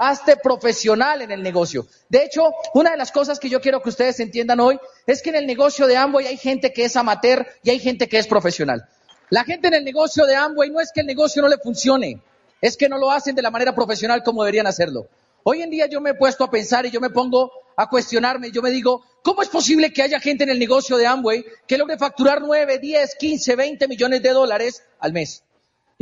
hazte 0.00 0.36
profesional 0.38 1.20
en 1.20 1.30
el 1.30 1.42
negocio. 1.42 1.86
De 2.08 2.24
hecho, 2.24 2.54
una 2.72 2.92
de 2.92 2.96
las 2.96 3.12
cosas 3.12 3.38
que 3.38 3.50
yo 3.50 3.60
quiero 3.60 3.82
que 3.82 3.90
ustedes 3.90 4.18
entiendan 4.18 4.58
hoy 4.58 4.80
es 5.06 5.20
que 5.20 5.28
en 5.28 5.36
el 5.36 5.46
negocio 5.46 5.86
de 5.86 5.98
Amway 5.98 6.26
hay 6.26 6.38
gente 6.38 6.72
que 6.72 6.86
es 6.86 6.96
amateur 6.96 7.46
y 7.62 7.68
hay 7.68 7.78
gente 7.78 8.08
que 8.08 8.16
es 8.16 8.26
profesional. 8.26 8.88
La 9.28 9.44
gente 9.44 9.68
en 9.68 9.74
el 9.74 9.84
negocio 9.84 10.24
de 10.24 10.34
Amway 10.34 10.70
no 10.70 10.80
es 10.80 10.90
que 10.90 11.02
el 11.02 11.06
negocio 11.06 11.42
no 11.42 11.48
le 11.48 11.58
funcione, 11.58 12.18
es 12.62 12.78
que 12.78 12.88
no 12.88 12.96
lo 12.96 13.10
hacen 13.10 13.34
de 13.34 13.42
la 13.42 13.50
manera 13.50 13.74
profesional 13.74 14.22
como 14.22 14.42
deberían 14.42 14.66
hacerlo. 14.66 15.06
Hoy 15.44 15.60
en 15.60 15.68
día 15.68 15.86
yo 15.86 16.00
me 16.00 16.10
he 16.10 16.14
puesto 16.14 16.44
a 16.44 16.50
pensar 16.50 16.86
y 16.86 16.90
yo 16.90 17.00
me 17.00 17.10
pongo 17.10 17.52
a 17.76 17.86
cuestionarme, 17.90 18.50
yo 18.50 18.62
me 18.62 18.70
digo, 18.70 19.04
¿cómo 19.22 19.42
es 19.42 19.50
posible 19.50 19.92
que 19.92 20.02
haya 20.02 20.18
gente 20.18 20.44
en 20.44 20.50
el 20.50 20.58
negocio 20.58 20.96
de 20.96 21.06
Amway 21.06 21.44
que 21.66 21.76
logre 21.76 21.98
facturar 21.98 22.40
9, 22.40 22.78
10, 22.78 23.16
15, 23.16 23.54
20 23.54 23.86
millones 23.86 24.22
de 24.22 24.30
dólares 24.30 24.82
al 24.98 25.12
mes? 25.12 25.42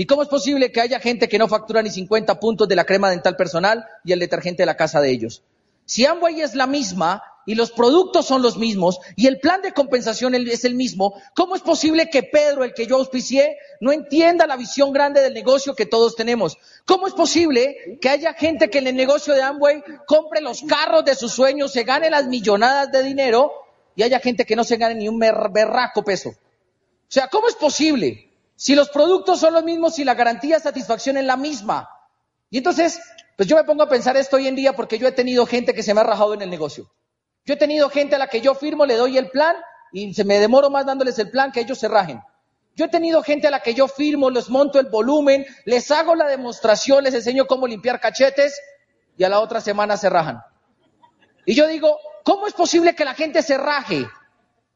¿Y 0.01 0.07
cómo 0.07 0.23
es 0.23 0.29
posible 0.29 0.71
que 0.71 0.81
haya 0.81 1.01
gente 1.01 1.29
que 1.29 1.39
no 1.39 1.49
factura 1.49 1.83
ni 1.83 1.91
50 1.91 2.39
puntos 2.39 2.69
de 2.69 2.77
la 2.77 2.85
crema 2.85 3.11
dental 3.11 3.35
personal 3.35 3.85
y 4.05 4.13
el 4.13 4.21
detergente 4.21 4.63
de 4.63 4.67
la 4.67 4.77
casa 4.77 5.01
de 5.01 5.11
ellos? 5.11 5.43
Si 5.87 6.07
Amway 6.07 6.41
es 6.41 6.55
la 6.55 6.69
misma 6.69 7.21
y 7.47 7.57
los 7.57 7.73
productos 7.73 8.25
son 8.25 8.41
los 8.41 8.57
mismos 8.59 9.01
y 9.17 9.27
el 9.27 9.41
plan 9.41 9.61
de 9.61 9.73
compensación 9.73 10.37
es 10.37 10.65
el 10.65 10.77
mismo, 10.77 11.21
¿cómo 11.35 11.57
es 11.57 11.63
posible 11.63 12.11
que 12.11 12.23
Pedro, 12.23 12.63
el 12.63 12.75
que 12.75 12.87
yo 12.87 12.95
auspicié, 12.95 13.57
no 13.81 13.91
entienda 13.91 14.47
la 14.47 14.57
visión 14.57 14.93
grande 14.93 15.21
del 15.21 15.35
negocio 15.35 15.75
que 15.75 15.85
todos 15.85 16.15
tenemos? 16.15 16.59
¿Cómo 16.85 17.09
es 17.09 17.13
posible 17.15 17.99
que 18.01 18.09
haya 18.09 18.35
gente 18.35 18.71
que 18.71 18.79
en 18.79 18.87
el 18.87 18.95
negocio 18.95 19.35
de 19.35 19.43
Amway 19.43 19.83
compre 20.07 20.41
los 20.41 20.63
carros 20.63 21.05
de 21.07 21.17
sus 21.17 21.33
sueños, 21.33 21.73
se 21.73 21.83
gane 21.83 22.09
las 22.09 22.29
millonadas 22.29 22.93
de 22.93 23.03
dinero 23.03 23.51
y 23.97 24.05
haya 24.05 24.21
gente 24.21 24.47
que 24.47 24.55
no 24.55 24.63
se 24.63 24.77
gane 24.77 24.95
ni 24.95 25.09
un 25.09 25.19
berraco 25.19 26.05
peso? 26.05 26.29
O 26.29 27.11
sea, 27.11 27.27
¿cómo 27.27 27.49
es 27.49 27.57
posible? 27.57 28.28
Si 28.59 28.75
los 28.75 28.89
productos 28.89 29.39
son 29.39 29.55
los 29.55 29.63
mismos 29.63 30.01
y 30.01 30.05
la 30.05 30.15
garantía 30.15 30.57
de 30.57 30.63
satisfacción 30.63 31.17
es 31.17 31.25
la 31.25 31.37
misma. 31.37 31.89
Y 32.51 32.59
entonces, 32.59 33.01
pues 33.37 33.49
yo 33.49 33.55
me 33.55 33.63
pongo 33.63 33.85
a 33.85 33.89
pensar 33.89 34.17
esto 34.17 34.35
hoy 34.35 34.49
en 34.49 34.57
día 34.57 34.73
porque 34.73 34.99
yo 34.99 35.07
he 35.07 35.13
tenido 35.13 35.47
gente 35.47 35.73
que 35.73 35.85
se 35.85 35.95
me 35.95 36.01
ha 36.01 36.05
rajado 36.05 36.35
en 36.35 36.43
el 36.43 36.51
negocio. 36.51 36.91
Yo 37.45 37.55
he 37.55 37.57
tenido 37.57 37.89
gente 37.89 38.17
a 38.17 38.19
la 38.19 38.27
que 38.27 38.41
yo 38.41 38.57
firmo, 38.57 38.85
le 38.85 38.97
doy 38.97 39.17
el 39.17 39.31
plan 39.31 39.55
y 39.93 40.13
se 40.13 40.25
me 40.25 40.41
demoro 40.41 40.71
más 40.71 40.85
dándoles 40.85 41.17
el 41.21 41.31
plan 41.31 41.53
que 41.53 41.61
ellos 41.61 41.79
se 41.79 41.87
rajen. 41.87 42.21
Yo 42.75 42.87
he 42.87 42.89
tenido 42.89 43.23
gente 43.23 43.47
a 43.47 43.53
la 43.53 43.61
que 43.61 43.75
yo 43.75 43.87
firmo, 43.87 44.29
les 44.29 44.51
monto 44.51 44.81
el 44.81 44.87
volumen, 44.87 45.47
les 45.65 45.89
hago 45.93 46.17
la 46.17 46.27
demostración, 46.27 47.05
les 47.05 47.15
enseño 47.15 47.47
cómo 47.47 47.69
limpiar 47.69 48.01
cachetes 48.01 48.61
y 49.17 49.23
a 49.23 49.29
la 49.29 49.39
otra 49.39 49.61
semana 49.61 49.97
se 49.97 50.11
rajan. 50.11 50.43
Y 51.47 51.55
yo 51.55 51.69
digo, 51.69 51.97
¿cómo 52.25 52.49
es 52.49 52.55
posible 52.55 52.97
que 52.97 53.05
la 53.05 53.15
gente 53.15 53.41
se 53.43 53.57
raje? 53.57 54.05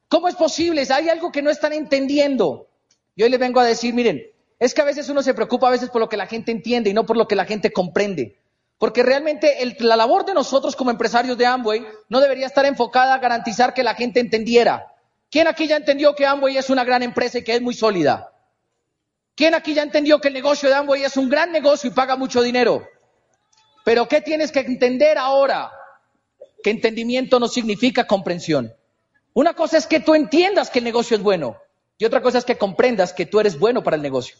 ¿Cómo 0.06 0.28
es 0.28 0.36
posible? 0.36 0.86
Hay 0.88 1.08
algo 1.08 1.32
que 1.32 1.42
no 1.42 1.50
están 1.50 1.72
entendiendo. 1.72 2.68
Y 3.14 3.22
hoy 3.22 3.28
les 3.28 3.40
vengo 3.40 3.60
a 3.60 3.64
decir, 3.64 3.94
miren, 3.94 4.22
es 4.58 4.74
que 4.74 4.80
a 4.80 4.84
veces 4.84 5.08
uno 5.08 5.22
se 5.22 5.34
preocupa 5.34 5.68
a 5.68 5.72
veces 5.72 5.90
por 5.90 6.00
lo 6.00 6.08
que 6.08 6.16
la 6.16 6.26
gente 6.26 6.52
entiende 6.52 6.90
y 6.90 6.94
no 6.94 7.04
por 7.04 7.16
lo 7.16 7.26
que 7.26 7.36
la 7.36 7.44
gente 7.44 7.72
comprende. 7.72 8.38
Porque 8.78 9.02
realmente 9.02 9.56
la 9.80 9.96
labor 9.96 10.24
de 10.24 10.34
nosotros 10.34 10.76
como 10.76 10.90
empresarios 10.90 11.38
de 11.38 11.46
Amway 11.46 11.84
no 12.08 12.20
debería 12.20 12.46
estar 12.46 12.64
enfocada 12.64 13.14
a 13.14 13.18
garantizar 13.18 13.74
que 13.74 13.82
la 13.82 13.94
gente 13.94 14.20
entendiera. 14.20 14.92
¿Quién 15.30 15.46
aquí 15.46 15.66
ya 15.66 15.76
entendió 15.76 16.14
que 16.14 16.26
Amway 16.26 16.56
es 16.56 16.68
una 16.68 16.84
gran 16.84 17.02
empresa 17.02 17.38
y 17.38 17.44
que 17.44 17.54
es 17.54 17.62
muy 17.62 17.74
sólida? 17.74 18.32
¿Quién 19.34 19.54
aquí 19.54 19.74
ya 19.74 19.82
entendió 19.82 20.20
que 20.20 20.28
el 20.28 20.34
negocio 20.34 20.68
de 20.68 20.74
Amway 20.74 21.04
es 21.04 21.16
un 21.16 21.28
gran 21.28 21.52
negocio 21.52 21.90
y 21.90 21.94
paga 21.94 22.16
mucho 22.16 22.42
dinero? 22.42 22.86
Pero 23.84 24.06
¿qué 24.08 24.20
tienes 24.20 24.52
que 24.52 24.60
entender 24.60 25.18
ahora? 25.18 25.70
Que 26.62 26.70
entendimiento 26.70 27.40
no 27.40 27.48
significa 27.48 28.06
comprensión. 28.06 28.72
Una 29.32 29.54
cosa 29.54 29.78
es 29.78 29.86
que 29.86 30.00
tú 30.00 30.14
entiendas 30.14 30.70
que 30.70 30.80
el 30.80 30.84
negocio 30.84 31.16
es 31.16 31.22
bueno. 31.22 31.56
Y 31.98 32.04
otra 32.04 32.22
cosa 32.22 32.38
es 32.38 32.44
que 32.44 32.58
comprendas 32.58 33.12
que 33.12 33.26
tú 33.26 33.40
eres 33.40 33.58
bueno 33.58 33.82
para 33.82 33.96
el 33.96 34.02
negocio. 34.02 34.36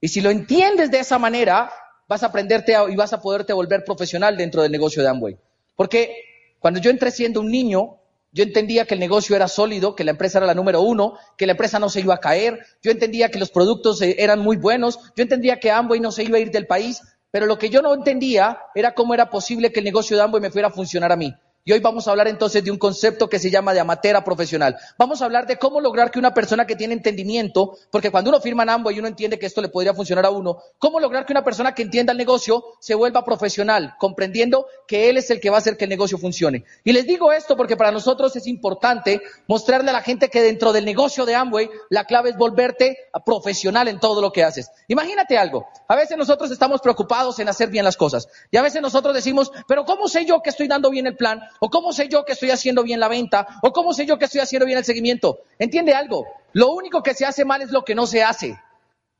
Y 0.00 0.08
si 0.08 0.20
lo 0.20 0.30
entiendes 0.30 0.90
de 0.90 1.00
esa 1.00 1.18
manera, 1.18 1.72
vas 2.08 2.22
a 2.22 2.26
aprenderte 2.26 2.76
y 2.90 2.96
vas 2.96 3.12
a 3.12 3.20
poderte 3.20 3.52
volver 3.52 3.84
profesional 3.84 4.36
dentro 4.36 4.62
del 4.62 4.72
negocio 4.72 5.02
de 5.02 5.08
Amway. 5.08 5.38
Porque 5.76 6.14
cuando 6.58 6.80
yo 6.80 6.90
entré 6.90 7.10
siendo 7.10 7.40
un 7.40 7.50
niño, 7.50 7.98
yo 8.32 8.44
entendía 8.44 8.86
que 8.86 8.94
el 8.94 9.00
negocio 9.00 9.36
era 9.36 9.46
sólido, 9.46 9.94
que 9.94 10.04
la 10.04 10.12
empresa 10.12 10.38
era 10.38 10.46
la 10.46 10.54
número 10.54 10.80
uno, 10.80 11.18
que 11.36 11.46
la 11.46 11.52
empresa 11.52 11.78
no 11.78 11.88
se 11.88 12.00
iba 12.00 12.14
a 12.14 12.20
caer, 12.20 12.60
yo 12.82 12.90
entendía 12.90 13.30
que 13.30 13.38
los 13.38 13.50
productos 13.50 14.00
eh, 14.00 14.16
eran 14.18 14.40
muy 14.40 14.56
buenos, 14.56 14.98
yo 15.14 15.22
entendía 15.22 15.60
que 15.60 15.70
Amway 15.70 16.00
no 16.00 16.10
se 16.12 16.24
iba 16.24 16.38
a 16.38 16.40
ir 16.40 16.50
del 16.50 16.66
país, 16.66 17.02
pero 17.30 17.46
lo 17.46 17.58
que 17.58 17.68
yo 17.68 17.82
no 17.82 17.92
entendía 17.94 18.58
era 18.74 18.94
cómo 18.94 19.14
era 19.14 19.28
posible 19.28 19.70
que 19.70 19.80
el 19.80 19.84
negocio 19.84 20.16
de 20.16 20.22
Amway 20.22 20.40
me 20.40 20.50
fuera 20.50 20.68
a 20.68 20.72
funcionar 20.72 21.12
a 21.12 21.16
mí. 21.16 21.34
Y 21.64 21.70
hoy 21.70 21.78
vamos 21.78 22.08
a 22.08 22.10
hablar 22.10 22.26
entonces 22.26 22.64
de 22.64 22.72
un 22.72 22.76
concepto 22.76 23.28
que 23.28 23.38
se 23.38 23.48
llama 23.48 23.72
de 23.72 23.78
amatera 23.78 24.24
profesional. 24.24 24.76
Vamos 24.98 25.22
a 25.22 25.26
hablar 25.26 25.46
de 25.46 25.58
cómo 25.58 25.80
lograr 25.80 26.10
que 26.10 26.18
una 26.18 26.34
persona 26.34 26.66
que 26.66 26.74
tiene 26.74 26.92
entendimiento, 26.92 27.78
porque 27.92 28.10
cuando 28.10 28.30
uno 28.30 28.40
firma 28.40 28.64
en 28.64 28.70
ambos 28.70 28.92
y 28.92 28.98
uno 28.98 29.06
entiende 29.06 29.38
que 29.38 29.46
esto 29.46 29.62
le 29.62 29.68
podría 29.68 29.94
funcionar 29.94 30.26
a 30.26 30.30
uno, 30.30 30.58
cómo 30.78 30.98
lograr 30.98 31.24
que 31.24 31.32
una 31.32 31.44
persona 31.44 31.72
que 31.72 31.82
entienda 31.82 32.10
el 32.10 32.18
negocio 32.18 32.64
se 32.80 32.96
vuelva 32.96 33.24
profesional, 33.24 33.94
comprendiendo 34.00 34.66
que 34.88 35.08
él 35.08 35.18
es 35.18 35.30
el 35.30 35.40
que 35.40 35.50
va 35.50 35.56
a 35.56 35.58
hacer 35.60 35.76
que 35.76 35.84
el 35.84 35.90
negocio 35.90 36.18
funcione. 36.18 36.64
Y 36.82 36.92
les 36.92 37.06
digo 37.06 37.30
esto 37.30 37.56
porque 37.56 37.76
para 37.76 37.92
nosotros 37.92 38.34
es 38.34 38.48
importante 38.48 39.22
mostrarle 39.46 39.90
a 39.90 39.92
la 39.92 40.02
gente 40.02 40.30
que 40.30 40.42
dentro 40.42 40.72
del 40.72 40.84
negocio 40.84 41.24
de 41.26 41.36
Amway 41.36 41.70
la 41.90 42.06
clave 42.06 42.30
es 42.30 42.36
volverte 42.36 42.98
profesional 43.24 43.86
en 43.86 44.00
todo 44.00 44.20
lo 44.20 44.32
que 44.32 44.42
haces. 44.42 44.68
Imagínate 44.88 45.38
algo. 45.38 45.68
A 45.86 45.94
veces 45.94 46.18
nosotros 46.18 46.50
estamos 46.50 46.80
preocupados 46.80 47.38
en 47.38 47.48
hacer 47.48 47.68
bien 47.68 47.84
las 47.84 47.96
cosas. 47.96 48.26
Y 48.50 48.56
a 48.56 48.62
veces 48.62 48.82
nosotros 48.82 49.14
decimos, 49.14 49.52
pero 49.68 49.84
¿cómo 49.84 50.08
sé 50.08 50.24
yo 50.24 50.42
que 50.42 50.50
estoy 50.50 50.66
dando 50.66 50.90
bien 50.90 51.06
el 51.06 51.16
plan? 51.16 51.40
¿O 51.60 51.70
cómo 51.70 51.92
sé 51.92 52.08
yo 52.08 52.24
que 52.24 52.32
estoy 52.32 52.50
haciendo 52.50 52.82
bien 52.82 53.00
la 53.00 53.08
venta? 53.08 53.46
¿O 53.62 53.72
cómo 53.72 53.92
sé 53.92 54.06
yo 54.06 54.18
que 54.18 54.24
estoy 54.24 54.40
haciendo 54.40 54.66
bien 54.66 54.78
el 54.78 54.84
seguimiento? 54.84 55.40
¿Entiende 55.58 55.94
algo? 55.94 56.26
Lo 56.52 56.70
único 56.70 57.02
que 57.02 57.14
se 57.14 57.24
hace 57.24 57.44
mal 57.44 57.62
es 57.62 57.70
lo 57.70 57.84
que 57.84 57.94
no 57.94 58.06
se 58.06 58.22
hace. 58.22 58.58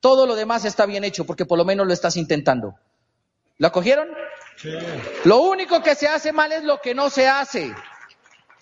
Todo 0.01 0.27
lo 0.27 0.35
demás 0.35 0.65
está 0.65 0.87
bien 0.87 1.05
hecho 1.05 1.25
porque 1.25 1.47
por 1.47 1.59
lo 1.59 1.65
menos 1.65 1.87
lo 1.87 1.93
estás 1.93 2.17
intentando. 2.17 2.75
¿Lo 3.59 3.71
cogieron? 3.71 4.09
Sí. 4.57 4.71
Lo 5.25 5.43
único 5.43 5.83
que 5.83 5.95
se 5.95 6.09
hace 6.09 6.33
mal 6.33 6.53
es 6.53 6.65
lo 6.65 6.81
que 6.81 6.95
no 6.95 7.11
se 7.11 7.29
hace. 7.29 7.73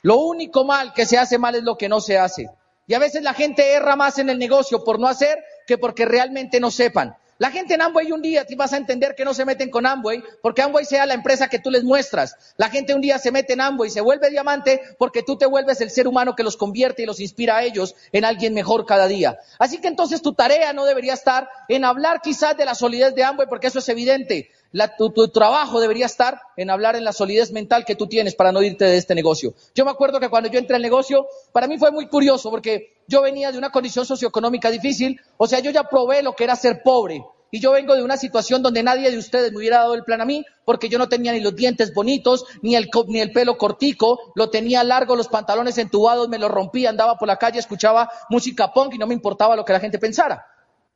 Lo 0.03 0.17
único 0.17 0.65
mal 0.65 0.93
que 0.93 1.07
se 1.07 1.19
hace 1.19 1.39
mal 1.39 1.55
es 1.55 1.63
lo 1.63 1.77
que 1.77 1.89
no 1.89 2.01
se 2.01 2.19
hace. 2.19 2.51
Y 2.87 2.95
a 2.95 2.99
veces 2.99 3.23
la 3.23 3.35
gente 3.35 3.73
erra 3.73 3.97
más 3.97 4.19
en 4.19 4.31
el 4.31 4.39
negocio 4.39 4.83
por 4.83 4.99
no 4.99 5.09
hacer 5.09 5.39
que 5.67 5.79
porque 5.79 6.05
realmente 6.05 6.59
no 6.61 6.71
sepan. 6.71 7.17
La 7.41 7.51
gente 7.51 7.73
en 7.73 7.81
Amway 7.81 8.13
un 8.13 8.21
día 8.21 8.45
te 8.45 8.55
vas 8.55 8.75
a 8.75 8.77
entender 8.77 9.15
que 9.15 9.25
no 9.25 9.33
se 9.33 9.47
meten 9.47 9.71
con 9.71 9.87
Amway 9.87 10.23
porque 10.43 10.61
Amway 10.61 10.85
sea 10.85 11.07
la 11.07 11.15
empresa 11.15 11.49
que 11.49 11.59
tú 11.59 11.71
les 11.71 11.85
muestras. 11.85 12.37
La 12.59 12.69
gente 12.69 12.95
un 12.95 13.01
día 13.01 13.19
se 13.19 13.33
mete 13.33 13.55
en 13.55 13.63
Amway 13.63 13.89
y 13.89 13.91
se 13.91 14.03
vuelve 14.03 14.29
diamante 14.29 14.83
porque 14.99 15.23
tú 15.23 15.39
te 15.39 15.47
vuelves 15.47 15.81
el 15.81 15.89
ser 15.89 16.07
humano 16.07 16.37
que 16.37 16.43
los 16.43 16.59
convierte 16.59 17.03
y 17.03 17.07
los 17.07 17.19
inspira 17.19 17.57
a 17.57 17.65
ellos 17.65 17.97
en 18.13 18.27
alguien 18.27 18.53
mejor 18.53 18.85
cada 18.85 19.09
día. 19.09 19.39
Así 19.59 19.79
que 19.79 19.89
entonces 19.89 20.21
tu 20.21 20.35
tarea 20.35 20.75
no 20.75 20.85
debería 20.85 21.15
estar 21.15 21.49
en 21.69 21.87
hablar 21.87 22.21
quizás 22.21 22.59
de 22.59 22.67
la 22.67 22.75
solidez 22.75 23.15
de 23.15 23.25
Amway 23.25 23.49
porque 23.49 23.69
eso 23.69 23.79
es 23.79 23.89
evidente. 23.89 24.51
tu, 24.99 25.09
tu, 25.09 25.29
trabajo 25.29 25.81
debería 25.81 26.05
estar 26.05 26.43
en 26.59 26.69
hablar 26.69 26.95
en 26.95 27.05
la 27.05 27.15
solidez 27.15 27.53
mental 27.53 27.87
que 27.87 27.97
tú 27.97 28.07
tienes 28.07 28.35
para 28.35 28.53
no 28.53 28.61
irte 28.63 28.85
de 28.85 28.99
este 28.99 29.15
negocio. 29.15 29.55
Yo 29.75 29.87
me 29.87 29.93
acuerdo 29.93 30.21
que 30.21 30.29
cuando 30.29 30.51
yo 30.51 30.59
entré 30.59 30.77
al 30.77 30.83
negocio, 30.83 31.27
para 31.53 31.67
mí 31.67 31.79
fue 31.79 31.91
muy 31.91 32.07
curioso 32.07 32.51
porque 32.51 33.00
yo 33.11 33.23
venía 33.23 33.51
de 33.51 33.59
una 33.59 33.71
condición 33.71 34.07
socioeconómica 34.07 34.71
difícil, 34.71 35.21
o 35.37 35.49
sea, 35.49 35.59
yo 35.59 35.73
ya 35.73 35.83
probé 35.83 36.23
lo 36.23 36.37
que 36.37 36.45
era 36.45 36.55
ser 36.55 36.81
pobre. 36.85 37.25
Y 37.51 37.59
yo 37.59 37.73
vengo 37.73 37.97
de 37.97 38.05
una 38.05 38.17
situación 38.17 38.63
donde 38.63 38.85
nadie 38.85 39.11
de 39.11 39.19
ustedes 39.19 39.51
me 39.51 39.59
hubiera 39.59 39.79
dado 39.79 39.95
el 39.95 40.05
plan 40.05 40.21
a 40.21 40.25
mí, 40.25 40.45
porque 40.65 40.89
yo 40.89 40.97
no 40.97 41.09
tenía 41.09 41.33
ni 41.33 41.41
los 41.41 41.57
dientes 41.57 41.93
bonitos, 41.93 42.45
ni 42.63 42.77
el, 42.77 42.89
ni 43.09 43.19
el 43.19 43.33
pelo 43.33 43.59
cortico, 43.59 44.33
lo 44.37 44.49
tenía 44.49 44.85
largo, 44.85 45.17
los 45.17 45.27
pantalones 45.27 45.77
entubados, 45.79 46.29
me 46.29 46.39
los 46.39 46.49
rompía, 46.53 46.89
andaba 46.89 47.19
por 47.19 47.27
la 47.27 47.37
calle, 47.37 47.59
escuchaba 47.59 48.09
música 48.29 48.73
punk 48.73 48.95
y 48.95 48.99
no 48.99 49.09
me 49.09 49.15
importaba 49.15 49.57
lo 49.57 49.65
que 49.65 49.73
la 49.73 49.81
gente 49.81 49.99
pensara. 49.99 50.47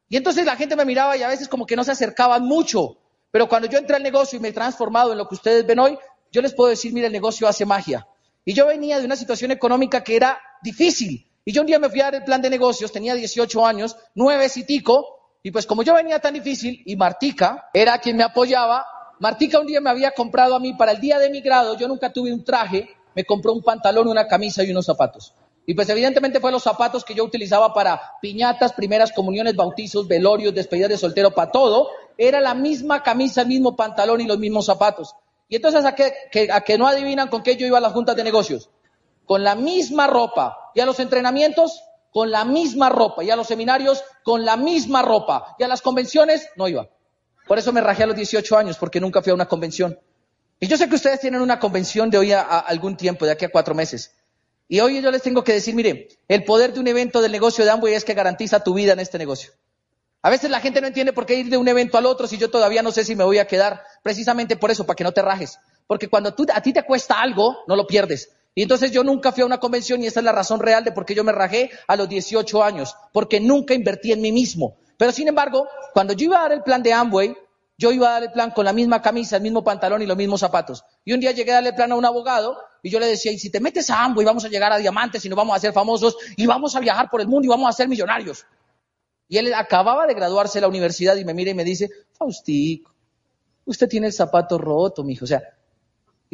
Y 0.09 0.17
entonces 0.17 0.47
la 0.47 0.55
gente 0.55 0.77
me 0.77 0.85
miraba 0.85 1.17
y 1.17 1.25
a 1.25 1.29
veces 1.29 1.49
como 1.49 1.67
que 1.67 1.75
no 1.75 1.83
se 1.83 1.91
acercaban 1.91 2.45
mucho. 2.45 2.97
Pero 3.33 3.49
cuando 3.49 3.67
yo 3.67 3.77
entré 3.77 3.97
al 3.97 4.05
negocio 4.05 4.39
y 4.39 4.41
me 4.41 4.51
he 4.51 4.53
transformado 4.53 5.11
en 5.11 5.19
lo 5.19 5.27
que 5.27 5.35
ustedes 5.35 5.67
ven 5.67 5.81
hoy, 5.81 5.99
yo 6.31 6.41
les 6.41 6.55
puedo 6.55 6.71
decir, 6.71 6.93
mire, 6.93 7.09
el 7.09 7.13
negocio 7.13 7.49
hace 7.49 7.67
magia. 7.67 8.07
Y 8.45 8.55
yo 8.55 8.69
venía 8.69 9.01
de 9.01 9.05
una 9.05 9.17
situación 9.17 9.51
económica 9.51 10.05
que 10.05 10.15
era 10.15 10.39
difícil. 10.63 11.29
Y 11.45 11.53
yo 11.53 11.61
un 11.61 11.67
día 11.67 11.79
me 11.79 11.91
fui 11.91 12.01
a 12.01 12.05
dar 12.05 12.15
el 12.15 12.25
plan 12.25 12.41
de 12.41 12.51
negocios, 12.51 12.91
tenía 12.91 13.15
18 13.15 13.67
años, 13.67 13.97
nueve 14.15 14.47
y 14.55 14.83
y 15.47 15.51
pues 15.51 15.67
como 15.67 15.83
yo 15.83 15.93
venía 15.93 16.19
tan 16.21 16.33
difícil 16.33 16.83
y 16.87 16.97
Martica 16.97 17.69
era 17.75 17.99
quien 17.99 18.17
me 18.17 18.23
apoyaba, 18.23 18.87
Martica 19.21 19.61
un 19.61 19.67
día 19.67 19.81
me 19.81 19.91
había 19.91 20.13
comprado 20.13 20.57
a 20.57 20.59
mí 20.59 20.73
para 20.73 20.93
el 20.93 21.01
día 21.01 21.19
de 21.19 21.29
mi 21.29 21.43
grado, 21.43 21.77
yo 21.77 21.87
nunca 21.87 22.11
tuve 22.11 22.33
un 22.33 22.43
traje, 22.43 22.89
me 23.15 23.25
compró 23.25 23.53
un 23.53 23.63
pantalón, 23.63 24.09
una 24.09 24.27
camisa 24.27 24.65
y 24.65 24.71
unos 24.71 24.87
zapatos. 24.87 25.35
Y 25.67 25.75
pues 25.75 25.89
evidentemente 25.91 26.41
fue 26.41 26.51
los 26.51 26.63
zapatos 26.63 27.05
que 27.05 27.15
yo 27.15 27.25
utilizaba 27.25 27.73
para 27.73 28.01
piñatas, 28.23 28.73
primeras 28.73 29.13
comuniones, 29.13 29.55
bautizos, 29.55 30.09
velorios, 30.09 30.55
despedidas 30.55 30.91
de 30.91 30.99
soltero, 30.99 31.31
para 31.31 31.51
todo. 31.51 31.89
Era 32.19 32.41
la 32.41 32.55
misma 32.55 33.03
camisa, 33.03 33.43
el 33.43 33.49
mismo 33.49 33.75
pantalón 33.75 34.21
y 34.21 34.27
los 34.27 34.39
mismos 34.39 34.67
zapatos. 34.67 35.15
Y 35.49 35.57
entonces 35.57 35.85
a 35.85 35.95
que, 35.95 36.13
a 36.53 36.61
que 36.63 36.77
no 36.77 36.87
adivinan 36.87 37.29
con 37.29 37.43
qué 37.43 37.57
yo 37.57 37.67
iba 37.67 37.79
a 37.79 37.81
las 37.81 37.93
juntas 37.93 38.17
de 38.17 38.25
negocios. 38.25 38.69
Con 39.27 39.45
la 39.45 39.55
misma 39.55 40.07
ropa. 40.07 40.71
Y 40.75 40.81
a 40.81 40.87
los 40.87 41.01
entrenamientos, 41.01 41.83
con 42.15 42.31
la 42.31 42.45
misma 42.45 42.89
ropa 42.91 43.25
y 43.25 43.31
a 43.31 43.37
los 43.37 43.49
seminarios 43.49 44.05
con 44.23 44.45
la 44.45 44.57
misma 44.57 45.03
ropa 45.03 45.57
y 45.59 45.65
a 45.65 45.69
las 45.69 45.83
convenciones 45.83 46.49
no 46.55 46.69
iba. 46.69 46.89
Por 47.49 47.59
eso 47.59 47.73
me 47.73 47.81
rajé 47.81 48.05
a 48.05 48.07
los 48.07 48.15
18 48.15 48.57
años 48.57 48.77
porque 48.79 49.01
nunca 49.01 49.21
fui 49.21 49.33
a 49.33 49.35
una 49.35 49.47
convención. 49.47 49.99
Y 50.61 50.69
yo 50.69 50.77
sé 50.77 50.89
que 50.89 50.95
ustedes 50.95 51.19
tienen 51.19 51.41
una 51.41 51.59
convención 51.59 52.11
de 52.11 52.19
hoy 52.19 52.31
a, 52.31 52.41
algún 52.41 52.97
tiempo, 52.97 53.27
de 53.27 53.33
aquí 53.33 53.45
a 53.45 53.51
cuatro 53.51 53.75
meses. 53.75 54.15
Y 54.69 54.79
hoy 54.79 55.03
yo 55.03 55.11
les 55.11 55.23
tengo 55.23 55.43
que 55.43 55.53
decir, 55.55 55.75
mire, 55.75 56.09
el 56.29 56.45
poder 56.45 56.73
de 56.73 56.79
un 56.79 56.87
evento 56.87 57.21
del 57.21 57.33
negocio 57.33 57.65
de 57.65 57.73
Amway 57.73 57.95
es 57.95 58.05
que 58.05 58.15
garantiza 58.15 58.63
tu 58.63 58.75
vida 58.75 58.93
en 58.93 59.01
este 59.01 59.19
negocio. 59.19 59.53
A 60.23 60.31
veces 60.31 60.51
la 60.51 60.61
gente 60.61 60.81
no 60.81 60.87
entiende 60.87 61.13
por 61.13 61.27
qué 61.27 61.35
ir 61.35 61.51
de 61.51 61.57
un 61.57 61.67
evento 61.67 61.99
al 61.99 62.07
otro 62.07 62.29
si 62.29 62.39
yo 62.39 62.49
todavía 62.49 62.83
no 62.83 62.93
sé 62.93 63.05
si 63.05 63.17
me 63.17 63.25
voy 63.25 63.39
a 63.39 63.49
quedar. 63.49 63.83
Precisamente 64.05 64.57
por 64.57 64.71
eso, 64.71 64.87
para 64.87 64.95
que 64.95 65.05
no 65.05 65.13
te 65.13 65.21
rajes. 65.21 65.59
Porque 65.89 66.09
cuando 66.09 66.33
a 66.55 66.63
ti 66.63 66.73
te 66.73 66.85
cuesta 66.85 67.21
algo, 67.21 67.59
no 67.67 67.75
lo 67.75 67.89
pierdes. 67.89 68.31
Y 68.55 68.63
entonces 68.63 68.93
yo 68.93 69.03
nunca 69.03 69.33
fui 69.33 69.43
a 69.43 69.47
una 69.47 69.59
convención 69.59 70.03
y 70.03 70.07
esa 70.07 70.21
es 70.21 70.25
la 70.25 70.33
razón 70.33 70.61
real 70.61 70.85
de 70.85 70.93
por 70.93 71.05
qué 71.05 71.15
yo 71.15 71.25
me 71.25 71.33
rajé 71.33 71.71
a 71.89 71.97
los 71.97 72.09
18 72.09 72.63
años. 72.63 72.95
Porque 73.13 73.41
nunca 73.41 73.75
invertí 73.75 74.13
en 74.13 74.21
mí 74.21 74.31
mismo. 74.31 74.77
Pero 74.97 75.11
sin 75.11 75.29
embargo, 75.29 75.67
cuando 75.93 76.13
yo 76.13 76.27
iba 76.27 76.39
a 76.39 76.43
dar 76.43 76.53
el 76.53 76.63
plan 76.63 76.83
de 76.83 76.93
Amway, 76.93 77.37
yo 77.77 77.91
iba 77.91 78.09
a 78.09 78.13
dar 78.13 78.23
el 78.23 78.33
plan 78.33 78.53
con 78.53 78.65
la 78.65 78.73
misma 78.73 79.03
camisa, 79.03 79.37
el 79.37 79.43
mismo 79.43 79.65
pantalón 79.65 80.03
y 80.03 80.07
los 80.07 80.17
mismos 80.17 80.41
zapatos. 80.41 80.85
Y 81.05 81.13
un 81.13 81.21
día 81.21 81.33
llegué 81.33 81.51
a 81.51 81.55
darle 81.55 81.71
el 81.71 81.75
plan 81.75 81.91
a 81.91 81.97
un 81.97 82.05
abogado 82.05 82.57
y 82.83 82.91
yo 82.91 83.01
le 83.01 83.07
decía, 83.07 83.33
y 83.33 83.39
si 83.39 83.51
te 83.51 83.59
metes 83.61 83.91
a 83.91 84.05
Amway 84.05 84.25
vamos 84.25 84.45
a 84.45 84.49
llegar 84.49 84.73
a 84.73 84.79
diamantes 84.79 85.25
y 85.25 85.29
nos 85.29 85.37
vamos 85.37 85.55
a 85.55 85.57
hacer 85.57 85.73
famosos 85.73 86.17
y 86.37 86.47
vamos 86.47 86.77
a 86.77 86.81
viajar 86.81 87.11
por 87.11 87.21
el 87.21 87.27
mundo 87.27 87.47
y 87.47 87.49
vamos 87.49 87.69
a 87.69 87.73
ser 87.73 87.89
millonarios. 87.89 88.47
Y 89.27 89.39
él 89.39 89.53
acababa 89.55 90.07
de 90.07 90.15
graduarse 90.15 90.59
de 90.59 90.63
la 90.63 90.69
universidad 90.69 91.17
y 91.17 91.25
me 91.25 91.35
mira 91.35 91.51
y 91.51 91.55
me 91.55 91.65
dice, 91.65 91.91
Faustico, 92.13 92.95
usted 93.65 93.89
tiene 93.89 94.07
el 94.07 94.13
zapato 94.13 94.59
roto, 94.59 95.03
mijo. 95.03 95.25
O 95.25 95.29
sea, 95.29 95.43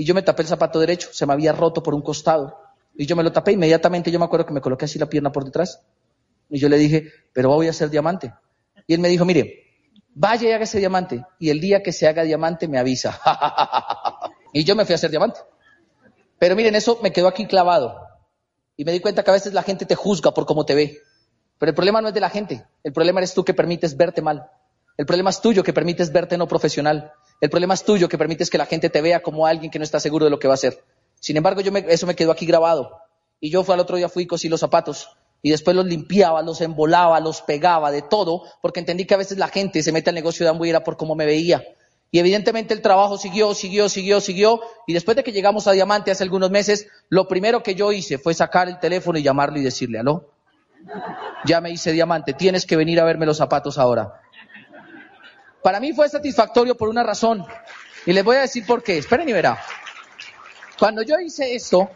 y 0.00 0.05
yo 0.06 0.14
me 0.14 0.23
tapé 0.23 0.41
el 0.41 0.49
zapato 0.49 0.81
derecho, 0.81 1.11
se 1.12 1.26
me 1.26 1.35
había 1.35 1.52
roto 1.52 1.82
por 1.82 1.94
un 1.94 2.00
costado. 2.00 2.58
Y 2.97 3.05
yo 3.05 3.14
me 3.17 3.23
lo 3.23 3.32
tapé 3.32 3.52
inmediatamente, 3.52 4.11
yo 4.11 4.19
me 4.19 4.25
acuerdo 4.25 4.47
que 4.47 4.55
me 4.55 4.62
coloqué 4.62 4.87
así 4.87 4.99
la 4.99 5.05
pierna 5.05 5.31
por 5.31 5.44
detrás. 5.44 5.82
Y 6.49 6.58
yo 6.58 6.70
le 6.70 6.79
dije, 6.79 7.12
pero 7.35 7.50
voy 7.50 7.67
a 7.67 7.70
hacer 7.70 7.91
diamante. 7.91 8.32
Y 8.87 8.94
él 8.94 9.00
me 9.00 9.11
dijo, 9.11 9.26
mire, 9.26 9.62
vaya 10.14 10.49
y 10.49 10.52
haga 10.52 10.64
ese 10.64 10.79
diamante. 10.79 11.23
Y 11.38 11.50
el 11.50 11.61
día 11.61 11.82
que 11.82 11.93
se 11.93 12.08
haga 12.08 12.23
diamante 12.23 12.67
me 12.67 12.79
avisa. 12.79 13.20
y 14.55 14.64
yo 14.64 14.75
me 14.75 14.87
fui 14.87 14.94
a 14.94 14.97
hacer 14.97 15.11
diamante. 15.11 15.41
Pero 16.38 16.56
miren, 16.56 16.76
eso 16.76 16.99
me 17.02 17.12
quedó 17.12 17.29
aquí 17.29 17.44
clavado. 17.44 18.00
Y 18.79 18.87
me 18.87 18.93
di 18.93 19.00
cuenta 19.00 19.23
que 19.23 19.31
a 19.32 19.35
veces 19.35 19.52
la 19.52 19.62
gente 19.62 19.85
te 19.85 19.97
juzga 19.97 20.32
por 20.32 20.47
cómo 20.47 20.64
te 20.64 20.75
ve. 20.75 20.97
Pero 21.58 21.73
el 21.73 21.76
problema 21.76 22.00
no 22.00 22.08
es 22.08 22.14
de 22.14 22.20
la 22.20 22.31
gente, 22.31 22.64
el 22.82 22.94
problema 22.94 23.20
eres 23.20 23.35
tú 23.35 23.44
que 23.44 23.52
permites 23.52 23.94
verte 23.99 24.23
mal. 24.23 24.49
El 24.96 25.06
problema 25.06 25.31
es 25.31 25.40
tuyo 25.40 25.62
que 25.62 25.72
permites 25.72 26.12
verte 26.12 26.37
no 26.37 26.46
profesional. 26.46 27.12
El 27.40 27.50
problema 27.50 27.75
es 27.75 27.84
tuyo 27.84 28.08
que 28.08 28.19
permites 28.19 28.50
que 28.50 28.58
la 28.58 28.66
gente 28.66 28.90
te 28.90 29.00
vea 29.00 29.22
como 29.22 29.46
alguien 29.46 29.70
que 29.70 29.78
no 29.78 29.84
está 29.84 29.98
seguro 29.98 30.25
de 30.25 30.31
lo 30.31 30.38
que 30.38 30.48
va 30.48 30.54
a 30.54 30.56
hacer. 30.56 30.82
Sin 31.19 31.37
embargo, 31.37 31.60
yo 31.60 31.72
eso 31.88 32.06
me 32.06 32.14
quedó 32.14 32.32
aquí 32.32 32.46
grabado. 32.46 32.98
Y 33.40 33.50
yo 33.50 33.64
fue 33.64 33.75
al 33.75 33.81
otro 33.81 33.96
día 33.96 34.08
fui 34.08 34.25
y 34.25 34.26
cosí 34.26 34.48
los 34.48 34.60
zapatos. 34.60 35.08
Y 35.42 35.50
después 35.50 35.75
los 35.75 35.87
limpiaba, 35.87 36.42
los 36.42 36.60
embolaba, 36.60 37.19
los 37.20 37.40
pegaba, 37.40 37.90
de 37.90 38.02
todo, 38.02 38.44
porque 38.60 38.81
entendí 38.81 39.06
que 39.06 39.14
a 39.14 39.19
veces 39.19 39.38
la 39.38 39.48
gente 39.48 39.82
se 39.82 39.92
mete 39.92 40.10
al 40.10 40.14
negocio 40.14 40.44
de 40.44 40.50
Amway 40.50 40.72
por 40.84 40.98
cómo 40.98 41.14
me 41.14 41.25
veía. 41.25 41.64
Y 42.10 42.19
evidentemente 42.19 42.75
el 42.75 42.82
trabajo 42.82 43.16
siguió, 43.16 43.54
siguió, 43.54 43.88
siguió, 43.88 44.20
siguió. 44.20 44.60
Y 44.87 44.92
después 44.92 45.16
de 45.16 45.22
que 45.22 45.32
llegamos 45.32 45.66
a 45.66 45.72
Diamante 45.72 46.10
hace 46.10 46.25
algunos 46.25 46.50
meses, 46.50 46.88
lo 47.08 47.26
primero 47.28 47.62
que 47.62 47.75
yo 47.75 47.92
hice 47.92 48.19
fue 48.19 48.34
sacar 48.34 48.69
el 48.69 48.78
teléfono 48.78 49.19
y 49.19 49.22
llamarle 49.22 49.60
y 49.60 49.62
decirle, 49.62 50.00
aló, 50.00 50.31
ya 51.44 51.60
me 51.60 51.70
hice 51.70 51.92
diamante, 51.92 52.32
tienes 52.34 52.66
que 52.66 52.76
venir 52.76 53.00
a 53.00 53.04
verme 53.04 53.26
los 53.26 53.38
zapatos 53.38 53.78
ahora. 53.78 54.20
Para 55.62 55.81
mí 55.81 55.93
fue 55.93 56.09
satisfactorio 56.09 56.77
por 56.77 56.89
una 56.89 57.03
razón. 57.03 57.45
Y 58.07 58.12
les 58.12 58.25
voy 58.25 58.37
a 58.37 58.41
decir 58.41 58.65
por 58.67 58.83
qué. 58.83 58.99
Esperen 58.99 59.29
y 59.29 59.33
verá. 59.33 59.61
Cuando 60.79 61.03
yo 61.03 61.21
hice 61.21 61.55
esto, 61.55 61.91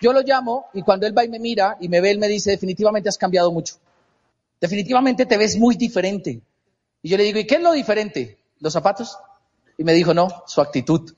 yo 0.00 0.12
lo 0.12 0.20
llamo 0.22 0.66
y 0.72 0.82
cuando 0.82 1.06
él 1.06 1.16
va 1.16 1.24
y 1.24 1.28
me 1.28 1.38
mira 1.38 1.76
y 1.80 1.88
me 1.88 2.00
ve, 2.00 2.12
él 2.12 2.18
me 2.18 2.28
dice, 2.28 2.50
definitivamente 2.50 3.08
has 3.08 3.18
cambiado 3.18 3.50
mucho. 3.50 3.76
Definitivamente 4.60 5.26
te 5.26 5.36
ves 5.36 5.56
muy 5.56 5.76
diferente. 5.76 6.40
Y 7.02 7.08
yo 7.08 7.16
le 7.16 7.24
digo, 7.24 7.38
¿y 7.38 7.46
qué 7.46 7.56
es 7.56 7.62
lo 7.62 7.72
diferente? 7.72 8.38
¿Los 8.60 8.72
zapatos? 8.72 9.18
Y 9.76 9.84
me 9.84 9.92
dijo, 9.92 10.14
no, 10.14 10.44
su 10.46 10.60
actitud. 10.60 11.14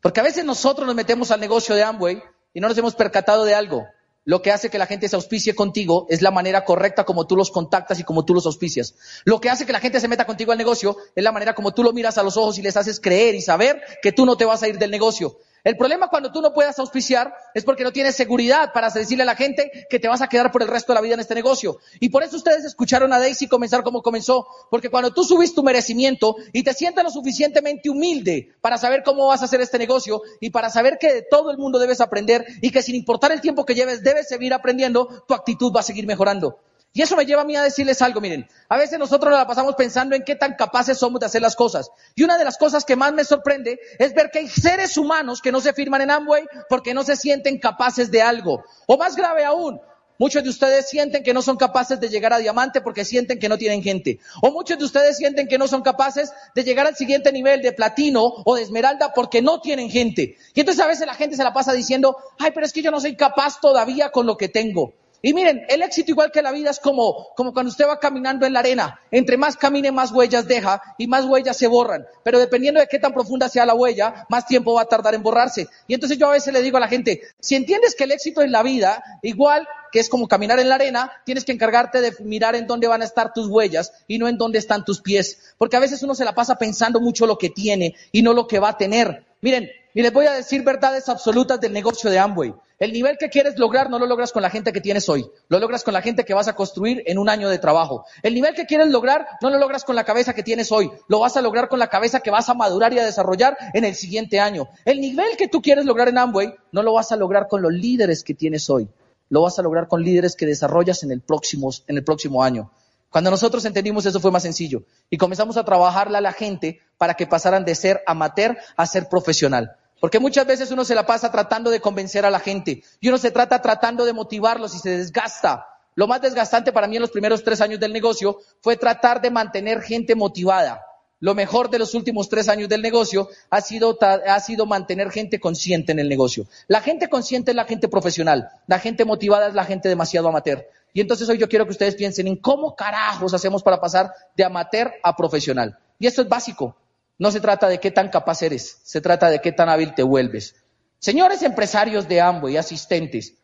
Porque 0.00 0.20
a 0.20 0.22
veces 0.24 0.44
nosotros 0.44 0.86
nos 0.86 0.96
metemos 0.96 1.30
al 1.30 1.40
negocio 1.40 1.74
de 1.74 1.82
Amway 1.82 2.22
y 2.52 2.60
no 2.60 2.68
nos 2.68 2.76
hemos 2.76 2.94
percatado 2.94 3.44
de 3.44 3.54
algo. 3.54 3.86
Lo 4.24 4.40
que 4.40 4.52
hace 4.52 4.70
que 4.70 4.78
la 4.78 4.86
gente 4.86 5.08
se 5.08 5.16
auspicie 5.16 5.54
contigo 5.54 6.06
es 6.08 6.22
la 6.22 6.30
manera 6.30 6.64
correcta 6.64 7.04
como 7.04 7.26
tú 7.26 7.36
los 7.36 7.50
contactas 7.50 7.98
y 7.98 8.04
como 8.04 8.24
tú 8.24 8.34
los 8.34 8.46
auspicias. 8.46 8.94
Lo 9.24 9.40
que 9.40 9.50
hace 9.50 9.66
que 9.66 9.72
la 9.72 9.80
gente 9.80 10.00
se 10.00 10.06
meta 10.06 10.26
contigo 10.26 10.52
al 10.52 10.58
negocio 10.58 10.96
es 11.16 11.24
la 11.24 11.32
manera 11.32 11.54
como 11.54 11.74
tú 11.74 11.82
lo 11.82 11.92
miras 11.92 12.18
a 12.18 12.22
los 12.22 12.36
ojos 12.36 12.58
y 12.58 12.62
les 12.62 12.76
haces 12.76 13.00
creer 13.00 13.34
y 13.34 13.42
saber 13.42 13.82
que 14.00 14.12
tú 14.12 14.24
no 14.24 14.36
te 14.36 14.44
vas 14.44 14.62
a 14.62 14.68
ir 14.68 14.78
del 14.78 14.92
negocio. 14.92 15.38
El 15.64 15.76
problema 15.76 16.08
cuando 16.08 16.32
tú 16.32 16.42
no 16.42 16.52
puedas 16.52 16.76
auspiciar 16.80 17.32
es 17.54 17.64
porque 17.64 17.84
no 17.84 17.92
tienes 17.92 18.16
seguridad 18.16 18.72
para 18.72 18.90
decirle 18.90 19.22
a 19.22 19.26
la 19.26 19.36
gente 19.36 19.70
que 19.88 20.00
te 20.00 20.08
vas 20.08 20.20
a 20.20 20.28
quedar 20.28 20.50
por 20.50 20.60
el 20.62 20.66
resto 20.66 20.92
de 20.92 20.96
la 20.96 21.00
vida 21.00 21.14
en 21.14 21.20
este 21.20 21.36
negocio. 21.36 21.78
Y 22.00 22.08
por 22.08 22.24
eso 22.24 22.36
ustedes 22.36 22.64
escucharon 22.64 23.12
a 23.12 23.20
Daisy 23.20 23.46
comenzar 23.46 23.84
como 23.84 24.02
comenzó. 24.02 24.48
Porque 24.70 24.90
cuando 24.90 25.12
tú 25.12 25.22
subes 25.22 25.54
tu 25.54 25.62
merecimiento 25.62 26.34
y 26.52 26.64
te 26.64 26.74
sientes 26.74 27.04
lo 27.04 27.10
suficientemente 27.10 27.90
humilde 27.90 28.56
para 28.60 28.76
saber 28.76 29.04
cómo 29.04 29.28
vas 29.28 29.42
a 29.42 29.44
hacer 29.44 29.60
este 29.60 29.78
negocio 29.78 30.22
y 30.40 30.50
para 30.50 30.68
saber 30.68 30.98
que 30.98 31.12
de 31.12 31.22
todo 31.22 31.52
el 31.52 31.58
mundo 31.58 31.78
debes 31.78 32.00
aprender 32.00 32.44
y 32.60 32.72
que 32.72 32.82
sin 32.82 32.96
importar 32.96 33.30
el 33.30 33.40
tiempo 33.40 33.64
que 33.64 33.76
lleves 33.76 34.02
debes 34.02 34.28
seguir 34.28 34.54
aprendiendo, 34.54 35.24
tu 35.28 35.34
actitud 35.34 35.72
va 35.72 35.80
a 35.80 35.84
seguir 35.84 36.06
mejorando. 36.06 36.58
Y 36.94 37.00
eso 37.00 37.16
me 37.16 37.24
lleva 37.24 37.42
a 37.42 37.44
mí 37.46 37.56
a 37.56 37.62
decirles 37.62 38.02
algo, 38.02 38.20
miren, 38.20 38.46
a 38.68 38.76
veces 38.76 38.98
nosotros 38.98 39.30
nos 39.30 39.38
la 39.38 39.46
pasamos 39.46 39.74
pensando 39.76 40.14
en 40.14 40.24
qué 40.24 40.36
tan 40.36 40.56
capaces 40.56 40.98
somos 40.98 41.20
de 41.20 41.26
hacer 41.26 41.40
las 41.40 41.56
cosas. 41.56 41.90
Y 42.14 42.22
una 42.22 42.36
de 42.36 42.44
las 42.44 42.58
cosas 42.58 42.84
que 42.84 42.96
más 42.96 43.14
me 43.14 43.24
sorprende 43.24 43.80
es 43.98 44.12
ver 44.12 44.30
que 44.30 44.40
hay 44.40 44.48
seres 44.48 44.98
humanos 44.98 45.40
que 45.40 45.52
no 45.52 45.62
se 45.62 45.72
firman 45.72 46.02
en 46.02 46.10
Amway 46.10 46.44
porque 46.68 46.92
no 46.92 47.02
se 47.02 47.16
sienten 47.16 47.58
capaces 47.58 48.10
de 48.10 48.20
algo. 48.20 48.62
O 48.86 48.98
más 48.98 49.16
grave 49.16 49.42
aún, 49.42 49.80
muchos 50.18 50.42
de 50.42 50.50
ustedes 50.50 50.90
sienten 50.90 51.22
que 51.22 51.32
no 51.32 51.40
son 51.40 51.56
capaces 51.56 51.98
de 51.98 52.10
llegar 52.10 52.34
a 52.34 52.38
diamante 52.38 52.82
porque 52.82 53.06
sienten 53.06 53.38
que 53.38 53.48
no 53.48 53.56
tienen 53.56 53.82
gente. 53.82 54.20
O 54.42 54.50
muchos 54.50 54.78
de 54.78 54.84
ustedes 54.84 55.16
sienten 55.16 55.48
que 55.48 55.56
no 55.56 55.68
son 55.68 55.80
capaces 55.80 56.30
de 56.54 56.62
llegar 56.62 56.86
al 56.86 56.94
siguiente 56.94 57.32
nivel 57.32 57.62
de 57.62 57.72
platino 57.72 58.22
o 58.44 58.54
de 58.54 58.64
esmeralda 58.64 59.14
porque 59.14 59.40
no 59.40 59.62
tienen 59.62 59.88
gente. 59.88 60.36
Y 60.52 60.60
entonces 60.60 60.84
a 60.84 60.88
veces 60.88 61.06
la 61.06 61.14
gente 61.14 61.36
se 61.36 61.44
la 61.44 61.54
pasa 61.54 61.72
diciendo, 61.72 62.18
ay, 62.38 62.50
pero 62.52 62.66
es 62.66 62.72
que 62.74 62.82
yo 62.82 62.90
no 62.90 63.00
soy 63.00 63.16
capaz 63.16 63.62
todavía 63.62 64.10
con 64.10 64.26
lo 64.26 64.36
que 64.36 64.50
tengo. 64.50 64.92
Y 65.22 65.34
miren, 65.34 65.64
el 65.68 65.82
éxito 65.82 66.10
igual 66.10 66.32
que 66.32 66.42
la 66.42 66.50
vida 66.50 66.70
es 66.70 66.80
como, 66.80 67.28
como 67.36 67.52
cuando 67.52 67.70
usted 67.70 67.86
va 67.86 68.00
caminando 68.00 68.44
en 68.44 68.52
la 68.52 68.58
arena. 68.58 69.00
Entre 69.12 69.36
más 69.36 69.56
camine, 69.56 69.92
más 69.92 70.10
huellas 70.10 70.48
deja 70.48 70.82
y 70.98 71.06
más 71.06 71.24
huellas 71.24 71.56
se 71.56 71.68
borran. 71.68 72.04
Pero 72.24 72.40
dependiendo 72.40 72.80
de 72.80 72.88
qué 72.88 72.98
tan 72.98 73.14
profunda 73.14 73.48
sea 73.48 73.64
la 73.64 73.74
huella, 73.74 74.26
más 74.28 74.46
tiempo 74.46 74.74
va 74.74 74.82
a 74.82 74.86
tardar 74.86 75.14
en 75.14 75.22
borrarse. 75.22 75.68
Y 75.86 75.94
entonces 75.94 76.18
yo 76.18 76.26
a 76.26 76.32
veces 76.32 76.52
le 76.52 76.60
digo 76.60 76.76
a 76.76 76.80
la 76.80 76.88
gente, 76.88 77.22
si 77.38 77.54
entiendes 77.54 77.94
que 77.94 78.04
el 78.04 78.10
éxito 78.10 78.42
en 78.42 78.50
la 78.50 78.64
vida, 78.64 79.02
igual 79.22 79.68
que 79.92 80.00
es 80.00 80.08
como 80.08 80.26
caminar 80.26 80.58
en 80.58 80.68
la 80.68 80.74
arena, 80.74 81.12
tienes 81.24 81.44
que 81.44 81.52
encargarte 81.52 82.00
de 82.00 82.12
mirar 82.24 82.56
en 82.56 82.66
dónde 82.66 82.88
van 82.88 83.02
a 83.02 83.04
estar 83.04 83.32
tus 83.32 83.46
huellas 83.46 83.92
y 84.08 84.18
no 84.18 84.26
en 84.26 84.38
dónde 84.38 84.58
están 84.58 84.84
tus 84.84 85.00
pies. 85.00 85.54
Porque 85.56 85.76
a 85.76 85.80
veces 85.80 86.02
uno 86.02 86.16
se 86.16 86.24
la 86.24 86.34
pasa 86.34 86.56
pensando 86.56 87.00
mucho 87.00 87.26
lo 87.26 87.38
que 87.38 87.50
tiene 87.50 87.94
y 88.10 88.22
no 88.22 88.32
lo 88.32 88.48
que 88.48 88.58
va 88.58 88.70
a 88.70 88.76
tener. 88.76 89.24
Miren, 89.40 89.70
y 89.94 90.02
les 90.02 90.12
voy 90.12 90.26
a 90.26 90.32
decir 90.32 90.62
verdades 90.62 91.08
absolutas 91.08 91.60
del 91.60 91.72
negocio 91.72 92.10
de 92.10 92.18
Amway. 92.18 92.54
El 92.78 92.92
nivel 92.92 93.16
que 93.16 93.28
quieres 93.28 93.58
lograr 93.58 93.90
no 93.90 93.98
lo 93.98 94.06
logras 94.06 94.32
con 94.32 94.42
la 94.42 94.50
gente 94.50 94.72
que 94.72 94.80
tienes 94.80 95.08
hoy, 95.08 95.24
lo 95.48 95.60
logras 95.60 95.84
con 95.84 95.94
la 95.94 96.02
gente 96.02 96.24
que 96.24 96.34
vas 96.34 96.48
a 96.48 96.54
construir 96.54 97.02
en 97.06 97.18
un 97.18 97.28
año 97.28 97.48
de 97.48 97.58
trabajo. 97.58 98.04
El 98.22 98.34
nivel 98.34 98.54
que 98.54 98.66
quieres 98.66 98.88
lograr 98.88 99.26
no 99.40 99.50
lo 99.50 99.58
logras 99.58 99.84
con 99.84 99.94
la 99.94 100.04
cabeza 100.04 100.34
que 100.34 100.42
tienes 100.42 100.72
hoy, 100.72 100.90
lo 101.06 101.20
vas 101.20 101.36
a 101.36 101.42
lograr 101.42 101.68
con 101.68 101.78
la 101.78 101.86
cabeza 101.86 102.20
que 102.20 102.32
vas 102.32 102.48
a 102.48 102.54
madurar 102.54 102.92
y 102.92 102.98
a 102.98 103.04
desarrollar 103.04 103.56
en 103.72 103.84
el 103.84 103.94
siguiente 103.94 104.40
año. 104.40 104.68
El 104.84 105.00
nivel 105.00 105.36
que 105.36 105.46
tú 105.46 105.62
quieres 105.62 105.84
lograr 105.84 106.08
en 106.08 106.18
Amway 106.18 106.54
no 106.72 106.82
lo 106.82 106.94
vas 106.94 107.12
a 107.12 107.16
lograr 107.16 107.46
con 107.46 107.62
los 107.62 107.72
líderes 107.72 108.24
que 108.24 108.34
tienes 108.34 108.68
hoy, 108.68 108.88
lo 109.28 109.42
vas 109.42 109.58
a 109.58 109.62
lograr 109.62 109.86
con 109.86 110.02
líderes 110.02 110.34
que 110.34 110.46
desarrollas 110.46 111.04
en 111.04 111.12
el 111.12 111.20
próximo, 111.20 111.70
en 111.86 111.96
el 111.98 112.04
próximo 112.04 112.42
año. 112.42 112.70
Cuando 113.12 113.30
nosotros 113.30 113.64
entendimos 113.66 114.06
eso 114.06 114.20
fue 114.20 114.30
más 114.30 114.42
sencillo 114.42 114.84
y 115.10 115.18
comenzamos 115.18 115.58
a 115.58 115.64
trabajarle 115.64 116.16
a 116.16 116.22
la 116.22 116.32
gente 116.32 116.80
para 116.96 117.12
que 117.12 117.26
pasaran 117.26 117.64
de 117.64 117.74
ser 117.74 118.02
amateur 118.06 118.56
a 118.74 118.86
ser 118.86 119.08
profesional. 119.10 119.76
Porque 120.02 120.18
muchas 120.18 120.44
veces 120.48 120.72
uno 120.72 120.84
se 120.84 120.96
la 120.96 121.06
pasa 121.06 121.30
tratando 121.30 121.70
de 121.70 121.80
convencer 121.80 122.26
a 122.26 122.30
la 122.30 122.40
gente 122.40 122.82
y 122.98 123.06
uno 123.06 123.18
se 123.18 123.30
trata 123.30 123.62
tratando 123.62 124.04
de 124.04 124.12
motivarlos 124.12 124.74
y 124.74 124.80
se 124.80 124.98
desgasta. 124.98 125.68
Lo 125.94 126.08
más 126.08 126.20
desgastante 126.20 126.72
para 126.72 126.88
mí 126.88 126.96
en 126.96 127.02
los 127.02 127.12
primeros 127.12 127.44
tres 127.44 127.60
años 127.60 127.78
del 127.78 127.92
negocio 127.92 128.40
fue 128.62 128.76
tratar 128.76 129.22
de 129.22 129.30
mantener 129.30 129.80
gente 129.80 130.16
motivada. 130.16 130.82
Lo 131.20 131.36
mejor 131.36 131.70
de 131.70 131.78
los 131.78 131.94
últimos 131.94 132.28
tres 132.28 132.48
años 132.48 132.68
del 132.68 132.82
negocio 132.82 133.28
ha 133.48 133.60
sido, 133.60 133.96
ha 134.00 134.40
sido 134.40 134.66
mantener 134.66 135.12
gente 135.12 135.38
consciente 135.38 135.92
en 135.92 136.00
el 136.00 136.08
negocio. 136.08 136.48
La 136.66 136.80
gente 136.80 137.08
consciente 137.08 137.52
es 137.52 137.56
la 137.56 137.64
gente 137.64 137.86
profesional. 137.86 138.48
La 138.66 138.80
gente 138.80 139.04
motivada 139.04 139.46
es 139.46 139.54
la 139.54 139.64
gente 139.64 139.88
demasiado 139.88 140.26
amateur. 140.26 140.66
Y 140.92 141.00
entonces 141.00 141.28
hoy 141.28 141.38
yo 141.38 141.48
quiero 141.48 141.64
que 141.64 141.70
ustedes 141.70 141.94
piensen 141.94 142.26
en 142.26 142.38
cómo 142.38 142.74
carajos 142.74 143.34
hacemos 143.34 143.62
para 143.62 143.80
pasar 143.80 144.12
de 144.36 144.42
amateur 144.42 144.94
a 145.00 145.14
profesional. 145.14 145.78
Y 146.00 146.08
esto 146.08 146.22
es 146.22 146.28
básico. 146.28 146.76
No 147.22 147.30
se 147.30 147.38
trata 147.38 147.68
de 147.68 147.78
qué 147.78 147.92
tan 147.92 148.08
capaz 148.08 148.42
eres, 148.42 148.80
se 148.82 149.00
trata 149.00 149.30
de 149.30 149.40
qué 149.40 149.52
tan 149.52 149.68
hábil 149.68 149.94
te 149.94 150.02
vuelves. 150.02 150.56
Señores 150.98 151.42
empresarios 151.42 152.08
de 152.08 152.20
Amway, 152.20 152.56
asistentes, 152.56 153.34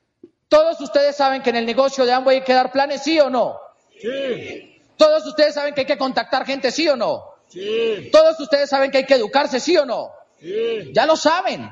todos 0.49 0.81
ustedes 0.81 1.15
saben 1.15 1.43
que 1.43 1.51
en 1.51 1.57
el 1.57 1.65
negocio 1.65 2.05
de 2.05 2.13
Amway 2.13 2.39
hay 2.39 2.43
que 2.43 2.55
dar 2.55 2.73
planes, 2.73 3.05
¿sí 3.05 3.21
o 3.21 3.31
no? 3.31 3.57
Sí. 4.03 4.83
Todos 4.97 5.25
ustedes 5.27 5.55
saben 5.55 5.75
que 5.75 5.83
hay 5.83 5.87
que 5.87 5.97
contactar 5.97 6.45
gente, 6.45 6.73
¿sí 6.73 6.89
o 6.89 6.97
no? 6.97 7.23
Sí. 7.47 8.09
Todos 8.11 8.41
ustedes 8.41 8.69
saben 8.69 8.91
que 8.91 8.99
hay 8.99 9.07
que 9.07 9.15
educarse, 9.15 9.61
¿sí 9.61 9.77
o 9.77 9.87
no? 9.87 10.11
Sí. 10.41 10.91
Ya 10.93 11.07
lo 11.07 11.15
saben 11.15 11.71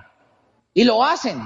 y 0.74 0.84
lo 0.84 1.02
hacen. 1.02 1.42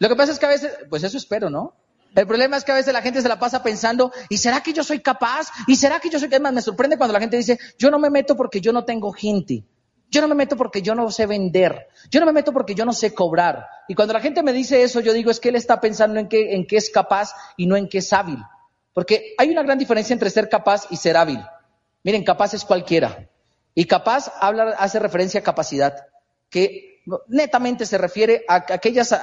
Lo 0.00 0.08
que 0.08 0.16
pasa 0.16 0.32
es 0.32 0.40
que 0.40 0.46
a 0.46 0.48
veces, 0.48 0.78
pues 0.90 1.04
eso 1.04 1.16
espero, 1.16 1.48
¿no? 1.48 1.76
El 2.14 2.26
problema 2.26 2.56
es 2.56 2.64
que 2.64 2.72
a 2.72 2.76
veces 2.76 2.92
la 2.92 3.02
gente 3.02 3.22
se 3.22 3.28
la 3.28 3.38
pasa 3.38 3.62
pensando, 3.62 4.12
¿y 4.28 4.38
será 4.38 4.62
que 4.62 4.72
yo 4.72 4.82
soy 4.82 5.00
capaz? 5.00 5.48
¿Y 5.66 5.76
será 5.76 6.00
que 6.00 6.10
yo 6.10 6.18
soy 6.18 6.28
capaz? 6.28 6.52
Me 6.52 6.62
sorprende 6.62 6.96
cuando 6.96 7.12
la 7.12 7.20
gente 7.20 7.36
dice, 7.36 7.58
yo 7.78 7.90
no 7.90 7.98
me 7.98 8.10
meto 8.10 8.36
porque 8.36 8.60
yo 8.60 8.72
no 8.72 8.84
tengo 8.84 9.12
gente. 9.12 9.64
Yo 10.10 10.22
no 10.22 10.28
me 10.28 10.34
meto 10.34 10.56
porque 10.56 10.80
yo 10.80 10.94
no 10.94 11.10
sé 11.10 11.26
vender. 11.26 11.88
Yo 12.10 12.20
no 12.20 12.26
me 12.26 12.32
meto 12.32 12.52
porque 12.52 12.74
yo 12.74 12.84
no 12.84 12.92
sé 12.92 13.12
cobrar. 13.12 13.66
Y 13.88 13.94
cuando 13.94 14.14
la 14.14 14.20
gente 14.20 14.42
me 14.42 14.52
dice 14.52 14.82
eso, 14.82 15.00
yo 15.00 15.12
digo, 15.12 15.30
es 15.30 15.38
que 15.38 15.50
él 15.50 15.56
está 15.56 15.80
pensando 15.80 16.18
en 16.18 16.28
qué, 16.28 16.54
en 16.54 16.66
qué 16.66 16.76
es 16.76 16.90
capaz 16.90 17.32
y 17.56 17.66
no 17.66 17.76
en 17.76 17.88
qué 17.88 17.98
es 17.98 18.12
hábil. 18.12 18.38
Porque 18.94 19.34
hay 19.36 19.50
una 19.50 19.62
gran 19.62 19.78
diferencia 19.78 20.14
entre 20.14 20.30
ser 20.30 20.48
capaz 20.48 20.86
y 20.90 20.96
ser 20.96 21.16
hábil. 21.16 21.40
Miren, 22.02 22.24
capaz 22.24 22.54
es 22.54 22.64
cualquiera. 22.64 23.28
Y 23.74 23.84
capaz 23.84 24.32
habla, 24.40 24.70
hace 24.78 24.98
referencia 24.98 25.40
a 25.40 25.42
capacidad, 25.44 25.94
que 26.48 26.97
netamente 27.28 27.86
se 27.86 27.98
refiere 27.98 28.44
a 28.48 28.64
aquellas 28.68 29.14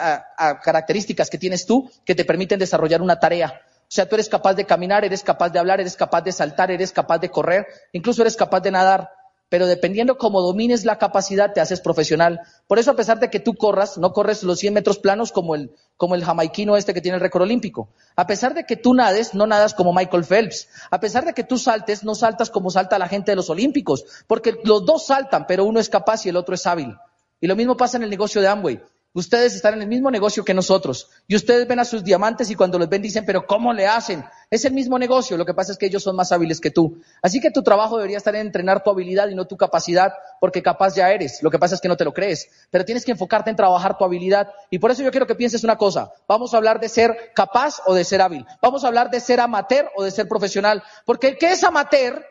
características 0.63 1.29
que 1.29 1.37
tienes 1.37 1.65
tú 1.65 1.89
que 2.03 2.15
te 2.15 2.25
permiten 2.25 2.59
desarrollar 2.59 3.01
una 3.01 3.19
tarea. 3.19 3.61
O 3.81 3.91
sea, 3.95 4.09
tú 4.09 4.15
eres 4.15 4.29
capaz 4.29 4.53
de 4.55 4.65
caminar, 4.65 5.05
eres 5.05 5.23
capaz 5.23 5.49
de 5.49 5.59
hablar, 5.59 5.79
eres 5.79 5.95
capaz 5.95 6.21
de 6.21 6.31
saltar, 6.31 6.71
eres 6.71 6.91
capaz 6.91 7.19
de 7.19 7.29
correr, 7.29 7.67
incluso 7.93 8.21
eres 8.21 8.35
capaz 8.35 8.61
de 8.61 8.71
nadar 8.71 9.09
pero 9.49 9.67
dependiendo 9.67 10.17
cómo 10.17 10.41
domines 10.41 10.85
la 10.85 10.97
capacidad, 10.97 11.53
te 11.53 11.61
haces 11.61 11.79
profesional. 11.79 12.41
Por 12.67 12.79
eso, 12.79 12.91
a 12.91 12.95
pesar 12.95 13.19
de 13.19 13.29
que 13.29 13.39
tú 13.39 13.55
corras, 13.55 13.97
no 13.97 14.11
corres 14.11 14.43
los 14.43 14.59
100 14.59 14.73
metros 14.73 14.97
planos 14.97 15.31
como 15.31 15.53
el, 15.55 15.71
como 15.97 16.15
el 16.15 16.25
jamaiquino 16.25 16.75
este 16.75 16.93
que 16.93 17.01
tiene 17.01 17.17
el 17.17 17.21
récord 17.21 17.43
olímpico. 17.43 17.89
A 18.15 18.25
pesar 18.25 18.55
de 18.55 18.65
que 18.65 18.75
tú 18.75 18.93
nades, 18.93 19.35
no 19.35 19.45
nadas 19.45 19.75
como 19.75 19.93
Michael 19.93 20.25
Phelps. 20.25 20.67
A 20.89 20.99
pesar 20.99 21.25
de 21.25 21.33
que 21.33 21.43
tú 21.43 21.59
saltes, 21.59 22.03
no 22.03 22.15
saltas 22.15 22.49
como 22.49 22.71
salta 22.71 22.97
la 22.97 23.07
gente 23.07 23.31
de 23.31 23.35
los 23.35 23.49
olímpicos. 23.49 24.05
Porque 24.25 24.57
los 24.63 24.83
dos 24.83 25.05
saltan, 25.05 25.45
pero 25.45 25.65
uno 25.65 25.79
es 25.79 25.89
capaz 25.89 26.25
y 26.25 26.29
el 26.29 26.37
otro 26.37 26.55
es 26.55 26.65
hábil. 26.65 26.95
Y 27.39 27.47
lo 27.47 27.55
mismo 27.55 27.77
pasa 27.77 27.97
en 27.97 28.03
el 28.03 28.09
negocio 28.09 28.41
de 28.41 28.47
Amway. 28.47 28.81
Ustedes 29.15 29.55
están 29.55 29.75
en 29.75 29.81
el 29.81 29.87
mismo 29.87 30.11
negocio 30.11 30.43
que 30.43 30.53
nosotros. 30.53 31.09
Y 31.25 31.37
ustedes 31.37 31.65
ven 31.69 31.79
a 31.79 31.85
sus 31.85 32.03
diamantes 32.03 32.49
y 32.49 32.55
cuando 32.55 32.77
los 32.77 32.89
ven 32.89 33.01
dicen, 33.01 33.25
pero 33.25 33.47
¿cómo 33.47 33.71
le 33.71 33.87
hacen? 33.87 34.25
Es 34.51 34.65
el 34.65 34.73
mismo 34.73 34.99
negocio. 34.99 35.37
Lo 35.37 35.45
que 35.45 35.53
pasa 35.53 35.71
es 35.71 35.77
que 35.77 35.85
ellos 35.85 36.03
son 36.03 36.17
más 36.17 36.33
hábiles 36.33 36.59
que 36.59 36.69
tú. 36.69 37.01
Así 37.21 37.39
que 37.39 37.49
tu 37.49 37.63
trabajo 37.63 37.95
debería 37.95 38.17
estar 38.17 38.35
en 38.35 38.41
entrenar 38.41 38.83
tu 38.83 38.89
habilidad 38.89 39.29
y 39.29 39.35
no 39.35 39.47
tu 39.47 39.55
capacidad, 39.55 40.11
porque 40.41 40.61
capaz 40.61 40.95
ya 40.95 41.09
eres. 41.11 41.41
Lo 41.41 41.49
que 41.49 41.57
pasa 41.57 41.75
es 41.75 41.81
que 41.81 41.87
no 41.87 41.95
te 41.95 42.03
lo 42.03 42.13
crees. 42.13 42.49
Pero 42.71 42.83
tienes 42.83 43.05
que 43.05 43.13
enfocarte 43.13 43.49
en 43.49 43.55
trabajar 43.55 43.97
tu 43.97 44.03
habilidad. 44.03 44.49
Y 44.69 44.79
por 44.79 44.91
eso 44.91 45.01
yo 45.01 45.11
quiero 45.11 45.25
que 45.25 45.35
pienses 45.35 45.63
una 45.63 45.77
cosa. 45.77 46.11
Vamos 46.27 46.53
a 46.53 46.57
hablar 46.57 46.81
de 46.81 46.89
ser 46.89 47.31
capaz 47.33 47.77
o 47.85 47.93
de 47.93 48.03
ser 48.03 48.21
hábil. 48.21 48.45
Vamos 48.61 48.83
a 48.83 48.87
hablar 48.87 49.09
de 49.09 49.21
ser 49.21 49.39
amateur 49.39 49.89
o 49.95 50.03
de 50.03 50.11
ser 50.11 50.27
profesional. 50.27 50.83
Porque 51.05 51.29
el 51.29 51.37
que 51.37 51.53
es 51.53 51.63
amateur 51.63 52.21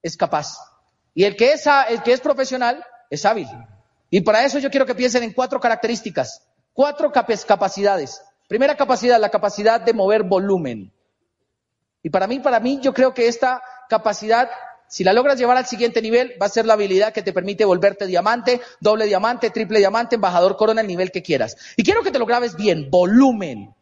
es 0.00 0.16
capaz. 0.16 0.56
Y 1.12 1.24
el 1.24 1.36
que 1.36 1.52
es, 1.52 1.66
el 1.90 2.02
que 2.02 2.14
es 2.14 2.22
profesional 2.22 2.82
es 3.10 3.26
hábil. 3.26 3.48
Y 4.10 4.20
para 4.22 4.44
eso 4.44 4.58
yo 4.58 4.70
quiero 4.70 4.86
que 4.86 4.94
piensen 4.94 5.22
en 5.22 5.32
cuatro 5.32 5.60
características, 5.60 6.46
cuatro 6.72 7.12
capacidades. 7.12 8.22
Primera 8.48 8.76
capacidad, 8.76 9.20
la 9.20 9.28
capacidad 9.28 9.80
de 9.80 9.92
mover 9.92 10.24
volumen. 10.24 10.92
Y 12.02 12.10
para 12.10 12.26
mí, 12.26 12.40
para 12.40 12.58
mí, 12.58 12.80
yo 12.82 12.92
creo 12.92 13.14
que 13.14 13.28
esta 13.28 13.62
capacidad, 13.88 14.50
si 14.88 15.04
la 15.04 15.12
logras 15.12 15.38
llevar 15.38 15.56
al 15.56 15.66
siguiente 15.66 16.02
nivel, 16.02 16.34
va 16.40 16.46
a 16.46 16.50
ser 16.50 16.66
la 16.66 16.72
habilidad 16.72 17.12
que 17.12 17.22
te 17.22 17.32
permite 17.32 17.64
volverte 17.64 18.06
diamante, 18.06 18.60
doble 18.80 19.06
diamante, 19.06 19.50
triple 19.50 19.78
diamante, 19.78 20.16
embajador 20.16 20.56
corona, 20.56 20.80
el 20.80 20.88
nivel 20.88 21.12
que 21.12 21.22
quieras. 21.22 21.56
Y 21.76 21.84
quiero 21.84 22.02
que 22.02 22.10
te 22.10 22.18
lo 22.18 22.26
grabes 22.26 22.56
bien, 22.56 22.90
volumen. 22.90 23.72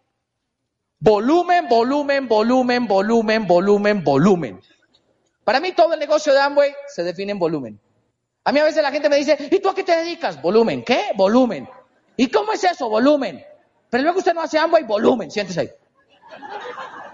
Volumen, 1.01 1.69
volumen, 1.69 2.29
volumen, 2.29 2.87
volumen, 2.87 3.47
volumen, 3.47 4.05
volumen. 4.05 4.61
Para 5.45 5.61
mí 5.61 5.73
todo 5.73 5.95
el 5.95 6.01
negocio 6.01 6.35
de 6.35 6.41
Amway 6.41 6.75
se 6.89 7.05
define 7.05 7.33
en 7.33 7.39
volumen. 7.39 7.81
A 8.49 8.53
mí 8.53 8.61
a 8.61 8.65
veces 8.65 8.83
la 8.83 8.91
gente 8.91 9.11
me 9.11 9.17
dice, 9.17 9.37
¿y 9.51 9.61
tú 9.61 9.69
a 9.69 9.75
qué 9.75 9.85
te 9.85 9.95
dedicas? 9.95 10.41
Volumen. 10.41 10.83
¿Qué? 10.83 11.09
Volumen. 11.15 11.69
¿Y 12.17 12.31
cómo 12.31 12.55
es 12.55 12.65
eso? 12.65 12.89
Volumen. 12.89 13.45
Pero 13.91 14.03
luego 14.05 14.21
usted 14.21 14.33
no 14.33 14.41
hace 14.41 14.59
Amway, 14.59 14.85
volumen. 14.85 15.31
Siéntese 15.31 15.61
ahí. 15.61 15.71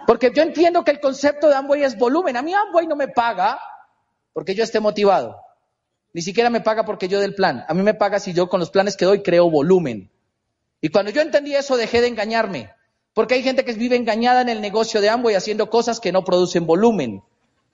Porque 0.06 0.30
yo 0.32 0.44
entiendo 0.44 0.84
que 0.84 0.92
el 0.92 1.00
concepto 1.00 1.48
de 1.48 1.56
Amway 1.56 1.82
es 1.82 1.98
volumen. 1.98 2.36
A 2.36 2.42
mí 2.42 2.54
Amway 2.54 2.86
no 2.86 2.94
me 2.94 3.08
paga 3.08 3.58
porque 4.32 4.54
yo 4.54 4.62
esté 4.62 4.78
motivado. 4.78 5.36
Ni 6.12 6.22
siquiera 6.22 6.50
me 6.50 6.60
paga 6.60 6.84
porque 6.84 7.08
yo 7.08 7.18
dé 7.18 7.24
el 7.24 7.34
plan. 7.34 7.64
A 7.66 7.74
mí 7.74 7.82
me 7.82 7.94
paga 7.94 8.20
si 8.20 8.32
yo 8.32 8.48
con 8.48 8.60
los 8.60 8.70
planes 8.70 8.96
que 8.96 9.04
doy 9.04 9.20
creo 9.24 9.50
volumen. 9.50 10.12
Y 10.80 10.90
cuando 10.90 11.10
yo 11.10 11.20
entendí 11.20 11.56
eso 11.56 11.76
dejé 11.76 12.00
de 12.00 12.06
engañarme. 12.06 12.70
Porque 13.12 13.34
hay 13.34 13.42
gente 13.42 13.64
que 13.64 13.72
vive 13.72 13.96
engañada 13.96 14.40
en 14.40 14.50
el 14.50 14.60
negocio 14.60 15.00
de 15.00 15.08
Amway 15.08 15.34
haciendo 15.34 15.68
cosas 15.68 15.98
que 15.98 16.12
no 16.12 16.22
producen 16.22 16.64
volumen. 16.64 17.24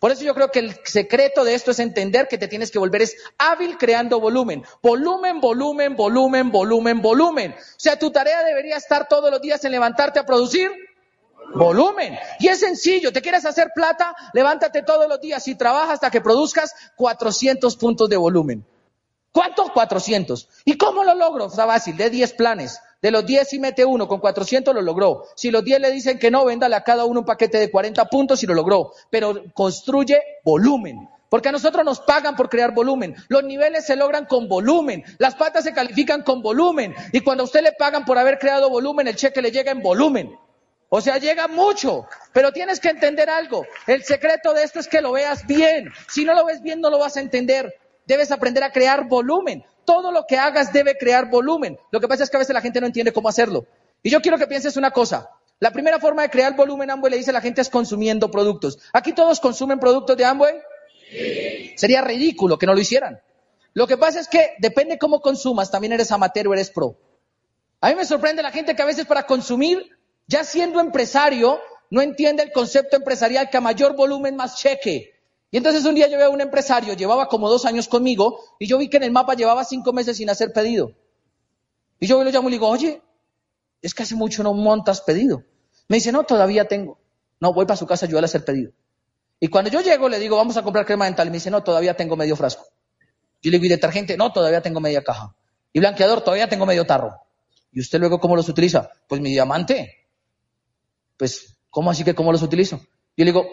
Por 0.00 0.10
eso 0.10 0.24
yo 0.24 0.34
creo 0.34 0.50
que 0.50 0.60
el 0.60 0.74
secreto 0.84 1.44
de 1.44 1.54
esto 1.54 1.70
es 1.70 1.78
entender 1.78 2.26
que 2.26 2.38
te 2.38 2.48
tienes 2.48 2.70
que 2.70 2.78
volver 2.78 3.02
es 3.02 3.16
hábil 3.36 3.76
creando 3.76 4.18
volumen. 4.18 4.64
Volumen, 4.82 5.40
volumen, 5.42 5.94
volumen, 5.94 6.50
volumen, 6.50 7.02
volumen. 7.02 7.52
O 7.52 7.74
sea, 7.76 7.98
tu 7.98 8.10
tarea 8.10 8.42
debería 8.42 8.78
estar 8.78 9.06
todos 9.08 9.30
los 9.30 9.42
días 9.42 9.62
en 9.64 9.72
levantarte 9.72 10.18
a 10.18 10.24
producir 10.24 10.70
volumen. 11.54 12.18
Y 12.38 12.48
es 12.48 12.60
sencillo, 12.60 13.12
te 13.12 13.20
quieres 13.20 13.44
hacer 13.44 13.72
plata, 13.74 14.16
levántate 14.32 14.82
todos 14.82 15.06
los 15.06 15.20
días 15.20 15.46
y 15.48 15.54
trabaja 15.54 15.92
hasta 15.92 16.10
que 16.10 16.22
produzcas 16.22 16.74
400 16.96 17.76
puntos 17.76 18.08
de 18.08 18.16
volumen. 18.16 18.66
¿Cuánto? 19.32 19.70
400. 19.70 20.48
¿Y 20.64 20.78
cómo 20.78 21.04
lo 21.04 21.14
logro? 21.14 21.46
Está 21.46 21.66
fácil, 21.66 21.98
de 21.98 22.08
10 22.08 22.32
planes. 22.32 22.80
De 23.02 23.10
los 23.10 23.24
10 23.24 23.54
y 23.54 23.58
mete 23.58 23.84
uno, 23.84 24.06
con 24.06 24.20
400 24.20 24.74
lo 24.74 24.82
logró. 24.82 25.24
Si 25.34 25.50
los 25.50 25.64
10 25.64 25.80
le 25.80 25.90
dicen 25.90 26.18
que 26.18 26.30
no, 26.30 26.44
véndale 26.44 26.76
a 26.76 26.84
cada 26.84 27.06
uno 27.06 27.20
un 27.20 27.26
paquete 27.26 27.58
de 27.58 27.70
40 27.70 28.04
puntos 28.06 28.42
y 28.42 28.46
lo 28.46 28.54
logró. 28.54 28.92
Pero 29.08 29.44
construye 29.54 30.20
volumen. 30.44 31.08
Porque 31.30 31.48
a 31.48 31.52
nosotros 31.52 31.84
nos 31.84 32.00
pagan 32.00 32.36
por 32.36 32.50
crear 32.50 32.74
volumen. 32.74 33.14
Los 33.28 33.44
niveles 33.44 33.86
se 33.86 33.96
logran 33.96 34.26
con 34.26 34.48
volumen. 34.48 35.04
Las 35.18 35.36
patas 35.36 35.64
se 35.64 35.72
califican 35.72 36.22
con 36.22 36.42
volumen. 36.42 36.94
Y 37.12 37.20
cuando 37.20 37.44
a 37.44 37.46
usted 37.46 37.62
le 37.62 37.72
pagan 37.72 38.04
por 38.04 38.18
haber 38.18 38.38
creado 38.38 38.68
volumen, 38.68 39.06
el 39.06 39.16
cheque 39.16 39.40
le 39.40 39.52
llega 39.52 39.70
en 39.70 39.80
volumen. 39.80 40.36
O 40.88 41.00
sea, 41.00 41.18
llega 41.18 41.46
mucho. 41.46 42.06
Pero 42.32 42.52
tienes 42.52 42.80
que 42.80 42.88
entender 42.88 43.30
algo. 43.30 43.64
El 43.86 44.02
secreto 44.02 44.52
de 44.52 44.64
esto 44.64 44.80
es 44.80 44.88
que 44.88 45.00
lo 45.00 45.12
veas 45.12 45.46
bien. 45.46 45.88
Si 46.08 46.24
no 46.24 46.34
lo 46.34 46.44
ves 46.44 46.60
bien, 46.62 46.80
no 46.80 46.90
lo 46.90 46.98
vas 46.98 47.16
a 47.16 47.20
entender. 47.20 47.72
Debes 48.06 48.32
aprender 48.32 48.64
a 48.64 48.72
crear 48.72 49.06
volumen. 49.06 49.64
Todo 49.84 50.12
lo 50.12 50.26
que 50.26 50.38
hagas 50.38 50.72
debe 50.72 50.96
crear 50.96 51.28
volumen. 51.28 51.78
Lo 51.90 52.00
que 52.00 52.08
pasa 52.08 52.24
es 52.24 52.30
que 52.30 52.36
a 52.36 52.40
veces 52.40 52.54
la 52.54 52.60
gente 52.60 52.80
no 52.80 52.86
entiende 52.86 53.12
cómo 53.12 53.28
hacerlo. 53.28 53.66
Y 54.02 54.10
yo 54.10 54.20
quiero 54.20 54.38
que 54.38 54.46
pienses 54.46 54.76
una 54.76 54.90
cosa. 54.90 55.30
La 55.58 55.70
primera 55.70 56.00
forma 56.00 56.22
de 56.22 56.30
crear 56.30 56.56
volumen 56.56 56.90
Amway 56.90 57.10
le 57.10 57.18
dice 57.18 57.30
a 57.30 57.34
la 57.34 57.40
gente 57.40 57.60
es 57.60 57.68
consumiendo 57.68 58.30
productos. 58.30 58.78
¿Aquí 58.92 59.12
todos 59.12 59.40
consumen 59.40 59.78
productos 59.78 60.16
de 60.16 60.24
Amway? 60.24 60.54
Sí. 61.10 61.72
Sería 61.76 62.00
ridículo 62.00 62.58
que 62.58 62.66
no 62.66 62.74
lo 62.74 62.80
hicieran. 62.80 63.20
Lo 63.74 63.86
que 63.86 63.96
pasa 63.96 64.20
es 64.20 64.28
que 64.28 64.54
depende 64.58 64.98
cómo 64.98 65.20
consumas, 65.20 65.70
también 65.70 65.92
eres 65.92 66.10
amateur 66.10 66.48
o 66.48 66.54
eres 66.54 66.70
pro. 66.70 66.96
A 67.80 67.88
mí 67.90 67.94
me 67.94 68.04
sorprende 68.04 68.42
la 68.42 68.50
gente 68.50 68.74
que 68.74 68.82
a 68.82 68.86
veces 68.86 69.06
para 69.06 69.26
consumir, 69.26 69.98
ya 70.26 70.44
siendo 70.44 70.80
empresario, 70.80 71.60
no 71.90 72.02
entiende 72.02 72.42
el 72.42 72.52
concepto 72.52 72.96
empresarial 72.96 73.50
que 73.50 73.56
a 73.56 73.60
mayor 73.60 73.94
volumen 73.96 74.36
más 74.36 74.56
cheque. 74.56 75.14
Y 75.50 75.56
entonces 75.56 75.84
un 75.84 75.94
día 75.94 76.08
yo 76.08 76.16
veo 76.16 76.28
a 76.28 76.30
un 76.30 76.40
empresario, 76.40 76.94
llevaba 76.94 77.26
como 77.26 77.48
dos 77.48 77.64
años 77.64 77.88
conmigo, 77.88 78.40
y 78.58 78.66
yo 78.66 78.78
vi 78.78 78.88
que 78.88 78.98
en 78.98 79.02
el 79.04 79.10
mapa 79.10 79.34
llevaba 79.34 79.64
cinco 79.64 79.92
meses 79.92 80.16
sin 80.16 80.30
hacer 80.30 80.52
pedido. 80.52 80.92
Y 81.98 82.06
yo 82.06 82.22
lo 82.22 82.30
llamo 82.30 82.48
y 82.48 82.52
le 82.52 82.56
digo, 82.56 82.68
oye, 82.68 83.02
es 83.82 83.94
que 83.94 84.02
hace 84.02 84.14
mucho 84.14 84.42
no 84.42 84.54
montas 84.54 85.00
pedido. 85.00 85.42
Me 85.88 85.96
dice, 85.96 86.12
no, 86.12 86.24
todavía 86.24 86.68
tengo. 86.68 86.98
No, 87.40 87.52
voy 87.52 87.66
para 87.66 87.76
su 87.76 87.86
casa 87.86 88.04
a 88.04 88.06
ayudarle 88.06 88.26
a 88.26 88.30
hacer 88.30 88.44
pedido. 88.44 88.72
Y 89.40 89.48
cuando 89.48 89.70
yo 89.70 89.80
llego, 89.80 90.08
le 90.08 90.18
digo, 90.18 90.36
vamos 90.36 90.56
a 90.56 90.62
comprar 90.62 90.86
crema 90.86 91.06
dental. 91.06 91.26
Y 91.26 91.30
me 91.30 91.38
dice, 91.38 91.50
no, 91.50 91.62
todavía 91.62 91.96
tengo 91.96 92.14
medio 92.14 92.36
frasco. 92.36 92.64
Yo 93.42 93.50
le 93.50 93.58
digo, 93.58 93.64
¿y 93.64 93.68
detergente? 93.70 94.16
No, 94.16 94.32
todavía 94.32 94.60
tengo 94.60 94.80
media 94.80 95.02
caja. 95.02 95.34
Y 95.72 95.80
blanqueador, 95.80 96.20
todavía 96.20 96.48
tengo 96.48 96.66
medio 96.66 96.86
tarro. 96.86 97.14
¿Y 97.72 97.80
usted 97.80 97.98
luego 97.98 98.20
cómo 98.20 98.36
los 98.36 98.48
utiliza? 98.48 98.90
Pues 99.08 99.20
mi 99.20 99.30
diamante. 99.30 100.06
Pues, 101.16 101.56
¿cómo 101.70 101.90
así 101.90 102.04
que 102.04 102.14
cómo 102.14 102.32
los 102.32 102.42
utilizo? 102.42 102.76
Yo 103.16 103.24
le 103.24 103.32
digo, 103.32 103.46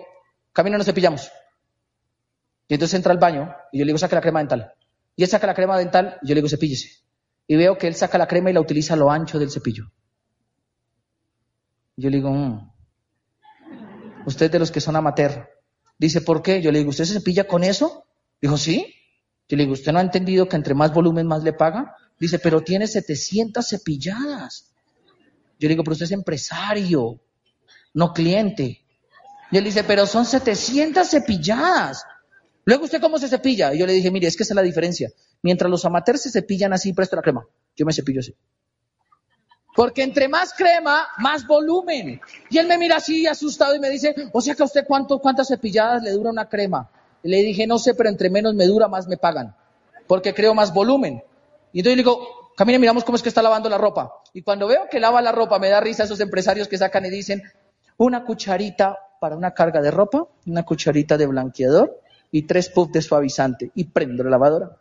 camino 0.52 0.78
nos 0.78 0.86
cepillamos. 0.86 1.32
Y 2.68 2.74
entonces 2.74 2.96
entra 2.96 3.14
al 3.14 3.20
baño 3.20 3.54
y 3.72 3.80
yo 3.80 3.86
le 3.86 3.90
digo, 3.90 3.98
saca 3.98 4.16
la 4.16 4.22
crema 4.22 4.40
dental. 4.40 4.74
Y 5.16 5.24
él 5.24 5.30
saca 5.30 5.48
la 5.48 5.54
crema 5.54 5.78
dental 5.78 6.18
y 6.22 6.28
yo 6.28 6.36
le 6.36 6.42
digo, 6.42 6.50
cepíllese. 6.50 7.04
Y 7.48 7.56
veo 7.56 7.78
que 7.78 7.88
él 7.88 7.96
saca 7.96 8.18
la 8.18 8.28
crema 8.28 8.50
y 8.50 8.54
la 8.54 8.60
utiliza 8.60 8.94
a 8.94 8.98
lo 8.98 9.10
ancho 9.10 9.40
del 9.40 9.50
cepillo. 9.50 9.86
Yo 11.96 12.10
le 12.10 12.18
digo, 12.18 12.30
mm. 12.30 12.72
usted 14.26 14.52
de 14.52 14.60
los 14.60 14.72
que 14.72 14.82
son 14.82 14.96
amateur. 14.96 15.50
Dice, 15.98 16.22
¿por 16.22 16.42
qué? 16.44 16.62
Yo 16.62 16.72
le 16.72 16.80
digo, 16.80 16.92
¿usted 16.92 17.06
se 17.06 17.14
cepilla 17.14 17.48
con 17.48 17.64
eso? 17.64 18.06
Dijo, 18.42 18.58
sí. 18.58 18.94
Yo 19.48 19.58
le 19.58 19.64
digo, 19.64 19.74
¿usted 19.74 19.92
no 19.94 20.00
ha 20.00 20.04
entendido 20.04 20.48
que 20.48 20.58
entre 20.58 20.76
más 20.76 20.94
volumen 20.94 21.26
más 21.26 21.44
le 21.44 21.54
paga? 21.54 21.96
Dice, 22.20 22.38
pero 22.38 22.62
tiene 22.62 22.86
700 22.86 23.68
cepilladas. 23.68 24.74
Yo 25.60 25.68
le 25.68 25.70
digo, 25.70 25.84
pero 25.84 25.94
usted 25.94 26.06
es 26.06 26.12
empresario, 26.12 27.20
no 27.94 28.14
cliente. 28.14 28.84
Y 29.50 29.58
él 29.58 29.64
dice, 29.64 29.84
pero 29.84 30.06
son 30.06 30.26
700 30.26 31.08
cepilladas. 31.10 32.04
Luego, 32.68 32.84
¿usted 32.84 33.00
cómo 33.00 33.18
se 33.18 33.30
cepilla? 33.30 33.74
Y 33.74 33.80
yo 33.80 33.86
le 33.86 33.94
dije, 33.94 34.12
mire, 34.12 34.28
es 34.28 34.36
que 34.36 34.44
esa 34.44 34.52
es 34.52 34.56
la 34.58 34.62
diferencia. 34.62 35.10
Mientras 35.42 35.72
los 35.72 35.86
amateurs 35.86 36.24
se 36.24 36.32
cepillan 36.32 36.74
así, 36.74 36.92
presto 36.92 37.16
la 37.16 37.22
crema. 37.22 37.48
Yo 37.78 37.86
me 37.86 37.94
cepillo 37.94 38.20
así. 38.20 38.36
Porque 39.74 40.04
entre 40.04 40.28
más 40.28 40.54
crema, 40.54 41.08
más 41.20 41.48
volumen. 41.48 42.20
Y 42.50 42.58
él 42.58 42.68
me 42.68 42.78
mira 42.78 42.98
así 42.98 43.26
asustado 43.26 43.74
y 43.74 43.80
me 43.80 43.90
dice, 43.90 44.14
o 44.34 44.42
sea 44.42 44.54
que 44.54 44.64
a 44.64 44.66
usted 44.66 44.84
cuánto, 44.86 45.20
cuántas 45.20 45.48
cepilladas 45.48 46.04
le 46.04 46.12
dura 46.12 46.30
una 46.30 46.50
crema. 46.50 46.92
Y 47.24 47.30
le 47.30 47.38
dije, 47.38 47.66
no 47.66 47.80
sé, 47.80 47.94
pero 47.96 48.10
entre 48.10 48.30
menos 48.30 48.54
me 48.54 48.66
dura, 48.66 48.90
más 48.90 49.08
me 49.08 49.16
pagan. 49.16 49.56
Porque 50.06 50.34
creo 50.34 50.54
más 50.54 50.74
volumen. 50.74 51.24
Y 51.72 51.80
entonces 51.80 51.96
le 51.96 52.04
digo, 52.04 52.52
camina, 52.58 52.80
miramos 52.80 53.06
cómo 53.06 53.16
es 53.16 53.24
que 53.24 53.30
está 53.30 53.42
lavando 53.42 53.70
la 53.70 53.78
ropa. 53.78 54.12
Y 54.34 54.42
cuando 54.42 54.68
veo 54.68 54.90
que 54.92 55.00
lava 55.00 55.22
la 55.22 55.32
ropa, 55.32 55.58
me 55.58 55.70
da 55.70 55.80
risa 55.80 56.04
esos 56.04 56.20
empresarios 56.20 56.68
que 56.68 56.78
sacan 56.78 57.06
y 57.06 57.10
dicen, 57.10 57.44
una 57.96 58.26
cucharita 58.26 58.98
para 59.22 59.38
una 59.38 59.54
carga 59.54 59.82
de 59.82 59.90
ropa, 59.90 60.28
una 60.46 60.64
cucharita 60.64 61.18
de 61.18 61.28
blanqueador, 61.28 62.02
y 62.32 62.44
tres 62.44 62.70
puffs 62.70 62.94
de 62.94 63.02
suavizante 63.02 63.72
y 63.76 63.86
prendo 63.86 64.24
la 64.24 64.32
lavadora. 64.32 64.78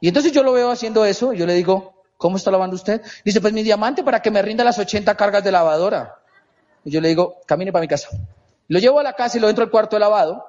Y 0.00 0.08
entonces 0.08 0.32
yo 0.32 0.42
lo 0.42 0.52
veo 0.52 0.70
haciendo 0.70 1.04
eso 1.04 1.32
y 1.32 1.38
yo 1.38 1.46
le 1.46 1.54
digo, 1.54 1.94
¿cómo 2.16 2.36
está 2.36 2.50
lavando 2.50 2.76
usted? 2.76 3.02
Dice, 3.24 3.40
pues 3.40 3.52
mi 3.52 3.62
diamante 3.62 4.02
para 4.02 4.20
que 4.20 4.30
me 4.30 4.42
rinda 4.42 4.64
las 4.64 4.78
80 4.78 5.14
cargas 5.16 5.42
de 5.44 5.52
lavadora. 5.52 6.16
Y 6.84 6.90
yo 6.90 7.00
le 7.00 7.08
digo, 7.08 7.40
camine 7.46 7.72
para 7.72 7.80
mi 7.80 7.88
casa. 7.88 8.08
Lo 8.68 8.78
llevo 8.78 9.00
a 9.00 9.02
la 9.02 9.14
casa 9.14 9.38
y 9.38 9.40
lo 9.40 9.48
entro 9.48 9.64
al 9.64 9.70
cuarto 9.70 9.96
de 9.96 10.00
lavado 10.00 10.44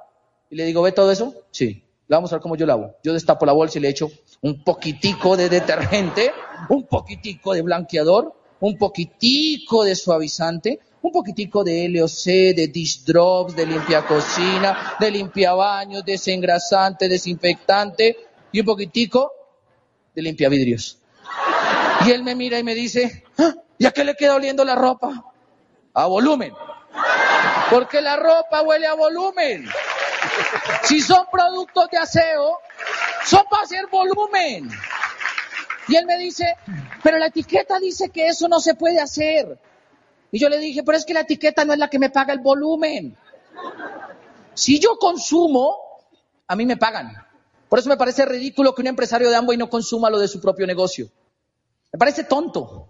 Y 0.49 0.55
le 0.55 0.65
digo, 0.65 0.81
¿ve 0.81 0.91
todo 0.91 1.11
eso? 1.11 1.33
Sí. 1.51 1.83
Le 2.07 2.15
vamos 2.15 2.31
a 2.31 2.35
ver 2.35 2.41
cómo 2.41 2.55
yo 2.55 2.65
lavo. 2.65 2.95
Yo 3.03 3.13
destapo 3.13 3.45
la 3.45 3.51
bolsa 3.51 3.79
y 3.79 3.81
le 3.81 3.89
echo 3.89 4.09
un 4.41 4.63
poquitico 4.63 5.35
de 5.35 5.49
detergente, 5.49 6.31
un 6.69 6.85
poquitico 6.85 7.53
de 7.53 7.61
blanqueador, 7.61 8.33
un 8.61 8.77
poquitico 8.77 9.83
de 9.83 9.95
suavizante, 9.95 10.79
un 11.07 11.13
poquitico 11.13 11.63
de 11.63 11.87
LOC, 11.89 12.55
de 12.55 12.67
dish 12.67 13.03
drops, 13.03 13.55
de 13.55 13.65
limpia 13.65 14.05
cocina, 14.05 14.95
de 14.99 15.09
limpia 15.09 15.53
baños, 15.53 16.03
desengrasante, 16.05 17.07
desinfectante 17.07 18.17
y 18.51 18.59
un 18.59 18.65
poquitico 18.65 19.31
de 20.13 20.21
limpia 20.21 20.49
vidrios. 20.49 20.99
Y 22.05 22.11
él 22.11 22.23
me 22.23 22.35
mira 22.35 22.59
y 22.59 22.63
me 22.63 22.75
dice, 22.75 23.23
¿Ah, 23.37 23.55
¿y 23.77 23.85
a 23.85 23.91
qué 23.91 24.03
le 24.03 24.15
queda 24.15 24.35
oliendo 24.35 24.63
la 24.65 24.75
ropa? 24.75 25.23
A 25.93 26.05
volumen. 26.07 26.53
Porque 27.69 28.01
la 28.01 28.17
ropa 28.17 28.61
huele 28.61 28.87
a 28.87 28.93
volumen. 28.93 29.67
Si 30.83 30.99
son 31.01 31.25
productos 31.31 31.89
de 31.89 31.97
aseo, 31.97 32.59
son 33.25 33.43
para 33.49 33.63
hacer 33.63 33.87
volumen. 33.87 34.69
Y 35.87 35.95
él 35.95 36.05
me 36.05 36.17
dice, 36.17 36.55
pero 37.01 37.17
la 37.17 37.27
etiqueta 37.27 37.79
dice 37.79 38.09
que 38.09 38.27
eso 38.27 38.47
no 38.47 38.59
se 38.59 38.75
puede 38.75 38.99
hacer. 38.99 39.57
Y 40.31 40.39
yo 40.39 40.49
le 40.49 40.59
dije, 40.59 40.83
pero 40.83 40.97
es 40.97 41.05
que 41.05 41.13
la 41.13 41.21
etiqueta 41.21 41.65
no 41.65 41.73
es 41.73 41.79
la 41.79 41.89
que 41.89 41.99
me 41.99 42.09
paga 42.09 42.33
el 42.33 42.39
volumen. 42.39 43.15
Si 44.53 44.79
yo 44.79 44.97
consumo, 44.97 45.77
a 46.47 46.55
mí 46.55 46.65
me 46.65 46.77
pagan. 46.77 47.13
Por 47.69 47.79
eso 47.79 47.89
me 47.89 47.97
parece 47.97 48.25
ridículo 48.25 48.73
que 48.73 48.81
un 48.81 48.87
empresario 48.87 49.29
de 49.29 49.35
Amway 49.35 49.57
no 49.57 49.69
consuma 49.69 50.09
lo 50.09 50.19
de 50.19 50.27
su 50.27 50.41
propio 50.41 50.65
negocio. 50.65 51.09
Me 51.91 51.99
parece 51.99 52.23
tonto. 52.23 52.87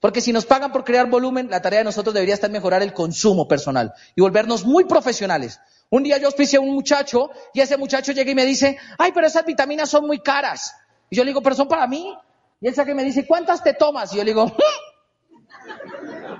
Porque 0.00 0.22
si 0.22 0.32
nos 0.32 0.46
pagan 0.46 0.72
por 0.72 0.84
crear 0.84 1.08
volumen, 1.10 1.50
la 1.50 1.60
tarea 1.60 1.80
de 1.80 1.84
nosotros 1.84 2.14
debería 2.14 2.34
estar 2.34 2.50
mejorar 2.50 2.82
el 2.82 2.94
consumo 2.94 3.46
personal 3.46 3.92
y 4.14 4.22
volvernos 4.22 4.64
muy 4.64 4.84
profesionales. 4.84 5.60
Un 5.90 6.04
día 6.04 6.16
yo 6.16 6.26
auspicié 6.28 6.58
a 6.58 6.62
un 6.62 6.72
muchacho 6.72 7.30
y 7.52 7.60
ese 7.60 7.76
muchacho 7.76 8.12
llega 8.12 8.30
y 8.30 8.34
me 8.34 8.46
dice, 8.46 8.78
ay, 8.96 9.12
pero 9.12 9.26
esas 9.26 9.44
vitaminas 9.44 9.90
son 9.90 10.06
muy 10.06 10.20
caras. 10.20 10.74
Y 11.10 11.16
yo 11.16 11.24
le 11.24 11.30
digo, 11.30 11.42
pero 11.42 11.54
son 11.54 11.68
para 11.68 11.86
mí. 11.86 12.16
Y 12.62 12.68
él 12.68 12.74
saca 12.74 12.92
y 12.92 12.94
me 12.94 13.04
dice, 13.04 13.26
¿cuántas 13.26 13.62
te 13.62 13.74
tomas? 13.74 14.12
Y 14.12 14.16
yo 14.16 14.24
le 14.24 14.30
digo, 14.30 14.50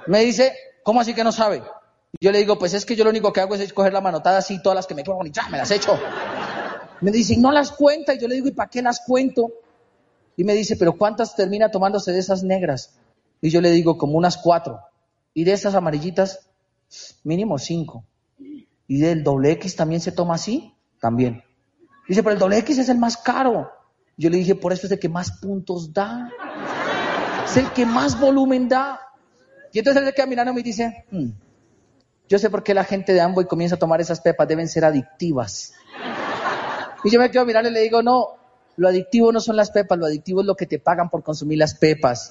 me 0.06 0.20
dice, 0.20 0.54
¿cómo 0.82 1.00
así 1.00 1.14
que 1.14 1.24
no 1.24 1.32
sabe? 1.32 1.62
Yo 2.20 2.32
le 2.32 2.38
digo, 2.38 2.58
pues 2.58 2.74
es 2.74 2.84
que 2.84 2.96
yo 2.96 3.04
lo 3.04 3.10
único 3.10 3.32
que 3.32 3.40
hago 3.40 3.54
es 3.54 3.60
escoger 3.60 3.92
la 3.92 4.00
manotada 4.00 4.38
así, 4.38 4.60
todas 4.62 4.76
las 4.76 4.86
que 4.86 4.94
me 4.94 5.04
quedan 5.04 5.26
y 5.26 5.30
ya, 5.30 5.48
me 5.48 5.58
las 5.58 5.70
echo. 5.70 5.98
Me 7.00 7.10
dice, 7.10 7.36
no 7.36 7.52
las 7.52 7.70
cuenta. 7.70 8.14
Y 8.14 8.18
yo 8.18 8.28
le 8.28 8.34
digo, 8.34 8.48
¿y 8.48 8.52
para 8.52 8.68
qué 8.68 8.82
las 8.82 9.00
cuento? 9.06 9.52
Y 10.36 10.44
me 10.44 10.54
dice, 10.54 10.76
pero 10.76 10.96
¿cuántas 10.96 11.36
termina 11.36 11.70
tomándose 11.70 12.12
de 12.12 12.18
esas 12.18 12.42
negras? 12.42 12.98
Y 13.40 13.50
yo 13.50 13.60
le 13.60 13.70
digo, 13.70 13.96
como 13.96 14.18
unas 14.18 14.36
cuatro. 14.36 14.80
Y 15.32 15.44
de 15.44 15.52
esas 15.52 15.74
amarillitas, 15.74 16.50
mínimo 17.24 17.58
cinco. 17.58 18.04
Y 18.86 19.00
del 19.00 19.22
doble 19.22 19.52
X 19.52 19.76
también 19.76 20.00
se 20.00 20.12
toma 20.12 20.34
así, 20.34 20.74
también. 21.00 21.44
Dice, 22.08 22.22
pero 22.22 22.34
el 22.34 22.38
doble 22.38 22.58
X 22.58 22.78
es 22.78 22.88
el 22.88 22.98
más 22.98 23.16
caro. 23.16 23.70
Yo 24.16 24.28
le 24.28 24.38
dije, 24.38 24.54
por 24.54 24.72
eso 24.72 24.86
es 24.86 24.92
el 24.92 24.98
que 24.98 25.08
más 25.08 25.32
puntos 25.40 25.92
da. 25.92 26.28
Es 27.44 27.56
el 27.56 27.70
que 27.72 27.86
más 27.86 28.20
volumen 28.20 28.68
da. 28.68 29.00
Y 29.72 29.78
entonces 29.78 30.02
él 30.02 30.08
se 30.08 30.14
queda 30.14 30.26
mirando 30.26 30.58
y 30.58 30.62
dice, 30.62 31.04
hmm, 31.10 31.30
yo 32.28 32.38
sé 32.38 32.50
por 32.50 32.62
qué 32.62 32.74
la 32.74 32.84
gente 32.84 33.12
de 33.12 33.20
Amboy 33.20 33.46
comienza 33.46 33.76
a 33.76 33.78
tomar 33.78 34.00
esas 34.00 34.20
pepas, 34.20 34.46
deben 34.48 34.68
ser 34.68 34.84
adictivas. 34.84 35.74
Y 37.04 37.10
yo 37.10 37.18
me 37.18 37.30
quedo 37.30 37.46
mirando 37.46 37.70
y 37.70 37.72
le 37.72 37.80
digo, 37.80 38.02
no, 38.02 38.36
lo 38.76 38.88
adictivo 38.88 39.32
no 39.32 39.40
son 39.40 39.56
las 39.56 39.70
pepas, 39.70 39.98
lo 39.98 40.06
adictivo 40.06 40.40
es 40.40 40.46
lo 40.46 40.54
que 40.54 40.66
te 40.66 40.78
pagan 40.78 41.10
por 41.10 41.22
consumir 41.22 41.58
las 41.58 41.74
pepas. 41.74 42.30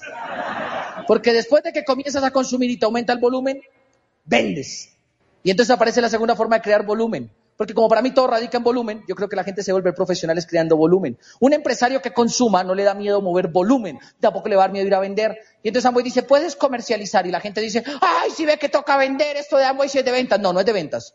Porque 1.06 1.32
después 1.32 1.62
de 1.62 1.72
que 1.72 1.84
comienzas 1.84 2.22
a 2.24 2.30
consumir 2.30 2.70
y 2.70 2.78
te 2.78 2.86
aumenta 2.86 3.12
el 3.12 3.18
volumen, 3.18 3.60
vendes. 4.24 4.96
Y 5.42 5.50
entonces 5.50 5.74
aparece 5.74 6.00
la 6.00 6.08
segunda 6.08 6.36
forma 6.36 6.56
de 6.56 6.62
crear 6.62 6.84
volumen. 6.84 7.30
Porque 7.60 7.74
como 7.74 7.90
para 7.90 8.00
mí 8.00 8.10
todo 8.12 8.26
radica 8.26 8.56
en 8.56 8.64
volumen, 8.64 9.04
yo 9.06 9.14
creo 9.14 9.28
que 9.28 9.36
la 9.36 9.44
gente 9.44 9.62
se 9.62 9.70
vuelve 9.70 9.92
profesionales 9.92 10.46
creando 10.46 10.78
volumen. 10.78 11.18
Un 11.40 11.52
empresario 11.52 12.00
que 12.00 12.10
consuma 12.10 12.64
no 12.64 12.74
le 12.74 12.84
da 12.84 12.94
miedo 12.94 13.20
mover 13.20 13.48
volumen, 13.48 13.98
tampoco 14.18 14.48
le 14.48 14.56
va 14.56 14.62
a 14.62 14.68
dar 14.68 14.72
miedo 14.72 14.86
ir 14.86 14.94
a 14.94 14.98
vender. 14.98 15.36
Y 15.62 15.68
entonces 15.68 15.86
Amway 15.86 16.02
dice, 16.02 16.22
puedes 16.22 16.56
comercializar. 16.56 17.26
Y 17.26 17.30
la 17.30 17.38
gente 17.38 17.60
dice, 17.60 17.84
ay, 18.00 18.30
si 18.30 18.46
ve 18.46 18.56
que 18.56 18.70
toca 18.70 18.96
vender, 18.96 19.36
esto 19.36 19.58
de 19.58 19.66
Amway 19.66 19.90
si 19.90 19.98
es 19.98 20.06
de 20.06 20.10
ventas. 20.10 20.40
No, 20.40 20.54
no 20.54 20.60
es 20.60 20.64
de 20.64 20.72
ventas, 20.72 21.14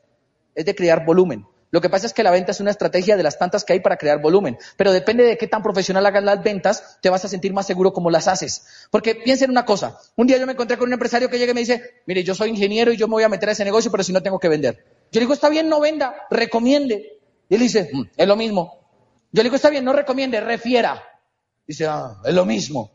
es 0.53 0.65
de 0.65 0.75
crear 0.75 1.03
volumen. 1.03 1.47
Lo 1.71 1.81
que 1.81 1.89
pasa 1.89 2.05
es 2.05 2.13
que 2.13 2.21
la 2.21 2.29
venta 2.29 2.51
es 2.51 2.59
una 2.59 2.69
estrategia 2.69 3.17
de 3.17 3.23
las 3.23 3.39
tantas 3.39 3.63
que 3.63 3.73
hay 3.73 3.79
para 3.79 3.97
crear 3.97 4.21
volumen, 4.21 4.55
pero 4.77 4.93
depende 4.93 5.23
de 5.23 5.39
qué 5.39 5.47
tan 5.47 5.63
profesional 5.63 6.05
hagas 6.05 6.23
las 6.23 6.43
ventas, 6.43 6.99
te 7.01 7.09
vas 7.09 7.25
a 7.25 7.27
sentir 7.27 7.53
más 7.53 7.65
seguro 7.65 7.91
como 7.91 8.11
las 8.11 8.27
haces. 8.27 8.67
Porque 8.91 9.15
piensen 9.15 9.49
una 9.49 9.65
cosa, 9.65 9.97
un 10.15 10.27
día 10.27 10.37
yo 10.37 10.45
me 10.45 10.51
encontré 10.51 10.77
con 10.77 10.89
un 10.89 10.93
empresario 10.93 11.27
que 11.27 11.39
llega 11.39 11.53
y 11.53 11.55
me 11.55 11.61
dice, 11.61 12.01
mire, 12.05 12.23
yo 12.23 12.35
soy 12.35 12.51
ingeniero 12.51 12.93
y 12.93 12.97
yo 12.97 13.07
me 13.07 13.13
voy 13.13 13.23
a 13.23 13.29
meter 13.29 13.49
a 13.49 13.53
ese 13.53 13.65
negocio, 13.65 13.89
pero 13.89 14.03
si 14.03 14.13
no 14.13 14.21
tengo 14.21 14.39
que 14.39 14.47
vender. 14.47 14.94
Yo 15.15 15.21
le 15.21 15.27
digo, 15.27 15.33
está 15.33 15.47
bien, 15.47 15.69
no 15.69 15.79
venda, 15.79 16.27
recomiende. 16.29 17.21
Y 17.47 17.55
él 17.55 17.61
dice, 17.61 17.89
mm, 17.89 18.01
es 18.17 18.27
lo 18.27 18.35
mismo. 18.35 18.81
Yo 19.31 19.43
le 19.43 19.43
digo, 19.43 19.55
está 19.55 19.69
bien, 19.69 19.85
no 19.85 19.93
recomiende, 19.93 20.41
refiera. 20.41 21.01
Dice, 21.65 21.87
ah, 21.87 22.17
es 22.25 22.33
lo 22.33 22.45
mismo. 22.45 22.91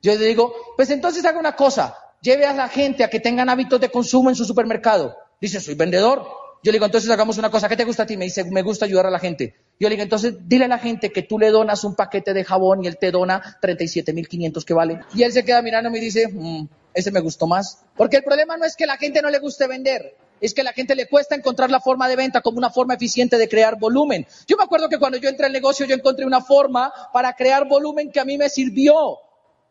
Yo 0.00 0.14
le 0.14 0.24
digo, 0.24 0.54
pues 0.78 0.88
entonces 0.88 1.22
haga 1.26 1.38
una 1.38 1.54
cosa, 1.54 1.94
lleve 2.22 2.46
a 2.46 2.54
la 2.54 2.70
gente 2.70 3.04
a 3.04 3.10
que 3.10 3.20
tengan 3.20 3.50
hábitos 3.50 3.78
de 3.82 3.90
consumo 3.90 4.30
en 4.30 4.34
su 4.34 4.46
supermercado. 4.46 5.14
Dice, 5.42 5.60
soy 5.60 5.74
vendedor. 5.74 6.26
Yo 6.62 6.72
le 6.72 6.76
digo, 6.76 6.86
entonces 6.86 7.10
hagamos 7.10 7.36
una 7.36 7.50
cosa, 7.50 7.68
¿qué 7.68 7.76
te 7.76 7.84
gusta 7.84 8.04
a 8.04 8.06
ti? 8.06 8.16
Me 8.16 8.24
dice, 8.24 8.44
me 8.44 8.62
gusta 8.62 8.86
ayudar 8.86 9.04
a 9.04 9.10
la 9.10 9.18
gente. 9.18 9.54
Yo 9.78 9.90
le 9.90 9.96
digo, 9.96 10.04
entonces 10.04 10.32
dile 10.48 10.64
a 10.64 10.68
la 10.68 10.78
gente 10.78 11.12
que 11.12 11.20
tú 11.20 11.38
le 11.38 11.50
donas 11.50 11.84
un 11.84 11.94
paquete 11.94 12.32
de 12.32 12.44
jabón 12.44 12.82
y 12.82 12.86
él 12.86 12.96
te 12.96 13.10
dona 13.10 13.58
37.500 13.60 14.64
que 14.64 14.72
vale. 14.72 15.00
Y 15.14 15.22
él 15.22 15.32
se 15.34 15.44
queda 15.44 15.60
mirando 15.60 15.90
y 15.90 15.92
me 15.92 16.00
dice, 16.00 16.28
mm, 16.28 16.66
ese 16.94 17.10
me 17.10 17.20
gustó 17.20 17.46
más. 17.46 17.84
Porque 17.94 18.16
el 18.16 18.24
problema 18.24 18.56
no 18.56 18.64
es 18.64 18.74
que 18.74 18.86
la 18.86 18.96
gente 18.96 19.20
no 19.20 19.28
le 19.28 19.38
guste 19.38 19.66
vender, 19.66 20.16
es 20.42 20.52
que 20.52 20.60
a 20.60 20.64
la 20.64 20.72
gente 20.72 20.94
le 20.94 21.08
cuesta 21.08 21.34
encontrar 21.34 21.70
la 21.70 21.80
forma 21.80 22.08
de 22.08 22.16
venta 22.16 22.42
como 22.42 22.58
una 22.58 22.68
forma 22.68 22.94
eficiente 22.94 23.38
de 23.38 23.48
crear 23.48 23.78
volumen. 23.78 24.26
Yo 24.46 24.56
me 24.56 24.64
acuerdo 24.64 24.88
que 24.88 24.98
cuando 24.98 25.16
yo 25.16 25.28
entré 25.28 25.46
al 25.46 25.52
negocio 25.52 25.86
yo 25.86 25.94
encontré 25.94 26.26
una 26.26 26.42
forma 26.42 26.92
para 27.12 27.32
crear 27.34 27.66
volumen 27.66 28.10
que 28.10 28.20
a 28.20 28.24
mí 28.24 28.36
me 28.36 28.50
sirvió. 28.50 29.18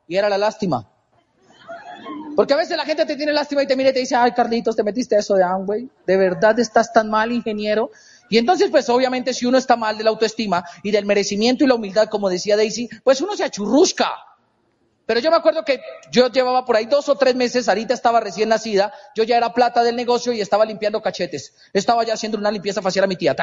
Y 0.07 0.15
era 0.15 0.29
la 0.29 0.37
lástima. 0.37 0.89
Porque 2.35 2.53
a 2.53 2.57
veces 2.57 2.77
la 2.77 2.85
gente 2.85 3.05
te 3.05 3.17
tiene 3.17 3.33
lástima 3.33 3.63
y 3.63 3.67
te 3.67 3.75
mira 3.75 3.89
y 3.89 3.93
te 3.93 3.99
dice, 3.99 4.15
ay 4.15 4.31
Carlitos, 4.31 4.75
te 4.75 4.83
metiste 4.83 5.17
eso 5.17 5.35
de 5.35 5.43
Amway, 5.43 5.89
de 6.07 6.17
verdad 6.17 6.57
estás 6.59 6.93
tan 6.93 7.09
mal, 7.09 7.31
ingeniero. 7.31 7.91
Y 8.29 8.37
entonces, 8.37 8.69
pues 8.71 8.87
obviamente 8.87 9.33
si 9.33 9.45
uno 9.45 9.57
está 9.57 9.75
mal 9.75 9.97
de 9.97 10.05
la 10.05 10.09
autoestima 10.09 10.63
y 10.83 10.91
del 10.91 11.05
merecimiento 11.05 11.65
y 11.65 11.67
la 11.67 11.75
humildad, 11.75 12.07
como 12.07 12.29
decía 12.29 12.55
Daisy, 12.55 12.87
pues 13.03 13.19
uno 13.19 13.35
se 13.35 13.43
achurrusca. 13.43 14.09
Pero 15.05 15.19
yo 15.19 15.29
me 15.31 15.37
acuerdo 15.37 15.65
que 15.65 15.81
yo 16.11 16.29
llevaba 16.29 16.65
por 16.65 16.75
ahí 16.75 16.85
dos 16.85 17.09
o 17.09 17.15
tres 17.15 17.35
meses, 17.35 17.67
Arita 17.67 17.93
estaba 17.93 18.19
recién 18.19 18.49
nacida, 18.49 18.93
yo 19.15 19.23
ya 19.23 19.37
era 19.37 19.53
plata 19.53 19.83
del 19.83 19.95
negocio 19.95 20.31
y 20.31 20.41
estaba 20.41 20.65
limpiando 20.65 21.01
cachetes. 21.01 21.53
Estaba 21.73 22.03
ya 22.03 22.13
haciendo 22.13 22.37
una 22.37 22.51
limpieza 22.51 22.81
facial 22.81 23.05
a 23.05 23.07
mi 23.07 23.15
tía. 23.15 23.35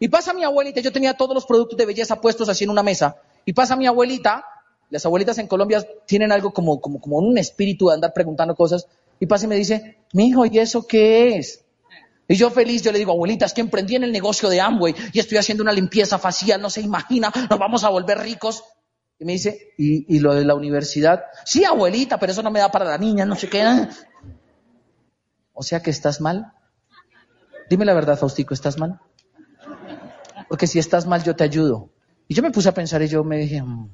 Y 0.00 0.08
pasa 0.08 0.32
mi 0.32 0.44
abuelita, 0.44 0.80
yo 0.80 0.92
tenía 0.92 1.14
todos 1.14 1.34
los 1.34 1.46
productos 1.46 1.78
de 1.78 1.86
belleza 1.86 2.20
puestos 2.20 2.48
así 2.48 2.64
en 2.64 2.70
una 2.70 2.82
mesa. 2.82 3.16
Y 3.44 3.52
pasa 3.52 3.76
mi 3.76 3.86
abuelita 3.86 4.44
las 4.90 5.04
abuelitas 5.04 5.38
en 5.38 5.48
Colombia 5.48 5.84
tienen 6.06 6.32
algo 6.32 6.52
como, 6.52 6.80
como, 6.80 7.00
como 7.00 7.18
un 7.18 7.36
espíritu 7.38 7.88
de 7.88 7.94
andar 7.94 8.12
preguntando 8.12 8.54
cosas. 8.54 8.86
Y 9.18 9.26
pasa 9.26 9.46
y 9.46 9.48
me 9.48 9.56
dice, 9.56 9.98
mi 10.12 10.28
hijo, 10.28 10.46
¿y 10.46 10.58
eso 10.58 10.86
qué 10.86 11.36
es? 11.36 11.64
Y 12.28 12.36
yo 12.36 12.50
feliz, 12.50 12.82
yo 12.82 12.92
le 12.92 12.98
digo, 12.98 13.12
abuelita, 13.12 13.46
es 13.46 13.52
que 13.52 13.60
emprendí 13.60 13.96
en 13.96 14.04
el 14.04 14.12
negocio 14.12 14.48
de 14.48 14.60
Amway 14.60 14.94
y 15.12 15.20
estoy 15.20 15.38
haciendo 15.38 15.62
una 15.62 15.72
limpieza 15.72 16.18
facial, 16.18 16.60
no 16.60 16.70
se 16.70 16.80
imagina, 16.80 17.32
nos 17.48 17.58
vamos 17.58 17.84
a 17.84 17.88
volver 17.88 18.18
ricos. 18.18 18.64
Y 19.18 19.24
me 19.24 19.32
dice, 19.32 19.72
¿y, 19.78 20.14
y 20.14 20.20
lo 20.20 20.34
de 20.34 20.44
la 20.44 20.54
universidad? 20.54 21.24
Sí, 21.44 21.64
abuelita, 21.64 22.18
pero 22.18 22.32
eso 22.32 22.42
no 22.42 22.50
me 22.50 22.60
da 22.60 22.70
para 22.70 22.84
la 22.84 22.98
niña, 22.98 23.24
no 23.24 23.34
sé 23.34 23.48
qué. 23.48 23.64
O 25.52 25.62
sea 25.62 25.80
que 25.82 25.90
estás 25.90 26.20
mal. 26.20 26.52
Dime 27.70 27.84
la 27.84 27.94
verdad, 27.94 28.18
Faustico, 28.18 28.52
¿estás 28.52 28.78
mal? 28.78 29.00
Porque 30.48 30.66
si 30.66 30.78
estás 30.78 31.06
mal, 31.06 31.24
yo 31.24 31.34
te 31.34 31.44
ayudo. 31.44 31.90
Y 32.28 32.34
yo 32.34 32.42
me 32.42 32.50
puse 32.50 32.68
a 32.68 32.74
pensar 32.74 33.02
y 33.02 33.08
yo 33.08 33.24
me 33.24 33.38
dije, 33.38 33.62
mm, 33.62 33.88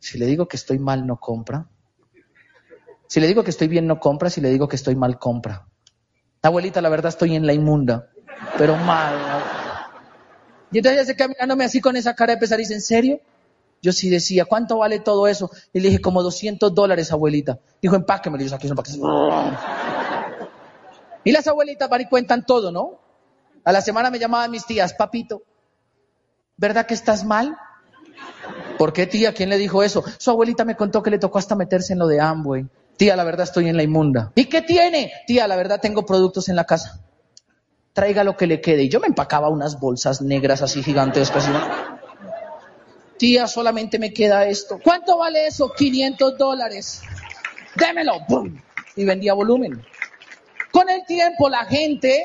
si 0.00 0.18
le 0.18 0.26
digo 0.26 0.48
que 0.48 0.56
estoy 0.56 0.78
mal, 0.78 1.06
no 1.06 1.18
compra. 1.18 1.68
Si 3.06 3.20
le 3.20 3.28
digo 3.28 3.44
que 3.44 3.50
estoy 3.50 3.68
bien, 3.68 3.86
no 3.86 4.00
compra. 4.00 4.28
Si 4.28 4.40
le 4.40 4.50
digo 4.50 4.68
que 4.68 4.76
estoy 4.76 4.96
mal, 4.96 5.18
compra. 5.18 5.68
Abuelita, 6.42 6.80
la 6.80 6.88
verdad 6.88 7.08
estoy 7.08 7.34
en 7.34 7.46
la 7.46 7.52
inmunda, 7.52 8.08
pero 8.56 8.76
mal. 8.76 9.14
Y 10.70 10.78
entonces 10.78 11.00
ella 11.00 11.06
se 11.06 11.16
queda 11.16 11.28
mirándome 11.28 11.64
así 11.64 11.80
con 11.80 11.96
esa 11.96 12.14
cara 12.14 12.34
de 12.34 12.38
pesar 12.38 12.60
y 12.60 12.62
dice, 12.62 12.74
¿en 12.74 12.80
serio? 12.82 13.20
Yo 13.86 13.92
sí 13.92 14.10
decía, 14.10 14.46
¿cuánto 14.46 14.78
vale 14.78 14.98
todo 14.98 15.28
eso? 15.28 15.48
Y 15.72 15.78
le 15.78 15.90
dije, 15.90 16.00
como 16.00 16.20
200 16.24 16.74
dólares, 16.74 17.12
abuelita. 17.12 17.60
Dijo, 17.80 17.94
empáqueme. 17.94 18.36
Le 18.36 18.42
dije, 18.42 18.56
aquí 18.56 18.66
empaque. 18.66 18.90
Y 21.22 21.30
las 21.30 21.46
abuelitas 21.46 21.88
van 21.88 22.00
y 22.00 22.08
cuentan 22.08 22.44
todo, 22.44 22.72
¿no? 22.72 22.98
A 23.62 23.70
la 23.70 23.80
semana 23.80 24.10
me 24.10 24.18
llamaban 24.18 24.50
mis 24.50 24.66
tías, 24.66 24.92
papito, 24.94 25.44
¿verdad 26.56 26.84
que 26.84 26.94
estás 26.94 27.24
mal? 27.24 27.56
¿Por 28.76 28.92
qué 28.92 29.06
tía? 29.06 29.32
¿Quién 29.32 29.50
le 29.50 29.56
dijo 29.56 29.84
eso? 29.84 30.02
Su 30.18 30.32
abuelita 30.32 30.64
me 30.64 30.74
contó 30.74 31.00
que 31.00 31.10
le 31.10 31.20
tocó 31.20 31.38
hasta 31.38 31.54
meterse 31.54 31.92
en 31.92 32.00
lo 32.00 32.08
de 32.08 32.20
Amway. 32.20 32.66
Tía, 32.96 33.14
la 33.14 33.22
verdad 33.22 33.44
estoy 33.44 33.68
en 33.68 33.76
la 33.76 33.84
inmunda. 33.84 34.32
¿Y 34.34 34.46
qué 34.46 34.62
tiene? 34.62 35.12
Tía, 35.28 35.46
la 35.46 35.54
verdad 35.54 35.78
tengo 35.80 36.04
productos 36.04 36.48
en 36.48 36.56
la 36.56 36.64
casa. 36.64 37.04
Traiga 37.92 38.24
lo 38.24 38.36
que 38.36 38.48
le 38.48 38.60
quede. 38.60 38.82
Y 38.82 38.88
yo 38.88 38.98
me 38.98 39.06
empacaba 39.06 39.48
unas 39.48 39.78
bolsas 39.78 40.22
negras 40.22 40.60
así 40.60 40.82
gigantescas. 40.82 41.48
Tía, 43.18 43.46
solamente 43.46 43.98
me 43.98 44.12
queda 44.12 44.46
esto. 44.46 44.78
¿Cuánto 44.82 45.18
vale 45.18 45.46
eso? 45.46 45.72
500 45.72 46.36
dólares. 46.36 47.02
Démelo. 47.74 48.14
Y 48.96 49.04
vendía 49.04 49.34
volumen. 49.34 49.84
Con 50.70 50.88
el 50.90 51.04
tiempo 51.06 51.48
la 51.48 51.64
gente 51.64 52.22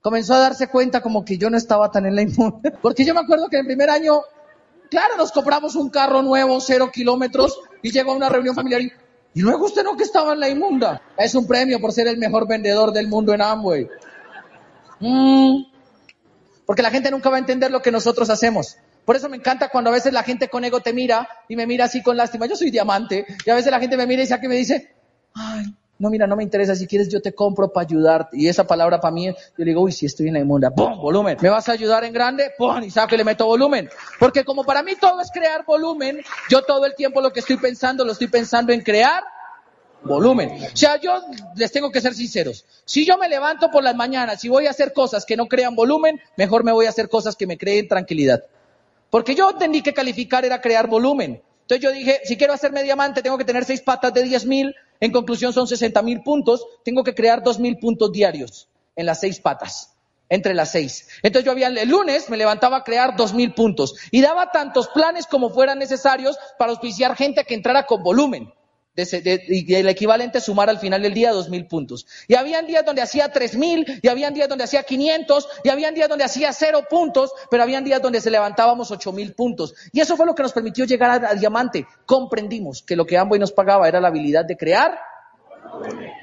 comenzó 0.00 0.34
a 0.34 0.38
darse 0.38 0.68
cuenta 0.68 1.00
como 1.00 1.24
que 1.24 1.38
yo 1.38 1.48
no 1.48 1.56
estaba 1.56 1.90
tan 1.90 2.06
en 2.06 2.14
la 2.14 2.22
inmunda. 2.22 2.70
Porque 2.82 3.04
yo 3.04 3.14
me 3.14 3.20
acuerdo 3.20 3.48
que 3.48 3.56
en 3.56 3.60
el 3.60 3.66
primer 3.66 3.88
año, 3.88 4.20
claro, 4.90 5.16
nos 5.16 5.32
compramos 5.32 5.76
un 5.76 5.88
carro 5.88 6.20
nuevo, 6.20 6.60
cero 6.60 6.90
kilómetros, 6.92 7.58
y 7.82 7.90
llegó 7.90 8.12
a 8.12 8.16
una 8.16 8.28
reunión 8.28 8.54
familiar 8.54 8.82
y, 8.82 8.92
y 9.34 9.40
luego 9.40 9.64
usted 9.64 9.82
no 9.82 9.96
que 9.96 10.04
estaba 10.04 10.34
en 10.34 10.40
la 10.40 10.48
inmunda. 10.50 11.00
Es 11.16 11.34
un 11.34 11.46
premio 11.46 11.80
por 11.80 11.92
ser 11.92 12.06
el 12.08 12.18
mejor 12.18 12.46
vendedor 12.46 12.92
del 12.92 13.08
mundo 13.08 13.32
en 13.32 13.40
Amway. 13.40 13.88
Mm. 15.00 15.64
Porque 16.66 16.82
la 16.82 16.90
gente 16.90 17.10
nunca 17.10 17.30
va 17.30 17.36
a 17.36 17.40
entender 17.40 17.70
lo 17.70 17.82
que 17.82 17.90
nosotros 17.90 18.30
hacemos. 18.30 18.76
Por 19.04 19.16
eso 19.16 19.28
me 19.28 19.36
encanta 19.36 19.68
cuando 19.68 19.90
a 19.90 19.92
veces 19.92 20.12
la 20.12 20.22
gente 20.22 20.48
con 20.48 20.64
ego 20.64 20.80
te 20.80 20.92
mira 20.92 21.28
y 21.48 21.56
me 21.56 21.66
mira 21.66 21.84
así 21.84 22.02
con 22.02 22.16
lástima. 22.16 22.46
Yo 22.46 22.56
soy 22.56 22.70
diamante 22.70 23.26
y 23.44 23.50
a 23.50 23.54
veces 23.54 23.70
la 23.70 23.80
gente 23.80 23.96
me 23.96 24.06
mira 24.06 24.22
y 24.22 24.26
saca 24.26 24.46
y 24.46 24.48
me 24.48 24.56
dice, 24.56 24.94
ay, 25.34 25.64
no, 25.98 26.10
mira, 26.10 26.26
no 26.26 26.34
me 26.34 26.42
interesa, 26.42 26.74
si 26.74 26.86
quieres 26.86 27.08
yo 27.08 27.22
te 27.22 27.32
compro 27.32 27.72
para 27.72 27.86
ayudarte. 27.86 28.36
Y 28.36 28.48
esa 28.48 28.66
palabra 28.66 29.00
para 29.00 29.14
mí, 29.14 29.26
yo 29.26 29.34
le 29.58 29.64
digo, 29.64 29.82
uy, 29.82 29.92
si 29.92 30.06
estoy 30.06 30.28
en 30.28 30.34
la 30.34 30.40
inmunda, 30.40 30.70
¡pum! 30.70 30.98
Volumen. 31.00 31.38
¿Me 31.40 31.48
vas 31.48 31.68
a 31.68 31.72
ayudar 31.72 32.04
en 32.04 32.12
grande? 32.12 32.50
¡Pum! 32.58 32.82
Y 32.82 32.90
saco 32.90 33.14
y 33.14 33.18
le 33.18 33.24
meto 33.24 33.46
volumen. 33.46 33.88
Porque 34.18 34.44
como 34.44 34.64
para 34.64 34.82
mí 34.82 34.92
todo 35.00 35.20
es 35.20 35.30
crear 35.30 35.64
volumen, 35.64 36.20
yo 36.50 36.62
todo 36.62 36.84
el 36.86 36.94
tiempo 36.94 37.20
lo 37.20 37.32
que 37.32 37.40
estoy 37.40 37.58
pensando, 37.58 38.04
lo 38.04 38.12
estoy 38.12 38.26
pensando 38.26 38.72
en 38.72 38.80
crear 38.80 39.22
volumen. 40.02 40.50
O 40.50 40.76
sea, 40.76 41.00
yo 41.00 41.20
les 41.54 41.70
tengo 41.70 41.90
que 41.90 42.00
ser 42.00 42.14
sinceros. 42.14 42.64
Si 42.84 43.06
yo 43.06 43.16
me 43.16 43.28
levanto 43.28 43.70
por 43.70 43.82
las 43.82 43.94
mañanas 43.94 44.44
y 44.44 44.48
voy 44.48 44.66
a 44.66 44.70
hacer 44.70 44.92
cosas 44.92 45.24
que 45.24 45.36
no 45.36 45.46
crean 45.46 45.76
volumen, 45.76 46.20
mejor 46.36 46.64
me 46.64 46.72
voy 46.72 46.86
a 46.86 46.90
hacer 46.90 47.08
cosas 47.08 47.36
que 47.36 47.46
me 47.46 47.56
creen 47.56 47.88
tranquilidad. 47.88 48.44
Porque 49.14 49.36
yo 49.36 49.48
entendí 49.48 49.80
que 49.80 49.94
calificar 49.94 50.44
era 50.44 50.60
crear 50.60 50.88
volumen. 50.88 51.40
Entonces 51.60 51.80
yo 51.80 51.92
dije, 51.92 52.22
si 52.24 52.36
quiero 52.36 52.52
hacerme 52.52 52.82
diamante, 52.82 53.22
tengo 53.22 53.38
que 53.38 53.44
tener 53.44 53.64
seis 53.64 53.80
patas 53.80 54.12
de 54.12 54.24
diez 54.24 54.44
mil, 54.44 54.74
en 54.98 55.12
conclusión 55.12 55.52
son 55.52 55.68
60 55.68 56.02
mil 56.02 56.20
puntos, 56.22 56.66
tengo 56.84 57.04
que 57.04 57.14
crear 57.14 57.40
dos 57.40 57.60
mil 57.60 57.78
puntos 57.78 58.10
diarios 58.10 58.68
en 58.96 59.06
las 59.06 59.20
seis 59.20 59.38
patas, 59.38 59.94
entre 60.28 60.52
las 60.52 60.72
seis. 60.72 61.06
Entonces 61.22 61.46
yo 61.46 61.52
había, 61.52 61.68
el 61.68 61.88
lunes 61.88 62.28
me 62.28 62.36
levantaba 62.36 62.78
a 62.78 62.82
crear 62.82 63.14
dos 63.14 63.34
mil 63.34 63.54
puntos 63.54 63.94
y 64.10 64.20
daba 64.20 64.50
tantos 64.50 64.88
planes 64.88 65.28
como 65.28 65.48
fueran 65.48 65.78
necesarios 65.78 66.36
para 66.58 66.72
auspiciar 66.72 67.14
gente 67.14 67.44
que 67.44 67.54
entrara 67.54 67.86
con 67.86 68.02
volumen 68.02 68.52
y 68.96 69.74
el 69.74 69.88
equivalente 69.88 70.40
sumar 70.40 70.70
al 70.70 70.78
final 70.78 71.02
del 71.02 71.14
día 71.14 71.32
dos 71.32 71.48
mil 71.48 71.66
puntos. 71.66 72.06
Y 72.28 72.34
habían 72.34 72.66
días 72.66 72.84
donde 72.84 73.02
hacía 73.02 73.30
tres 73.32 73.56
mil, 73.56 73.84
y 74.02 74.08
habían 74.08 74.34
días 74.34 74.48
donde 74.48 74.64
hacía 74.64 74.84
500, 74.84 75.48
y 75.64 75.68
habían 75.68 75.94
días 75.94 76.08
donde 76.08 76.24
hacía 76.24 76.52
cero 76.52 76.84
puntos, 76.88 77.32
pero 77.50 77.62
habían 77.62 77.84
días 77.84 78.00
donde 78.00 78.20
se 78.20 78.30
levantábamos 78.30 78.90
ocho 78.90 79.12
mil 79.12 79.34
puntos. 79.34 79.74
Y 79.92 80.00
eso 80.00 80.16
fue 80.16 80.26
lo 80.26 80.34
que 80.34 80.42
nos 80.42 80.52
permitió 80.52 80.84
llegar 80.84 81.24
a, 81.24 81.34
diamante. 81.34 81.86
Comprendimos 82.06 82.82
que 82.82 82.94
lo 82.94 83.04
que 83.04 83.18
Amway 83.18 83.40
nos 83.40 83.52
pagaba 83.52 83.88
era 83.88 84.00
la 84.00 84.08
habilidad 84.08 84.44
de 84.44 84.56
crear 84.56 84.98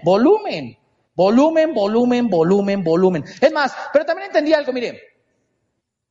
volumen. 0.04 0.78
Volumen, 1.14 1.74
volumen, 1.74 2.30
volumen, 2.30 2.84
volumen. 2.84 3.26
Es 3.42 3.52
más, 3.52 3.74
pero 3.92 4.06
también 4.06 4.28
entendí 4.28 4.54
algo, 4.54 4.72
mire. 4.72 5.02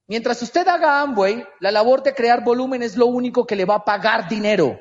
Mientras 0.07 0.43
usted 0.43 0.67
haga 0.69 1.01
Amway, 1.01 1.43
la 1.61 1.71
labor 1.71 2.03
de 2.03 2.13
crear 2.13 2.45
volumen 2.45 2.83
es 2.83 2.97
lo 2.97 3.07
único 3.07 3.47
que 3.47 3.57
le 3.57 3.65
va 3.65 3.77
a 3.77 3.85
pagar 3.85 4.29
dinero. 4.29 4.81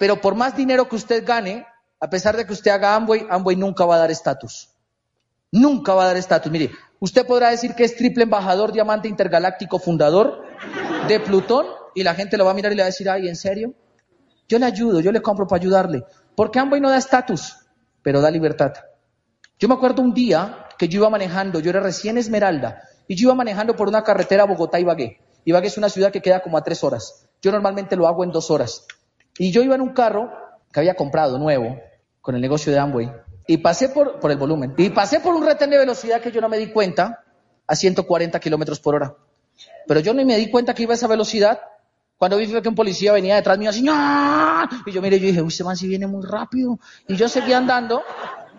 Pero 0.00 0.18
por 0.18 0.34
más 0.34 0.56
dinero 0.56 0.88
que 0.88 0.96
usted 0.96 1.26
gane, 1.26 1.66
a 2.00 2.08
pesar 2.08 2.34
de 2.34 2.46
que 2.46 2.54
usted 2.54 2.70
haga 2.70 2.94
Amway, 2.94 3.26
Amway 3.28 3.54
nunca 3.54 3.84
va 3.84 3.96
a 3.96 3.98
dar 3.98 4.10
estatus. 4.10 4.70
Nunca 5.52 5.92
va 5.92 6.04
a 6.04 6.06
dar 6.06 6.16
estatus. 6.16 6.50
Mire, 6.50 6.70
usted 7.00 7.26
podrá 7.26 7.50
decir 7.50 7.74
que 7.74 7.84
es 7.84 7.94
triple 7.94 8.22
embajador 8.22 8.72
diamante 8.72 9.08
intergaláctico 9.08 9.78
fundador 9.78 10.42
de 11.06 11.20
Plutón 11.20 11.66
y 11.94 12.02
la 12.02 12.14
gente 12.14 12.38
lo 12.38 12.46
va 12.46 12.52
a 12.52 12.54
mirar 12.54 12.72
y 12.72 12.76
le 12.76 12.82
va 12.82 12.86
a 12.86 12.92
decir, 12.94 13.10
ay, 13.10 13.28
¿en 13.28 13.36
serio? 13.36 13.74
Yo 14.48 14.58
le 14.58 14.64
ayudo, 14.64 15.00
yo 15.00 15.12
le 15.12 15.20
compro 15.20 15.46
para 15.46 15.60
ayudarle. 15.60 16.02
Porque 16.34 16.58
Amway 16.58 16.80
no 16.80 16.88
da 16.88 16.96
estatus, 16.96 17.58
pero 18.02 18.22
da 18.22 18.30
libertad. 18.30 18.72
Yo 19.58 19.68
me 19.68 19.74
acuerdo 19.74 20.00
un 20.00 20.14
día 20.14 20.64
que 20.78 20.88
yo 20.88 21.00
iba 21.00 21.10
manejando, 21.10 21.60
yo 21.60 21.68
era 21.68 21.80
recién 21.80 22.16
Esmeralda, 22.16 22.84
y 23.06 23.16
yo 23.16 23.24
iba 23.28 23.34
manejando 23.34 23.76
por 23.76 23.88
una 23.88 24.02
carretera 24.02 24.46
Bogotá-Ibagué. 24.46 25.20
Ibagué 25.44 25.66
es 25.66 25.76
una 25.76 25.90
ciudad 25.90 26.10
que 26.10 26.22
queda 26.22 26.40
como 26.40 26.56
a 26.56 26.64
tres 26.64 26.82
horas. 26.84 27.28
Yo 27.42 27.52
normalmente 27.52 27.96
lo 27.96 28.08
hago 28.08 28.24
en 28.24 28.30
dos 28.30 28.50
horas. 28.50 28.86
Y 29.40 29.52
yo 29.52 29.62
iba 29.62 29.74
en 29.74 29.80
un 29.80 29.94
carro 29.94 30.30
que 30.70 30.80
había 30.80 30.92
comprado 30.92 31.38
nuevo 31.38 31.80
con 32.20 32.34
el 32.34 32.42
negocio 32.42 32.70
de 32.70 32.78
Amway 32.78 33.10
y 33.46 33.56
pasé 33.56 33.88
por, 33.88 34.20
por 34.20 34.30
el 34.30 34.36
volumen. 34.36 34.74
Y 34.76 34.90
pasé 34.90 35.18
por 35.20 35.34
un 35.34 35.42
retén 35.42 35.70
de 35.70 35.78
velocidad 35.78 36.20
que 36.20 36.30
yo 36.30 36.42
no 36.42 36.50
me 36.50 36.58
di 36.58 36.66
cuenta 36.66 37.24
a 37.66 37.74
140 37.74 38.38
kilómetros 38.38 38.80
por 38.80 38.96
hora. 38.96 39.16
Pero 39.86 40.00
yo 40.00 40.12
no 40.12 40.22
me 40.26 40.36
di 40.36 40.50
cuenta 40.50 40.74
que 40.74 40.82
iba 40.82 40.92
a 40.92 40.96
esa 40.96 41.06
velocidad 41.06 41.58
cuando 42.18 42.36
vi 42.36 42.48
que 42.48 42.68
un 42.68 42.74
policía 42.74 43.14
venía 43.14 43.36
detrás 43.36 43.56
mío 43.56 43.70
así, 43.70 43.80
y 43.80 44.92
yo 44.92 45.00
miré, 45.00 45.18
yo 45.18 45.28
dije, 45.28 45.40
uy, 45.40 45.48
este 45.48 45.64
man 45.64 45.74
si 45.74 45.88
viene 45.88 46.06
muy 46.06 46.22
rápido. 46.22 46.78
Y 47.08 47.16
yo 47.16 47.26
seguía 47.26 47.56
andando. 47.56 48.02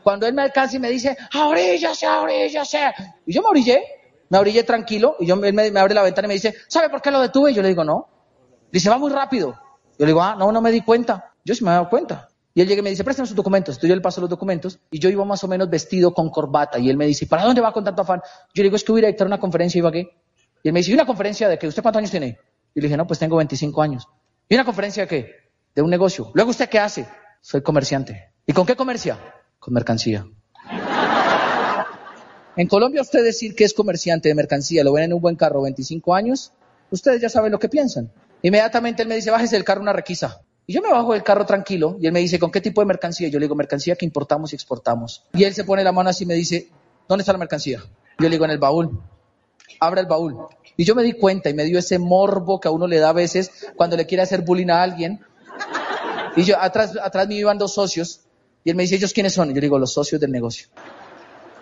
Cuando 0.02 0.26
él 0.26 0.34
me 0.34 0.42
alcanza 0.42 0.78
y 0.78 0.80
me 0.80 0.90
dice, 0.90 1.16
abríllase, 1.32 2.08
abríllase. 2.08 2.80
Y 3.28 3.34
yo 3.34 3.44
me 3.44 3.50
orillé, 3.50 3.84
me 4.30 4.40
orillé 4.40 4.64
tranquilo, 4.64 5.16
y 5.20 5.28
yo, 5.28 5.36
él 5.36 5.54
me, 5.54 5.70
me 5.70 5.80
abre 5.80 5.94
la 5.94 6.02
ventana 6.02 6.26
y 6.26 6.30
me 6.30 6.34
dice, 6.34 6.56
¿sabe 6.68 6.90
por 6.90 7.04
qué 7.04 7.12
lo 7.12 7.22
detuve? 7.22 7.52
Y 7.52 7.54
yo 7.54 7.62
le 7.62 7.68
digo, 7.68 7.84
no. 7.84 8.08
Dice, 8.72 8.90
va 8.90 8.98
muy 8.98 9.12
rápido. 9.12 9.61
Yo 10.02 10.08
le 10.08 10.14
digo, 10.14 10.24
ah, 10.24 10.36
no, 10.36 10.52
no 10.52 10.62
me 10.62 10.72
di 10.72 10.82
cuenta. 10.82 11.32
Yo 11.46 11.54
sí 11.54 11.64
me 11.64 11.70
he 11.70 11.74
dado 11.74 11.88
cuenta. 11.88 12.28
Y 12.56 12.62
él 12.62 12.68
llega 12.68 12.80
y 12.80 12.82
me 12.82 12.90
dice, 12.90 13.04
préstame 13.04 13.28
sus 13.28 13.36
documentos. 13.36 13.80
Yo 13.80 13.94
le 13.94 14.02
paso 14.02 14.20
los 14.20 14.32
documentos 14.32 14.80
y 14.90 14.98
yo 14.98 15.10
iba 15.12 15.24
más 15.26 15.44
o 15.44 15.48
menos 15.48 15.70
vestido 15.70 16.12
con 16.12 16.32
corbata. 16.32 16.80
Y 16.80 16.90
él 16.90 16.98
me 16.98 17.06
dice, 17.06 17.28
¿para 17.28 17.44
dónde 17.44 17.62
va 17.62 17.72
con 17.72 17.84
tanto 17.84 18.02
afán? 18.02 18.20
Yo 18.52 18.64
le 18.64 18.70
digo, 18.70 18.78
es 18.78 18.84
que 18.84 18.92
voy 18.92 19.06
a 19.06 19.10
dictar 19.10 19.28
una 19.28 19.40
conferencia 19.40 19.78
y 19.78 19.82
va 19.84 19.92
qué. 19.92 20.10
Y 20.64 20.70
él 20.70 20.74
me 20.74 20.80
dice, 20.80 20.90
¿y 20.90 20.96
una 20.96 21.06
conferencia 21.06 21.48
de 21.48 21.60
qué? 21.60 21.68
¿Usted 21.68 21.84
cuántos 21.84 22.00
años 22.00 22.10
tiene? 22.10 22.40
Y 22.74 22.82
le 22.82 22.88
dije, 22.88 22.98
no, 22.98 23.06
pues 23.06 23.20
tengo 23.20 23.36
25 23.36 23.80
años. 23.80 24.08
¿Y 24.50 24.56
una 24.56 24.66
conferencia 24.66 25.04
de 25.04 25.08
qué? 25.08 25.36
De 25.76 25.84
un 25.84 25.92
negocio. 25.92 26.32
Luego, 26.34 26.50
¿usted 26.50 26.68
qué 26.68 26.80
hace? 26.80 27.08
Soy 27.40 27.62
comerciante. 27.62 28.32
¿Y 28.48 28.54
con 28.54 28.66
qué 28.66 28.76
comercia? 28.76 29.20
Con 29.60 29.76
mercancía. 29.76 30.26
en 32.56 32.68
Colombia, 32.68 33.04
usted 33.04 33.24
decir 33.24 33.54
que 33.54 33.66
es 33.66 33.76
comerciante 33.76 34.30
de 34.30 34.34
mercancía, 34.34 34.84
lo 34.84 34.94
ven 34.94 35.04
en 35.04 35.14
un 35.14 35.22
buen 35.22 35.36
carro, 35.36 35.62
25 35.62 36.16
años, 36.16 36.54
ustedes 36.90 37.22
ya 37.22 37.30
saben 37.30 37.52
lo 37.52 37.60
que 37.60 37.70
piensan. 37.70 38.12
Inmediatamente 38.42 39.04
él 39.04 39.08
me 39.08 39.16
dice, 39.16 39.32
bájese 39.32 39.56
del 39.56 39.64
carro 39.64 39.82
una 39.82 39.94
requisa. 39.94 40.42
Y 40.66 40.74
yo 40.74 40.82
me 40.82 40.92
bajo 40.92 41.14
del 41.14 41.24
carro 41.24 41.46
tranquilo 41.46 41.98
y 42.00 42.08
él 42.08 42.14
me 42.14 42.20
dice, 42.20 42.40
¿con 42.40 42.52
qué 42.52 42.62
tipo 42.62 42.82
de 42.82 42.86
mercancía? 42.86 43.28
Yo 43.28 43.40
le 43.40 43.46
digo, 43.46 43.56
mercancía 43.56 43.96
que 43.96 44.06
importamos 44.06 44.54
y 44.54 44.56
exportamos. 44.56 45.26
Y 45.34 45.44
él 45.44 45.54
se 45.54 45.64
pone 45.64 45.84
la 45.84 45.92
mano 45.92 46.10
así 46.10 46.24
y 46.24 46.28
me 46.28 46.34
dice, 46.34 46.70
¿dónde 47.08 47.24
está 47.24 47.34
la 47.34 47.40
mercancía? 47.40 47.80
Yo 48.20 48.30
le 48.30 48.30
digo, 48.30 48.46
en 48.46 48.52
el 48.52 48.58
baúl. 48.58 49.02
Abre 49.80 50.02
el 50.02 50.08
baúl. 50.08 50.38
Y 50.78 50.86
yo 50.86 50.96
me 50.96 51.04
di 51.04 51.14
cuenta 51.14 51.50
y 51.50 51.54
me 51.54 51.64
dio 51.66 51.80
ese 51.80 52.00
morbo 52.00 52.60
que 52.60 52.68
a 52.68 52.72
uno 52.72 52.88
le 52.88 53.00
da 53.00 53.10
a 53.10 53.14
veces 53.14 53.52
cuando 53.76 53.98
le 53.98 54.06
quiere 54.06 54.24
hacer 54.24 54.42
bullying 54.42 54.70
a 54.70 54.82
alguien. 54.82 55.20
Y 56.36 56.44
yo, 56.44 56.60
atrás, 56.60 56.98
atrás 57.02 57.28
me 57.28 57.36
iban 57.36 57.58
dos 57.58 57.74
socios. 57.74 58.22
Y 58.64 58.70
él 58.70 58.76
me 58.76 58.84
dice, 58.84 58.96
¿ellos 58.96 59.14
quiénes 59.14 59.34
son? 59.34 59.50
Yo 59.50 59.56
le 59.56 59.62
digo, 59.62 59.80
los 59.80 59.92
socios 59.92 60.22
del 60.22 60.32
negocio. 60.32 60.68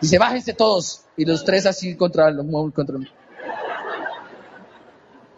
Dice, 0.01 0.17
bájense 0.17 0.53
todos. 0.53 1.05
Y 1.17 1.25
los 1.25 1.43
tres 1.43 1.65
así 1.65 1.95
contra, 1.95 2.33
contra 2.73 2.97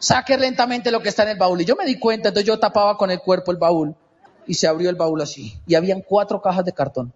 saque 0.01 0.35
lentamente 0.35 0.91
lo 0.91 1.01
que 1.01 1.09
está 1.09 1.23
en 1.23 1.29
el 1.29 1.37
baúl. 1.37 1.61
Y 1.61 1.65
yo 1.65 1.75
me 1.75 1.85
di 1.85 1.97
cuenta, 1.97 2.29
entonces 2.29 2.47
yo 2.47 2.59
tapaba 2.59 2.97
con 2.97 3.11
el 3.11 3.19
cuerpo 3.19 3.51
el 3.51 3.57
baúl 3.57 3.95
y 4.47 4.55
se 4.55 4.67
abrió 4.67 4.89
el 4.89 4.95
baúl 4.95 5.21
así. 5.21 5.61
Y 5.67 5.75
habían 5.75 6.01
cuatro 6.01 6.41
cajas 6.41 6.65
de 6.65 6.73
cartón. 6.73 7.13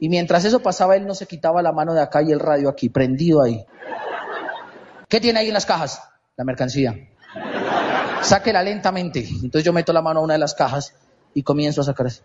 Y 0.00 0.08
mientras 0.08 0.44
eso 0.44 0.60
pasaba, 0.60 0.96
él 0.96 1.06
no 1.06 1.14
se 1.14 1.26
quitaba 1.26 1.62
la 1.62 1.72
mano 1.72 1.94
de 1.94 2.02
acá 2.02 2.20
y 2.22 2.32
el 2.32 2.40
radio 2.40 2.68
aquí, 2.68 2.88
prendido 2.88 3.40
ahí. 3.40 3.64
¿Qué 5.08 5.20
tiene 5.20 5.38
ahí 5.38 5.48
en 5.48 5.54
las 5.54 5.64
cajas? 5.64 6.02
La 6.36 6.44
mercancía. 6.44 7.08
Sáquela 8.20 8.62
lentamente. 8.62 9.20
Entonces 9.20 9.62
yo 9.62 9.72
meto 9.72 9.92
la 9.92 10.02
mano 10.02 10.18
a 10.20 10.22
una 10.24 10.34
de 10.34 10.40
las 10.40 10.54
cajas 10.54 10.94
y 11.34 11.44
comienzo 11.44 11.82
a 11.82 11.84
sacar 11.84 12.08
eso. 12.08 12.22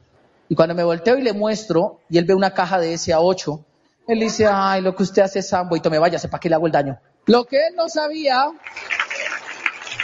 Y 0.48 0.56
cuando 0.56 0.74
me 0.74 0.84
volteo 0.84 1.18
y 1.18 1.22
le 1.22 1.34
muestro, 1.34 2.00
y 2.10 2.18
él 2.18 2.26
ve 2.26 2.34
una 2.34 2.56
caja 2.56 2.80
de 2.80 2.94
ese 2.94 3.14
a 3.14 3.20
8, 3.20 3.64
él 4.08 4.20
dice, 4.20 4.48
ay, 4.52 4.82
lo 4.82 4.96
que 4.96 5.04
usted 5.04 5.22
hace 5.22 5.40
es 5.40 5.50
sambo, 5.50 5.76
y 5.76 5.80
tome 5.80 6.00
váyase, 6.00 6.28
¿para 6.28 6.42
qué 6.42 6.50
le 6.50 6.56
hago 6.56 6.66
el 6.66 6.72
daño? 6.72 7.00
Lo 7.28 7.46
que 7.46 7.58
él 7.68 7.76
no 7.76 7.88
sabía 7.88 8.48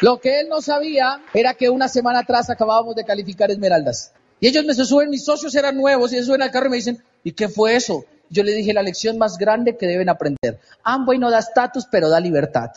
lo 0.02 0.20
que 0.20 0.42
él 0.42 0.50
no 0.50 0.62
sabía 0.62 1.22
era 1.34 1.54
que 1.54 1.70
una 1.70 1.88
semana 1.88 2.20
atrás 2.20 2.50
acabábamos 2.50 2.96
de 2.96 3.06
calificar 3.06 3.52
esmeraldas. 3.52 4.14
Y 4.40 4.48
ellos 4.48 4.66
me 4.66 4.74
se 4.74 4.86
suben, 4.86 5.10
mis 5.10 5.24
socios 5.24 5.56
eran 5.56 5.78
nuevos, 5.78 6.12
y 6.12 6.18
se 6.18 6.24
suben 6.24 6.42
al 6.42 6.52
carro 6.52 6.68
y 6.68 6.72
me 6.72 6.76
dicen, 6.78 7.04
¿y 7.24 7.32
qué 7.32 7.48
fue 7.48 7.76
eso? 7.76 8.06
Yo 8.30 8.44
le 8.44 8.52
dije 8.52 8.74
la 8.74 8.84
lección 8.84 9.18
más 9.18 9.38
grande 9.38 9.78
que 9.78 9.88
deben 9.88 10.10
aprender. 10.10 10.60
Amway 10.84 11.18
no 11.18 11.32
da 11.32 11.40
estatus, 11.40 11.88
pero 11.90 12.10
da 12.10 12.20
libertad. 12.20 12.72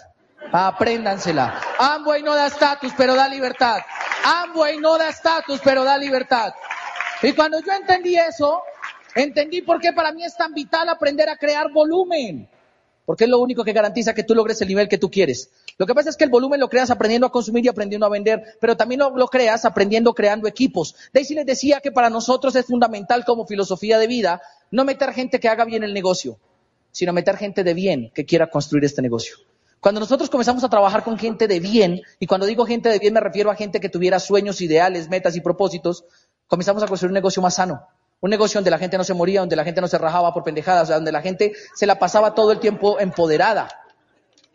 Apréndansela. 0.53 1.61
Amway 1.79 2.23
no 2.23 2.35
da 2.35 2.47
estatus, 2.47 2.93
pero 2.97 3.15
da 3.15 3.29
libertad. 3.29 3.79
Amway 4.25 4.79
no 4.79 4.97
da 4.97 5.09
estatus, 5.09 5.61
pero 5.65 5.85
da 5.85 5.99
libertad. 5.99 6.53
Y 7.23 7.33
cuando 7.33 7.59
yo 7.61 7.73
entendí 7.73 8.17
eso, 8.17 8.63
entendí 9.15 9.63
por 9.63 9.81
qué 9.81 9.93
para 9.93 10.13
mí 10.13 10.25
es 10.25 10.37
tan 10.37 10.55
vital 10.55 10.89
aprender 10.89 11.29
a 11.29 11.37
crear 11.37 11.73
volumen 11.73 12.49
porque 13.09 13.25
es 13.25 13.31
lo 13.31 13.39
único 13.39 13.65
que 13.65 13.73
garantiza 13.73 14.13
que 14.13 14.23
tú 14.23 14.35
logres 14.35 14.61
el 14.61 14.69
nivel 14.69 14.87
que 14.87 14.99
tú 14.99 15.11
quieres. 15.11 15.49
Lo 15.79 15.87
que 15.87 15.95
pasa 15.95 16.11
es 16.11 16.17
que 16.17 16.25
el 16.25 16.31
volumen 16.31 16.59
lo 16.59 16.69
creas 16.69 16.91
aprendiendo 16.91 17.29
a 17.29 17.31
consumir 17.31 17.65
y 17.65 17.69
aprendiendo 17.69 18.05
a 18.05 18.09
vender, 18.09 18.43
pero 18.61 18.77
también 18.77 19.01
lo, 19.01 19.29
creas 19.29 19.65
aprendiendo 19.65 20.13
creando 20.13 20.49
equipos. 20.49 20.97
Daisy 21.15 21.37
les 21.37 21.47
decía 21.47 21.81
que 21.81 21.93
para 21.93 22.11
nosotros 22.11 22.57
es 22.57 22.67
fundamental 22.67 23.25
como 23.25 23.47
filosofía 23.47 23.97
de 23.99 24.09
vida 24.09 24.43
no 24.73 24.85
meter 24.85 25.13
gente 25.13 25.39
que 25.39 25.49
haga 25.49 25.65
bien 25.65 25.85
el 25.85 25.95
negocio, 25.95 26.37
sino 26.91 27.13
meter 27.13 27.37
gente 27.37 27.63
de 27.63 27.75
bien 27.75 28.11
que 28.13 28.27
quiera 28.27 28.51
construir 28.51 28.85
este 28.85 29.03
negocio. 29.03 29.37
Cuando 29.79 30.01
nosotros 30.01 30.29
comenzamos 30.29 30.65
a 30.65 30.69
trabajar 30.69 31.05
con 31.05 31.17
gente 31.17 31.47
de 31.47 31.61
bien, 31.61 32.03
y 32.19 32.27
cuando 32.27 32.47
digo 32.47 32.67
gente 32.67 32.89
de 32.89 32.99
bien 32.99 33.15
me 33.15 33.21
refiero 33.21 33.49
a 33.49 33.55
gente 33.55 33.79
que 33.79 33.89
tuviera 33.89 34.19
sueños, 34.19 34.61
ideales, 34.61 35.09
metas 35.09 35.37
y 35.37 35.41
propósitos, 35.41 36.05
comenzamos 36.49 36.83
a 36.83 36.89
construir 36.89 37.11
un 37.11 37.15
negocio 37.15 37.41
más 37.41 37.55
sano, 37.55 37.87
Un 38.21 38.31
negocio 38.31 38.59
donde 38.59 38.73
la 38.73 38.79
gente 38.79 38.99
no 38.99 39.05
se 39.05 39.15
moría, 39.15 39.39
donde 39.39 39.55
la 39.55 39.63
gente 39.63 39.81
no 39.81 39.87
se 39.87 39.97
rajaba 39.97 40.35
por 40.35 40.43
pendejadas, 40.43 40.89
donde 40.89 41.13
la 41.13 41.23
gente 41.23 41.53
se 41.77 41.87
la 41.87 42.01
pasaba 42.01 42.35
todo 42.35 42.51
el 42.51 42.59
tiempo 42.59 42.99
empoderada. 42.99 43.69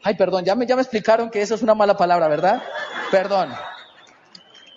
Ay, 0.03 0.15
perdón, 0.15 0.43
ya 0.43 0.53
me, 0.53 0.65
ya 0.65 0.75
me 0.75 0.81
explicaron 0.81 1.29
que 1.29 1.41
eso 1.41 1.55
es 1.55 1.61
una 1.61 1.73
mala 1.73 1.95
palabra, 1.95 2.27
¿verdad? 2.27 2.61
Perdón. 3.09 3.53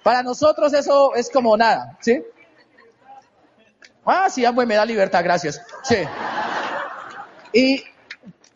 Para 0.05 0.23
nosotros 0.23 0.73
eso 0.73 1.15
es 1.17 1.29
como 1.29 1.57
nada, 1.57 1.99
¿sí? 2.01 2.23
Ah, 4.05 4.31
sí, 4.31 4.45
Amway 4.45 4.69
me 4.69 4.77
da 4.77 4.85
libertad, 4.85 5.25
gracias. 5.25 5.61
Sí. 5.83 5.97
Y 7.53 7.83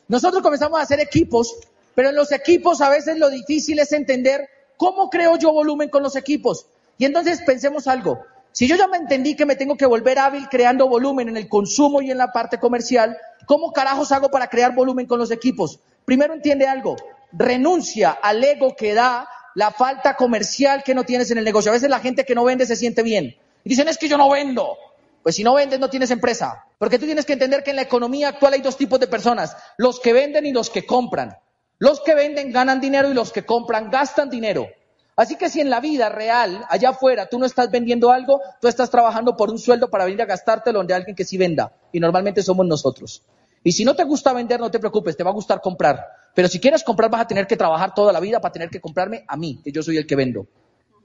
nosotros 0.06 0.42
comenzamos 0.42 0.78
a 0.78 0.83
hacer 0.83 1.00
equipos, 1.00 1.56
pero 1.96 2.11
en 2.11 2.14
los 2.14 2.30
equipos 2.30 2.80
a 2.80 2.88
veces 2.88 3.18
lo 3.18 3.30
difícil 3.30 3.80
es 3.80 3.90
entender 3.90 4.48
cómo 4.76 5.11
creo 5.11 5.37
yo 5.37 5.52
volumen 5.52 5.88
con 5.88 6.04
los 6.04 6.14
equipos. 6.14 6.66
Y 6.98 7.04
entonces 7.04 7.42
pensemos 7.44 7.88
algo. 7.88 8.20
Si 8.52 8.68
yo 8.68 8.76
ya 8.76 8.87
me 8.87 8.96
entendí 8.96 9.35
que 9.35 9.46
me 9.46 9.56
tengo 9.56 9.76
que 9.76 9.87
volver 9.87 10.20
hábil 10.20 10.48
creando 10.48 10.88
volumen 10.88 11.28
en 11.28 11.37
el 11.37 11.48
consumo 11.48 12.00
y 12.00 12.12
en 12.12 12.18
la 12.18 12.30
parte 12.33 12.61
comercial, 12.61 13.16
¿cómo 13.46 13.72
carajos 13.72 14.12
hago 14.12 14.30
para 14.30 14.48
crear 14.48 14.72
volumen 14.74 15.06
con 15.06 15.18
los 15.18 15.33
equipos? 15.33 15.80
Primero 16.04 16.34
entiende 16.34 16.66
algo. 16.66 16.96
Renuncia 17.32 18.10
al 18.10 18.42
ego 18.42 18.74
que 18.76 18.94
da 18.94 19.28
la 19.54 19.70
falta 19.70 20.14
comercial 20.16 20.82
que 20.82 20.94
no 20.94 21.04
tienes 21.04 21.30
en 21.30 21.38
el 21.38 21.44
negocio. 21.44 21.70
A 21.70 21.74
veces 21.74 21.90
la 21.90 22.00
gente 22.00 22.24
que 22.24 22.34
no 22.34 22.44
vende 22.44 22.66
se 22.66 22.76
siente 22.76 23.02
bien. 23.02 23.36
Y 23.64 23.68
dicen, 23.68 23.88
es 23.88 23.98
que 23.98 24.08
yo 24.08 24.16
no 24.16 24.30
vendo. 24.30 24.76
Pues 25.22 25.36
si 25.36 25.44
no 25.44 25.54
vendes, 25.54 25.78
no 25.78 25.90
tienes 25.90 26.10
empresa. 26.10 26.64
Porque 26.78 26.98
tú 26.98 27.06
tienes 27.06 27.26
que 27.26 27.34
entender 27.34 27.62
que 27.62 27.70
en 27.70 27.76
la 27.76 27.82
economía 27.82 28.28
actual 28.28 28.54
hay 28.54 28.62
dos 28.62 28.76
tipos 28.76 28.98
de 28.98 29.06
personas, 29.06 29.56
los 29.76 30.00
que 30.00 30.12
venden 30.12 30.46
y 30.46 30.52
los 30.52 30.70
que 30.70 30.86
compran. 30.86 31.36
Los 31.78 32.00
que 32.00 32.14
venden 32.14 32.52
ganan 32.52 32.80
dinero 32.80 33.10
y 33.10 33.14
los 33.14 33.32
que 33.32 33.44
compran 33.44 33.90
gastan 33.90 34.30
dinero. 34.30 34.68
Así 35.16 35.36
que 35.36 35.50
si 35.50 35.60
en 35.60 35.68
la 35.68 35.80
vida 35.80 36.08
real, 36.08 36.64
allá 36.70 36.90
afuera, 36.90 37.26
tú 37.26 37.38
no 37.38 37.44
estás 37.44 37.70
vendiendo 37.70 38.10
algo, 38.10 38.40
tú 38.60 38.68
estás 38.68 38.88
trabajando 38.88 39.36
por 39.36 39.50
un 39.50 39.58
sueldo 39.58 39.90
para 39.90 40.06
venir 40.06 40.22
a 40.22 40.26
gastártelo 40.26 40.78
donde 40.78 40.94
alguien 40.94 41.14
que 41.14 41.24
sí 41.24 41.36
venda. 41.36 41.72
Y 41.92 42.00
normalmente 42.00 42.42
somos 42.42 42.66
nosotros. 42.66 43.22
Y 43.62 43.72
si 43.72 43.84
no 43.84 43.94
te 43.94 44.04
gusta 44.04 44.32
vender, 44.32 44.58
no 44.58 44.70
te 44.70 44.78
preocupes, 44.78 45.16
te 45.16 45.22
va 45.22 45.30
a 45.30 45.34
gustar 45.34 45.60
comprar. 45.60 46.06
Pero 46.34 46.48
si 46.48 46.60
quieres 46.60 46.82
comprar, 46.82 47.10
vas 47.10 47.22
a 47.22 47.26
tener 47.26 47.46
que 47.46 47.56
trabajar 47.56 47.94
toda 47.94 48.12
la 48.12 48.20
vida 48.20 48.40
para 48.40 48.52
tener 48.52 48.70
que 48.70 48.80
comprarme 48.80 49.24
a 49.28 49.36
mí, 49.36 49.60
que 49.62 49.72
yo 49.72 49.82
soy 49.82 49.98
el 49.98 50.06
que 50.06 50.16
vendo. 50.16 50.46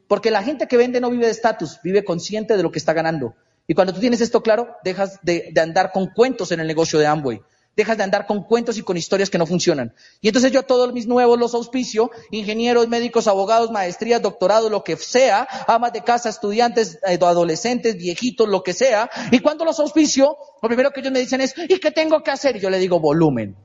Porque 0.07 0.31
la 0.31 0.43
gente 0.43 0.67
que 0.67 0.77
vende 0.77 1.01
no 1.01 1.09
vive 1.09 1.25
de 1.25 1.31
estatus, 1.31 1.79
vive 1.83 2.05
consciente 2.05 2.55
de 2.55 2.63
lo 2.63 2.71
que 2.71 2.79
está 2.79 2.93
ganando. 2.93 3.35
Y 3.67 3.73
cuando 3.73 3.93
tú 3.93 3.99
tienes 3.99 4.21
esto 4.21 4.43
claro, 4.43 4.75
dejas 4.83 5.19
de, 5.23 5.51
andar 5.61 5.91
con 5.91 6.07
cuentos 6.07 6.51
en 6.51 6.59
el 6.59 6.67
negocio 6.67 6.99
de 6.99 7.07
Amway. 7.07 7.41
Dejas 7.75 7.97
de 7.97 8.03
andar 8.03 8.25
con 8.25 8.43
cuentos 8.43 8.77
y 8.77 8.81
con 8.81 8.95
historias 8.97 9.29
que 9.29 9.37
no 9.37 9.45
funcionan. 9.45 9.93
Y 10.21 10.29
entonces 10.29 10.51
yo 10.51 10.61
a 10.61 10.63
todos 10.63 10.93
mis 10.93 11.07
nuevos 11.07 11.37
los 11.37 11.53
auspicio, 11.53 12.11
ingenieros, 12.31 12.87
médicos, 12.87 13.27
abogados, 13.27 13.71
maestrías, 13.71 14.21
doctorados, 14.21 14.71
lo 14.71 14.83
que 14.83 14.95
sea, 14.97 15.47
amas 15.67 15.93
de 15.93 16.03
casa, 16.03 16.29
estudiantes, 16.29 16.99
eh, 17.07 17.19
adolescentes, 17.21 17.97
viejitos, 17.97 18.47
lo 18.47 18.63
que 18.63 18.73
sea. 18.73 19.09
Y 19.31 19.39
cuando 19.39 19.65
los 19.65 19.79
auspicio, 19.79 20.37
lo 20.61 20.69
primero 20.69 20.91
que 20.91 21.01
ellos 21.01 21.11
me 21.11 21.19
dicen 21.19 21.41
es, 21.41 21.53
¿y 21.57 21.79
qué 21.79 21.91
tengo 21.91 22.23
que 22.23 22.31
hacer? 22.31 22.55
Y 22.55 22.59
yo 22.59 22.69
le 22.69 22.79
digo, 22.79 22.99
volumen. 22.99 23.55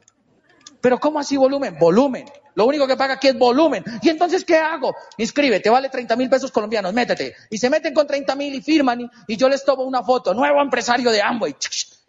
Pero 0.80 0.98
¿cómo 0.98 1.20
así 1.20 1.36
volumen? 1.36 1.76
Volumen. 1.78 2.24
Lo 2.54 2.66
único 2.66 2.86
que 2.86 2.96
paga 2.96 3.14
aquí 3.14 3.28
es 3.28 3.38
volumen. 3.38 3.84
¿Y 4.02 4.08
entonces 4.08 4.44
qué 4.44 4.56
hago? 4.56 4.94
Inscríbete, 5.18 5.70
vale 5.70 5.88
30 5.88 6.16
mil 6.16 6.28
pesos 6.28 6.50
colombianos, 6.50 6.92
métete. 6.92 7.34
Y 7.50 7.58
se 7.58 7.70
meten 7.70 7.94
con 7.94 8.06
30 8.06 8.34
mil 8.34 8.54
y 8.54 8.60
firman 8.60 9.10
y, 9.26 9.36
yo 9.36 9.48
les 9.48 9.64
tomo 9.64 9.84
una 9.84 10.02
foto. 10.02 10.34
Nuevo 10.34 10.60
empresario 10.60 11.10
de 11.10 11.22
Amway. 11.22 11.54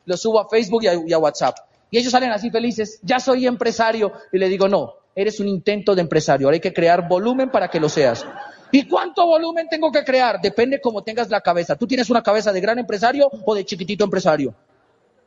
Lo 0.06 0.18
subo 0.18 0.40
a 0.40 0.50
Facebook 0.50 0.84
y 0.84 1.14
a, 1.14 1.18
WhatsApp. 1.18 1.58
Y 1.92 2.00
ellos 2.00 2.12
salen 2.12 2.32
así 2.32 2.50
felices. 2.50 3.00
Ya 3.04 3.20
soy 3.20 3.46
empresario. 3.46 4.12
Y 4.32 4.40
le 4.40 4.50
digo, 4.50 4.68
no, 4.68 4.96
eres 5.14 5.40
un 5.40 5.48
intento 5.48 5.94
de 5.94 6.02
empresario. 6.02 6.48
Ahora 6.48 6.56
hay 6.56 6.62
que 6.62 6.74
crear 6.74 7.08
volumen 7.08 7.52
para 7.52 7.68
que 7.70 7.80
lo 7.80 7.90
seas. 7.90 8.26
¿Y 8.72 8.88
cuánto 8.88 9.26
volumen 9.28 9.68
tengo 9.70 9.92
que 9.92 10.04
crear? 10.04 10.40
Depende 10.42 10.80
cómo 10.80 11.04
tengas 11.04 11.30
la 11.30 11.42
cabeza. 11.42 11.76
¿Tú 11.76 11.86
tienes 11.86 12.10
una 12.10 12.24
cabeza 12.24 12.54
de 12.54 12.62
gran 12.62 12.80
empresario 12.80 13.30
o 13.46 13.54
de 13.54 13.66
chiquitito 13.66 14.06
empresario? 14.06 14.56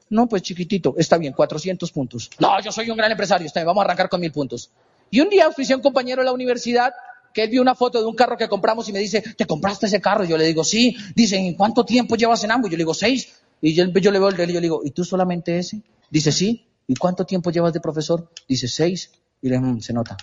No, 0.09 0.27
pues 0.27 0.43
chiquitito, 0.43 0.95
está 0.97 1.19
bien, 1.19 1.33
400 1.33 1.91
puntos. 1.93 2.31
No, 2.39 2.61
yo 2.63 2.73
soy 2.73 2.91
un 2.91 2.97
gran 2.97 3.11
empresario, 3.11 3.47
está 3.47 3.61
bien, 3.61 3.67
vamos 3.67 3.83
a 3.83 3.85
arrancar 3.85 4.09
con 4.09 4.21
mil 4.21 4.33
puntos. 4.33 4.71
Y 5.11 5.21
un 5.21 5.29
día 5.29 5.47
a 5.47 5.75
un 5.75 5.83
compañero 5.83 6.23
de 6.23 6.27
la 6.27 6.33
universidad 6.33 6.93
que 7.33 7.43
él 7.43 7.51
vio 7.51 7.61
una 7.61 7.75
foto 7.75 8.01
de 8.01 8.07
un 8.07 8.15
carro 8.15 8.37
que 8.37 8.49
compramos 8.49 8.89
y 8.89 8.93
me 8.93 9.01
dice, 9.01 9.21
¿te 9.21 9.45
compraste 9.45 9.87
ese 9.87 10.01
carro? 10.01 10.25
Yo 10.25 10.39
le 10.39 10.45
digo, 10.45 10.63
sí. 10.63 10.97
Dice, 11.15 11.37
¿en 11.37 11.55
cuánto 11.55 11.85
tiempo 11.85 12.15
llevas 12.15 12.45
en 12.45 12.53
ambos? 12.53 12.71
Yo 12.71 12.77
le 12.77 12.83
digo, 12.83 12.95
seis. 12.95 13.35
Y 13.61 13.75
yo, 13.75 13.85
le 13.85 14.19
veo 14.19 14.29
el 14.29 14.37
de 14.37 14.45
y 14.45 14.47
yo 14.49 14.55
le 14.55 14.61
digo, 14.61 14.83
¿y 14.85 14.91
tú 14.91 15.05
solamente 15.05 15.59
ese? 15.59 15.81
Dice, 16.15 16.31
sí. 16.31 16.71
¿Y 16.87 16.95
cuánto 16.95 17.27
tiempo 17.27 17.51
llevas 17.51 17.73
de 17.73 17.81
profesor? 17.81 18.31
Dice, 18.49 18.69
seis. 18.69 19.11
Y 19.43 19.49
le 19.49 19.59
digo, 19.59 19.67
mm, 19.67 19.81
se 19.81 19.93
nota. 19.93 20.17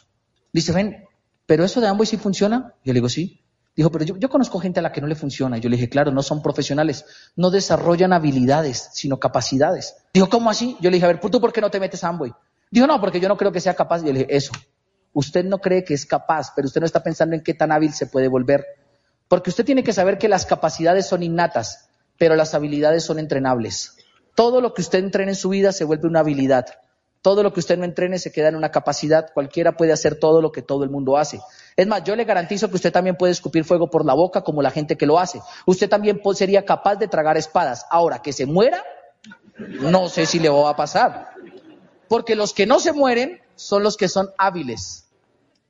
Dice, 0.54 0.72
ven, 0.72 1.04
¿pero 1.46 1.66
eso 1.66 1.82
de 1.82 1.88
ambos 1.88 2.08
sí 2.08 2.16
funciona? 2.16 2.76
Yo 2.86 2.94
le 2.94 3.00
digo, 3.00 3.10
sí. 3.10 3.44
Dijo, 3.76 3.92
pero 3.92 4.06
yo, 4.06 4.30
conozco 4.30 4.58
gente 4.62 4.80
a 4.80 4.84
la 4.84 4.94
que 4.94 5.02
no 5.02 5.08
le 5.08 5.16
funciona. 5.16 5.58
Yo 5.58 5.70
le 5.70 5.76
dije, 5.76 5.90
claro, 5.90 6.12
no 6.12 6.24
son 6.24 6.42
profesionales, 6.42 7.04
no 7.36 7.52
desarrollan 7.52 8.14
habilidades, 8.14 8.90
sino 8.94 9.20
capacidades. 9.20 9.98
Dijo, 10.14 10.30
¿cómo 10.30 10.50
así? 10.50 10.78
Yo 10.80 10.90
le 10.90 10.96
dije, 10.96 11.06
a 11.06 11.10
ver, 11.10 11.20
¿tú 11.20 11.42
por 11.42 11.52
qué 11.52 11.60
no 11.60 11.70
te 11.70 11.82
metes 11.82 12.06
a 12.06 12.08
Amway? 12.08 12.32
Dijo, 12.70 12.88
no, 12.88 13.02
porque 13.02 13.20
yo 13.20 13.28
no 13.28 13.36
creo 13.36 13.52
que 13.52 13.60
sea 13.60 13.74
capaz. 13.74 14.00
Yo 14.00 14.14
le 14.14 14.20
dije, 14.20 14.28
eso. 14.30 14.54
Usted 15.12 15.44
no 15.44 15.60
cree 15.60 15.84
que 15.84 15.94
es 15.94 16.06
capaz, 16.06 16.54
pero 16.56 16.68
usted 16.68 16.80
no 16.80 16.86
está 16.86 17.04
pensando 17.04 17.36
en 17.36 17.44
qué 17.44 17.54
tan 17.54 17.70
hábil 17.74 17.92
se 17.92 18.08
puede 18.08 18.30
volver. 18.30 18.66
Porque 19.28 19.50
usted 19.50 19.66
tiene 19.66 19.84
que 19.84 19.92
saber 19.92 20.18
que 20.18 20.30
las 20.30 20.46
capacidades 20.46 21.06
son 21.06 21.22
innatas, 21.22 21.90
pero 22.18 22.38
las 22.38 22.54
habilidades 22.54 23.04
son 23.04 23.20
entrenables. 23.20 23.98
Todo 24.36 24.62
lo 24.62 24.74
que 24.74 24.82
usted 24.82 25.00
entrena 25.00 25.32
en 25.32 25.36
su 25.36 25.50
vida 25.50 25.72
se 25.72 25.84
vuelve 25.84 26.08
una 26.08 26.22
habilidad. 26.22 26.66
Todo 27.22 27.44
lo 27.44 27.54
que 27.54 27.60
usted 27.60 27.78
no 27.78 27.86
entrene 27.86 28.18
se 28.18 28.32
queda 28.32 28.48
en 28.48 28.56
una 28.56 28.72
capacidad. 28.72 29.32
Cualquiera 29.34 29.78
puede 29.78 29.92
hacer 29.92 30.16
todo 30.16 30.42
lo 30.42 30.52
que 30.52 30.64
todo 30.64 30.84
el 30.84 30.90
mundo 30.90 31.18
hace. 31.18 31.40
Es 31.76 31.86
más, 31.86 32.04
yo 32.04 32.16
le 32.16 32.24
garantizo 32.24 32.70
que 32.70 32.76
usted 32.76 32.92
también 32.92 33.16
puede 33.16 33.32
escupir 33.32 33.64
fuego 33.64 33.90
por 33.90 34.06
la 34.06 34.14
boca 34.14 34.42
como 34.42 34.62
la 34.62 34.72
gente 34.72 34.98
que 34.98 35.06
lo 35.06 35.20
hace. 35.20 35.40
Usted 35.68 35.88
también 35.88 36.20
sería 36.34 36.66
capaz 36.66 36.96
de 36.96 37.08
tragar 37.08 37.38
espadas. 37.38 37.86
Ahora, 37.92 38.24
que 38.24 38.34
se 38.34 38.48
muera, 38.48 38.84
no 39.58 40.10
sé 40.10 40.26
si 40.26 40.40
le 40.40 40.50
va 40.50 40.72
a 40.72 40.76
pasar. 40.76 41.30
Porque 42.08 42.36
los 42.36 42.54
que 42.54 42.66
no 42.66 42.80
se 42.80 42.92
mueren 42.92 43.40
son 43.56 43.84
los 43.84 43.98
que 43.98 44.08
son 44.08 44.32
hábiles. 44.38 45.08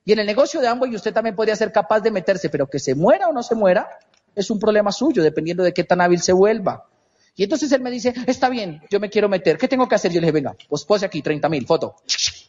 Y 0.04 0.12
en 0.12 0.20
el 0.20 0.26
negocio 0.26 0.60
de 0.60 0.68
ambos, 0.68 0.88
y 0.88 0.96
usted 0.96 1.12
también 1.12 1.36
podría 1.36 1.54
ser 1.54 1.70
capaz 1.70 2.00
de 2.00 2.10
meterse, 2.10 2.48
pero 2.48 2.66
que 2.66 2.78
se 2.78 2.94
muera 2.94 3.28
o 3.28 3.32
no 3.32 3.42
se 3.42 3.54
muera, 3.54 3.88
es 4.34 4.50
un 4.50 4.58
problema 4.58 4.90
suyo, 4.90 5.22
dependiendo 5.22 5.62
de 5.62 5.72
qué 5.72 5.84
tan 5.84 6.00
hábil 6.00 6.20
se 6.20 6.32
vuelva. 6.32 6.86
Y 7.34 7.44
entonces 7.44 7.72
él 7.72 7.80
me 7.80 7.90
dice, 7.90 8.12
está 8.26 8.48
bien, 8.48 8.82
yo 8.90 9.00
me 9.00 9.08
quiero 9.08 9.28
meter, 9.28 9.56
¿qué 9.56 9.68
tengo 9.68 9.88
que 9.88 9.94
hacer? 9.94 10.12
Yo 10.12 10.20
le 10.20 10.26
dije, 10.26 10.32
venga, 10.32 10.54
pues 10.68 10.84
pose 10.84 11.06
aquí, 11.06 11.22
30 11.22 11.48
mil, 11.48 11.66
foto. 11.66 11.96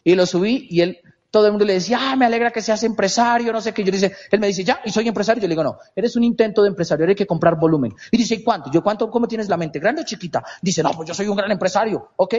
Y 0.03 0.15
lo 0.15 0.25
subí 0.25 0.67
y 0.69 0.81
él, 0.81 0.99
todo 1.33 1.47
el 1.47 1.51
mundo 1.53 1.65
le 1.65 1.73
decía, 1.73 1.97
ah, 1.99 2.15
me 2.15 2.25
alegra 2.25 2.51
que 2.51 2.61
seas 2.61 2.83
empresario, 2.83 3.51
no 3.51 3.59
sé 3.59 3.73
qué. 3.73 3.83
Yo 3.83 3.91
le 3.91 3.97
dice, 3.97 4.15
él 4.29 4.39
me 4.39 4.45
dice, 4.45 4.63
ya, 4.63 4.81
y 4.85 4.91
soy 4.91 5.07
empresario. 5.07 5.41
Yo 5.41 5.47
le 5.47 5.53
digo, 5.53 5.63
no, 5.63 5.79
eres 5.95 6.15
un 6.15 6.23
intento 6.23 6.61
de 6.61 6.67
empresario, 6.67 7.07
hay 7.07 7.15
que 7.15 7.25
comprar 7.25 7.57
volumen. 7.57 7.91
Y 8.11 8.17
dice, 8.17 8.35
¿y 8.35 8.43
cuánto? 8.43 8.69
Yo, 8.71 8.83
¿cuánto, 8.83 9.09
cómo 9.09 9.27
tienes 9.27 9.49
la 9.49 9.57
mente? 9.57 9.79
¿Grande 9.79 10.01
o 10.03 10.05
chiquita? 10.05 10.43
Dice, 10.61 10.83
no, 10.83 10.91
pues 10.91 11.07
yo 11.07 11.15
soy 11.15 11.27
un 11.27 11.37
gran 11.37 11.49
empresario. 11.49 12.11
Ok, 12.17 12.35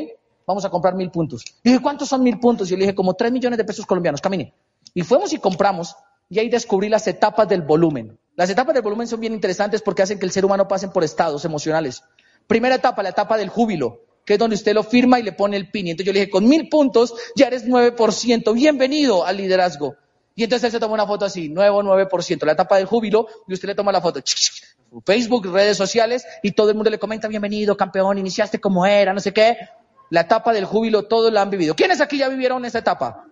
vamos 0.46 0.64
a 0.64 0.70
comprar 0.70 0.94
mil 0.94 1.11
puntos. 1.11 1.44
Y 1.64 1.70
dije, 1.70 1.83
¿cuántos 1.83 2.09
son 2.09 2.22
mil 2.22 2.38
puntos? 2.38 2.68
Yo 2.68 2.76
le 2.76 2.83
dije, 2.83 2.94
como 2.94 3.14
tres 3.14 3.33
millones 3.33 3.57
de 3.57 3.64
pesos 3.64 3.85
colombianos, 3.85 4.20
camine. 4.20 4.54
Y 4.94 5.02
fuimos 5.02 5.33
y 5.33 5.38
compramos, 5.38 5.96
y 6.28 6.38
ahí 6.38 6.48
descubrí 6.48 6.88
las 6.88 7.07
etapas 7.09 7.48
del 7.48 7.62
volumen. 7.62 8.16
Las 8.37 8.50
etapas 8.50 8.74
del 8.74 8.83
volumen 8.85 9.09
son 9.09 9.18
bien 9.18 9.33
interesantes 9.33 9.83
porque 9.83 10.02
hacen 10.02 10.20
que 10.20 10.26
el 10.26 10.30
ser 10.30 10.44
humano 10.44 10.68
pase 10.68 10.87
por 10.87 11.02
estados 11.02 11.44
emocionales. 11.44 12.04
Primera 12.46 12.76
etapa, 12.76 13.02
la 13.02 13.11
etapa 13.11 13.37
del 13.37 13.48
júbilo, 13.48 14.00
que 14.24 14.35
es 14.35 14.38
donde 14.38 14.57
usted 14.57 14.74
lo 14.74 14.83
firma 14.83 15.18
y 15.18 15.22
le 15.22 15.33
pone 15.33 15.57
el 15.57 15.70
pin. 15.70 15.87
Y 15.87 15.90
entonces 15.90 16.07
yo 16.07 16.12
le 16.12 16.20
dije, 16.20 16.30
con 16.30 16.48
mil 16.48 16.68
puntos 16.68 17.14
ya 17.37 17.46
eres 17.46 17.66
9%, 17.66 18.54
bienvenido 18.54 19.24
al 19.24 19.37
liderazgo. 19.37 19.96
Y 20.35 20.44
entonces 20.44 20.64
él 20.66 20.72
se 20.72 20.80
toma 20.80 20.94
una 20.94 21.07
foto 21.07 21.24
así, 21.24 21.48
nuevo 21.48 21.83
9%, 21.83 22.44
la 22.44 22.52
etapa 22.52 22.76
del 22.76 22.87
júbilo, 22.87 23.28
y 23.46 23.54
usted 23.54 23.68
le 23.68 23.74
toma 23.74 23.92
la 23.92 24.00
foto. 24.00 24.20
Facebook, 25.07 25.46
redes 25.52 25.76
sociales, 25.76 26.26
y 26.42 26.52
todo 26.52 26.70
el 26.70 26.74
mundo 26.74 26.90
le 26.90 26.98
comenta, 26.98 27.28
bienvenido, 27.28 27.76
campeón, 27.76 28.18
iniciaste 28.18 28.61
como 28.61 28.85
era, 28.85 29.12
no 29.12 29.20
sé 29.20 29.33
qué. 29.33 29.57
La 30.11 30.22
etapa 30.22 30.52
del 30.52 30.64
júbilo, 30.64 31.04
todos 31.04 31.33
la 31.33 31.42
han 31.42 31.50
vivido. 31.50 31.74
¿Quiénes 31.74 32.00
aquí 32.00 32.18
ya 32.18 32.28
vivieron 32.28 32.64
esa 32.64 32.80
etapa? 32.80 33.26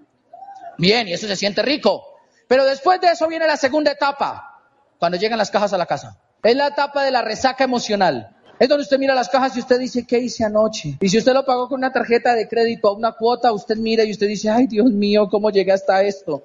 Bien, 0.78 1.08
y 1.08 1.12
eso 1.12 1.26
se 1.26 1.36
siente 1.36 1.62
rico. 1.62 2.02
Pero 2.46 2.64
después 2.64 3.00
de 3.00 3.08
eso 3.08 3.26
viene 3.28 3.46
la 3.46 3.56
segunda 3.56 3.90
etapa, 3.90 4.60
cuando 4.98 5.18
llegan 5.18 5.38
las 5.38 5.50
cajas 5.50 5.72
a 5.72 5.78
la 5.78 5.86
casa. 5.86 6.18
Es 6.42 6.56
la 6.56 6.68
etapa 6.68 7.04
de 7.04 7.10
la 7.10 7.22
resaca 7.22 7.64
emocional. 7.64 8.36
Es 8.62 8.68
donde 8.68 8.84
usted 8.84 8.96
mira 8.96 9.12
las 9.12 9.28
cajas 9.28 9.56
y 9.56 9.58
usted 9.58 9.76
dice, 9.80 10.06
¿qué 10.06 10.20
hice 10.20 10.44
anoche? 10.44 10.96
Y 11.00 11.08
si 11.08 11.18
usted 11.18 11.32
lo 11.32 11.44
pagó 11.44 11.68
con 11.68 11.78
una 11.78 11.92
tarjeta 11.92 12.32
de 12.32 12.46
crédito 12.46 12.86
a 12.86 12.92
una 12.92 13.10
cuota, 13.10 13.50
usted 13.50 13.76
mira 13.76 14.04
y 14.04 14.12
usted 14.12 14.28
dice, 14.28 14.50
ay 14.50 14.68
Dios 14.68 14.88
mío, 14.88 15.28
¿cómo 15.28 15.50
llegué 15.50 15.72
hasta 15.72 16.00
esto? 16.04 16.44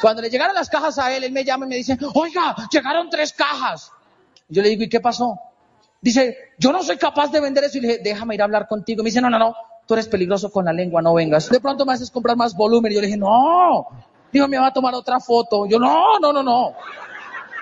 Cuando 0.00 0.20
le 0.20 0.28
llegaron 0.28 0.52
las 0.52 0.68
cajas 0.68 0.98
a 0.98 1.14
él, 1.14 1.22
él 1.22 1.30
me 1.30 1.44
llama 1.44 1.66
y 1.66 1.68
me 1.68 1.76
dice, 1.76 1.96
oiga, 2.14 2.56
llegaron 2.72 3.08
tres 3.08 3.32
cajas. 3.32 3.92
yo 4.48 4.62
le 4.62 4.70
digo, 4.70 4.82
¿y 4.82 4.88
qué 4.88 4.98
pasó? 4.98 5.38
Dice, 6.00 6.36
yo 6.58 6.72
no 6.72 6.82
soy 6.82 6.96
capaz 6.96 7.30
de 7.30 7.40
vender 7.40 7.62
eso. 7.62 7.78
Y 7.78 7.82
le 7.82 7.88
dije, 7.88 8.00
déjame 8.02 8.34
ir 8.34 8.40
a 8.40 8.46
hablar 8.46 8.66
contigo. 8.66 9.04
me 9.04 9.10
dice, 9.10 9.20
no, 9.20 9.30
no, 9.30 9.38
no, 9.38 9.54
tú 9.86 9.94
eres 9.94 10.08
peligroso 10.08 10.50
con 10.50 10.64
la 10.64 10.72
lengua, 10.72 11.02
no 11.02 11.14
vengas. 11.14 11.48
De 11.48 11.60
pronto 11.60 11.86
me 11.86 11.92
haces 11.92 12.10
comprar 12.10 12.36
más 12.36 12.52
volumen. 12.56 12.90
Y 12.90 12.96
yo 12.96 13.00
le 13.00 13.06
dije, 13.06 13.16
no. 13.16 13.86
Dijo, 14.32 14.48
me 14.48 14.58
va 14.58 14.66
a 14.66 14.72
tomar 14.72 14.92
otra 14.96 15.20
foto. 15.20 15.66
Yo, 15.66 15.78
no, 15.78 16.18
no, 16.18 16.32
no, 16.32 16.42
no. 16.42 16.72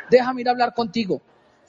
Déjame 0.09 0.41
ir 0.41 0.49
a 0.49 0.53
hablar 0.53 0.73
contigo. 0.73 1.21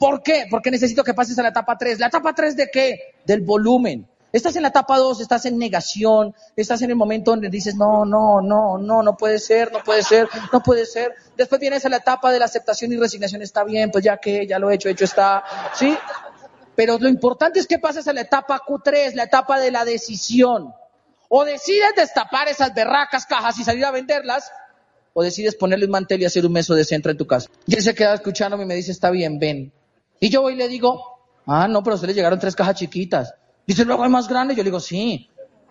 ¿Por 0.01 0.23
qué? 0.23 0.47
Porque 0.49 0.71
necesito 0.71 1.03
que 1.03 1.13
pases 1.13 1.37
a 1.37 1.43
la 1.43 1.49
etapa 1.49 1.77
3. 1.77 1.99
¿La 1.99 2.07
etapa 2.07 2.33
3 2.33 2.55
de 2.55 2.71
qué? 2.71 3.13
Del 3.23 3.41
volumen. 3.41 4.09
Estás 4.33 4.55
en 4.55 4.63
la 4.63 4.69
etapa 4.69 4.97
2, 4.97 5.21
estás 5.21 5.45
en 5.45 5.59
negación, 5.59 6.33
estás 6.55 6.81
en 6.81 6.89
el 6.89 6.95
momento 6.95 7.29
donde 7.29 7.49
dices, 7.49 7.75
no, 7.75 8.03
no, 8.03 8.41
no, 8.41 8.79
no, 8.79 9.03
no 9.03 9.15
puede 9.15 9.37
ser, 9.37 9.71
no 9.71 9.83
puede 9.83 10.01
ser, 10.01 10.27
no 10.51 10.63
puede 10.63 10.87
ser. 10.87 11.13
Después 11.37 11.61
vienes 11.61 11.85
a 11.85 11.89
la 11.89 11.97
etapa 11.97 12.31
de 12.31 12.39
la 12.39 12.45
aceptación 12.45 12.91
y 12.91 12.97
resignación, 12.97 13.43
está 13.43 13.63
bien, 13.63 13.91
pues 13.91 14.03
ya 14.03 14.17
que, 14.17 14.47
ya 14.47 14.57
lo 14.57 14.71
he 14.71 14.75
hecho, 14.75 14.89
hecho 14.89 15.05
está, 15.05 15.43
¿sí? 15.75 15.95
Pero 16.75 16.97
lo 16.97 17.07
importante 17.07 17.59
es 17.59 17.67
que 17.67 17.77
pases 17.77 18.07
a 18.07 18.13
la 18.13 18.21
etapa 18.21 18.59
Q3, 18.67 19.13
la 19.13 19.25
etapa 19.25 19.59
de 19.59 19.69
la 19.69 19.85
decisión. 19.85 20.73
O 21.29 21.45
decides 21.45 21.93
destapar 21.95 22.47
esas 22.47 22.73
berracas 22.73 23.27
cajas 23.27 23.59
y 23.59 23.63
salir 23.63 23.85
a 23.85 23.91
venderlas, 23.91 24.51
o 25.13 25.21
decides 25.21 25.53
ponerle 25.53 25.85
un 25.85 25.91
mantel 25.91 26.23
y 26.23 26.25
hacer 26.25 26.43
un 26.43 26.53
meso 26.53 26.73
de 26.73 26.85
centro 26.85 27.11
en 27.11 27.19
tu 27.19 27.27
casa. 27.27 27.49
Y 27.67 27.75
él 27.75 27.83
se 27.83 27.93
queda 27.93 28.15
escuchándome 28.15 28.63
y 28.63 28.65
me 28.65 28.73
dice, 28.73 28.91
está 28.91 29.11
bien, 29.11 29.37
ven. 29.37 29.71
Y 30.23 30.29
yo 30.29 30.43
voy 30.43 30.53
y 30.53 30.55
le 30.55 30.67
digo, 30.67 31.01
ah, 31.47 31.67
no, 31.67 31.81
pero 31.81 31.97
se 31.97 32.05
le 32.05 32.13
llegaron 32.13 32.39
tres 32.39 32.55
cajas 32.55 32.75
chiquitas. 32.75 33.33
Dice, 33.65 33.83
luego 33.83 34.03
hay 34.03 34.09
más 34.09 34.27
grande. 34.27 34.53
Yo 34.53 34.61
le 34.61 34.69
digo, 34.69 34.79
sí, 34.79 35.27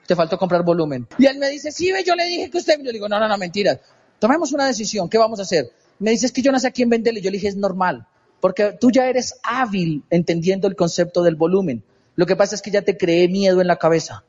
te 0.06 0.16
faltó 0.16 0.36
comprar 0.36 0.64
volumen. 0.64 1.06
Y 1.18 1.26
él 1.26 1.38
me 1.38 1.48
dice, 1.48 1.70
sí, 1.70 1.92
ve, 1.92 2.02
yo 2.04 2.16
le 2.16 2.24
dije 2.26 2.50
que 2.50 2.58
usted. 2.58 2.78
Yo 2.78 2.86
le 2.86 2.92
digo, 2.92 3.08
no, 3.08 3.20
no, 3.20 3.28
no, 3.28 3.38
mentiras. 3.38 3.78
Tomemos 4.18 4.52
una 4.52 4.66
decisión, 4.66 5.08
¿qué 5.08 5.18
vamos 5.18 5.38
a 5.38 5.42
hacer? 5.42 5.70
Me 6.00 6.10
dice, 6.10 6.26
es 6.26 6.32
que 6.32 6.42
yo 6.42 6.50
no 6.50 6.58
sé 6.58 6.66
a 6.66 6.72
quién 6.72 6.90
venderle. 6.90 7.20
Yo 7.20 7.30
le 7.30 7.36
dije, 7.36 7.46
es 7.46 7.56
normal, 7.56 8.08
porque 8.40 8.76
tú 8.78 8.90
ya 8.90 9.06
eres 9.06 9.38
hábil 9.44 10.02
entendiendo 10.10 10.66
el 10.66 10.74
concepto 10.74 11.22
del 11.22 11.36
volumen. 11.36 11.84
Lo 12.16 12.26
que 12.26 12.34
pasa 12.34 12.56
es 12.56 12.60
que 12.60 12.72
ya 12.72 12.82
te 12.82 12.96
creé 12.98 13.28
miedo 13.28 13.60
en 13.60 13.68
la 13.68 13.76
cabeza. 13.76 14.24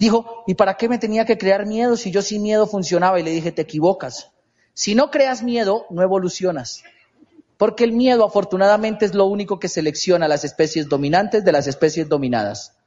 Dijo, 0.00 0.42
¿y 0.48 0.54
para 0.54 0.76
qué 0.76 0.88
me 0.88 0.98
tenía 0.98 1.24
que 1.26 1.38
crear 1.38 1.64
miedo 1.64 1.96
si 1.96 2.10
yo 2.10 2.22
sin 2.22 2.42
miedo 2.42 2.66
funcionaba? 2.66 3.20
Y 3.20 3.22
le 3.22 3.30
dije, 3.30 3.52
te 3.52 3.62
equivocas. 3.62 4.32
Si 4.74 4.96
no 4.96 5.12
creas 5.12 5.44
miedo, 5.44 5.86
no 5.90 6.02
evolucionas. 6.02 6.82
Porque 7.60 7.84
el 7.84 7.92
miedo, 7.92 8.24
afortunadamente, 8.24 9.04
es 9.04 9.14
lo 9.14 9.26
único 9.26 9.58
que 9.58 9.68
selecciona 9.68 10.28
las 10.28 10.44
especies 10.44 10.88
dominantes 10.88 11.44
de 11.44 11.52
las 11.52 11.66
especies 11.66 12.08
dominadas. 12.08 12.78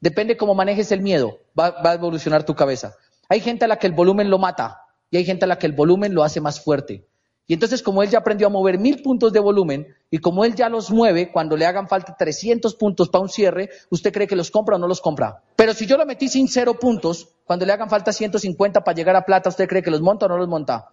Depende 0.00 0.36
cómo 0.36 0.52
manejes 0.52 0.90
el 0.90 1.00
miedo, 1.00 1.38
va, 1.56 1.70
va, 1.70 1.92
a 1.92 1.94
evolucionar 1.94 2.42
tu 2.42 2.56
cabeza. 2.56 2.96
Hay 3.28 3.38
gente 3.38 3.66
a 3.66 3.68
la 3.68 3.76
que 3.76 3.86
el 3.86 3.92
volumen 3.92 4.28
lo 4.28 4.40
mata 4.40 4.80
y 5.12 5.18
hay 5.18 5.24
gente 5.24 5.44
a 5.44 5.46
la 5.48 5.60
que 5.60 5.68
el 5.68 5.74
volumen 5.74 6.12
lo 6.12 6.24
hace 6.24 6.40
más 6.40 6.60
fuerte. 6.60 7.06
Y 7.46 7.54
entonces, 7.54 7.84
como 7.84 8.02
él 8.02 8.10
ya 8.10 8.18
aprendió 8.18 8.48
a 8.48 8.50
mover 8.50 8.80
mil 8.80 9.00
puntos 9.00 9.32
de 9.32 9.38
volumen 9.38 9.86
y 10.10 10.18
como 10.18 10.44
él 10.44 10.56
ya 10.56 10.68
los 10.68 10.90
mueve, 10.90 11.30
cuando 11.30 11.56
le 11.56 11.64
hagan 11.64 11.86
falta 11.86 12.16
300 12.18 12.74
puntos 12.74 13.08
para 13.08 13.22
un 13.22 13.28
cierre, 13.28 13.70
¿usted 13.90 14.12
cree 14.12 14.26
que 14.26 14.34
los 14.34 14.50
compra 14.50 14.74
o 14.74 14.78
no 14.80 14.88
los 14.88 15.00
compra? 15.00 15.44
Pero 15.54 15.72
si 15.72 15.86
yo 15.86 15.96
lo 15.96 16.04
metí 16.04 16.28
sin 16.28 16.48
cero 16.48 16.74
puntos, 16.80 17.28
cuando 17.44 17.64
le 17.64 17.72
hagan 17.72 17.88
falta 17.88 18.12
150 18.12 18.82
para 18.82 18.96
llegar 18.96 19.14
a 19.14 19.24
plata, 19.24 19.50
¿usted 19.50 19.68
cree 19.68 19.84
que 19.84 19.92
los 19.92 20.00
monta 20.00 20.26
o 20.26 20.28
no 20.28 20.36
los 20.36 20.48
monta? 20.48 20.88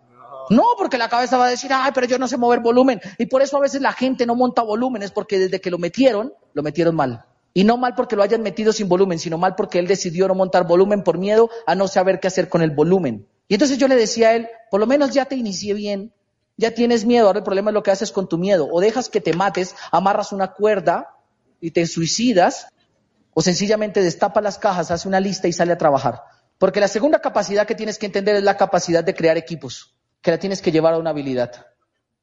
No, 0.49 0.63
porque 0.77 0.97
la 0.97 1.10
cabeza 1.10 1.38
va 1.38 1.45
a 1.47 1.49
decir, 1.49 1.71
ay, 1.73 1.91
pero 1.93 2.08
yo 2.08 2.17
no 2.17 2.27
sé 2.27 2.38
mover 2.38 2.60
volumen. 2.60 3.01
Y 3.17 3.25
por 3.27 3.41
eso 3.41 3.58
a 3.58 3.62
veces 3.62 3.82
la 3.82 3.93
gente 3.93 4.25
no 4.25 4.36
monta 4.36 4.62
volumen, 4.62 5.03
es 5.03 5.12
porque 5.12 5.39
desde 5.39 5.62
que 5.62 5.71
lo 5.71 5.77
metieron, 5.77 6.34
lo 6.53 6.63
metieron 6.63 6.95
mal. 6.95 7.25
Y 7.53 7.63
no 7.63 7.77
mal 7.77 7.93
porque 7.95 8.15
lo 8.15 8.23
hayan 8.23 8.41
metido 8.41 8.73
sin 8.73 8.89
volumen, 8.89 9.19
sino 9.19 9.38
mal 9.38 9.56
porque 9.56 9.79
él 9.79 9.88
decidió 9.88 10.27
no 10.27 10.36
montar 10.36 10.65
volumen 10.65 11.03
por 11.03 11.17
miedo 11.17 11.49
a 11.67 11.75
no 11.75 11.88
saber 11.88 12.19
qué 12.19 12.27
hacer 12.27 12.49
con 12.49 12.62
el 12.62 12.71
volumen. 12.71 13.27
Y 13.47 13.56
entonces 13.56 13.77
yo 13.77 13.88
le 13.88 13.95
decía 13.95 14.29
a 14.29 14.36
él, 14.36 14.47
por 14.71 14.79
lo 14.79 14.88
menos 14.88 15.12
ya 15.12 15.25
te 15.25 15.36
inicié 15.36 15.73
bien, 15.73 16.13
ya 16.58 16.71
tienes 16.71 17.06
miedo, 17.06 17.27
ahora 17.27 17.39
el 17.39 17.45
problema 17.45 17.69
es 17.69 17.75
lo 17.75 17.84
que 17.84 17.91
haces 17.91 18.12
con 18.12 18.27
tu 18.27 18.38
miedo. 18.38 18.67
O 18.71 18.82
dejas 18.82 19.10
que 19.10 19.21
te 19.21 19.34
mates, 19.34 19.75
amarras 19.91 20.32
una 20.32 20.53
cuerda 20.53 21.15
y 21.62 21.71
te 21.71 21.86
suicidas, 21.86 22.67
o 23.34 23.41
sencillamente 23.41 24.01
destapa 24.01 24.41
las 24.41 24.58
cajas, 24.58 24.89
hace 24.91 25.08
una 25.08 25.19
lista 25.19 25.47
y 25.47 25.53
sale 25.53 25.73
a 25.73 25.77
trabajar. 25.77 26.21
Porque 26.58 26.79
la 26.79 26.88
segunda 26.88 27.19
capacidad 27.19 27.67
que 27.67 27.75
tienes 27.75 27.99
que 27.99 28.08
entender 28.08 28.36
es 28.36 28.43
la 28.43 28.58
capacidad 28.58 29.03
de 29.03 29.13
crear 29.13 29.38
equipos 29.38 29.92
que 30.24 30.32
la 30.32 30.40
tienes 30.40 30.62
que 30.62 30.72
llevar 30.72 30.96
a 30.96 30.98
una 30.98 31.12
habilidad. 31.12 31.68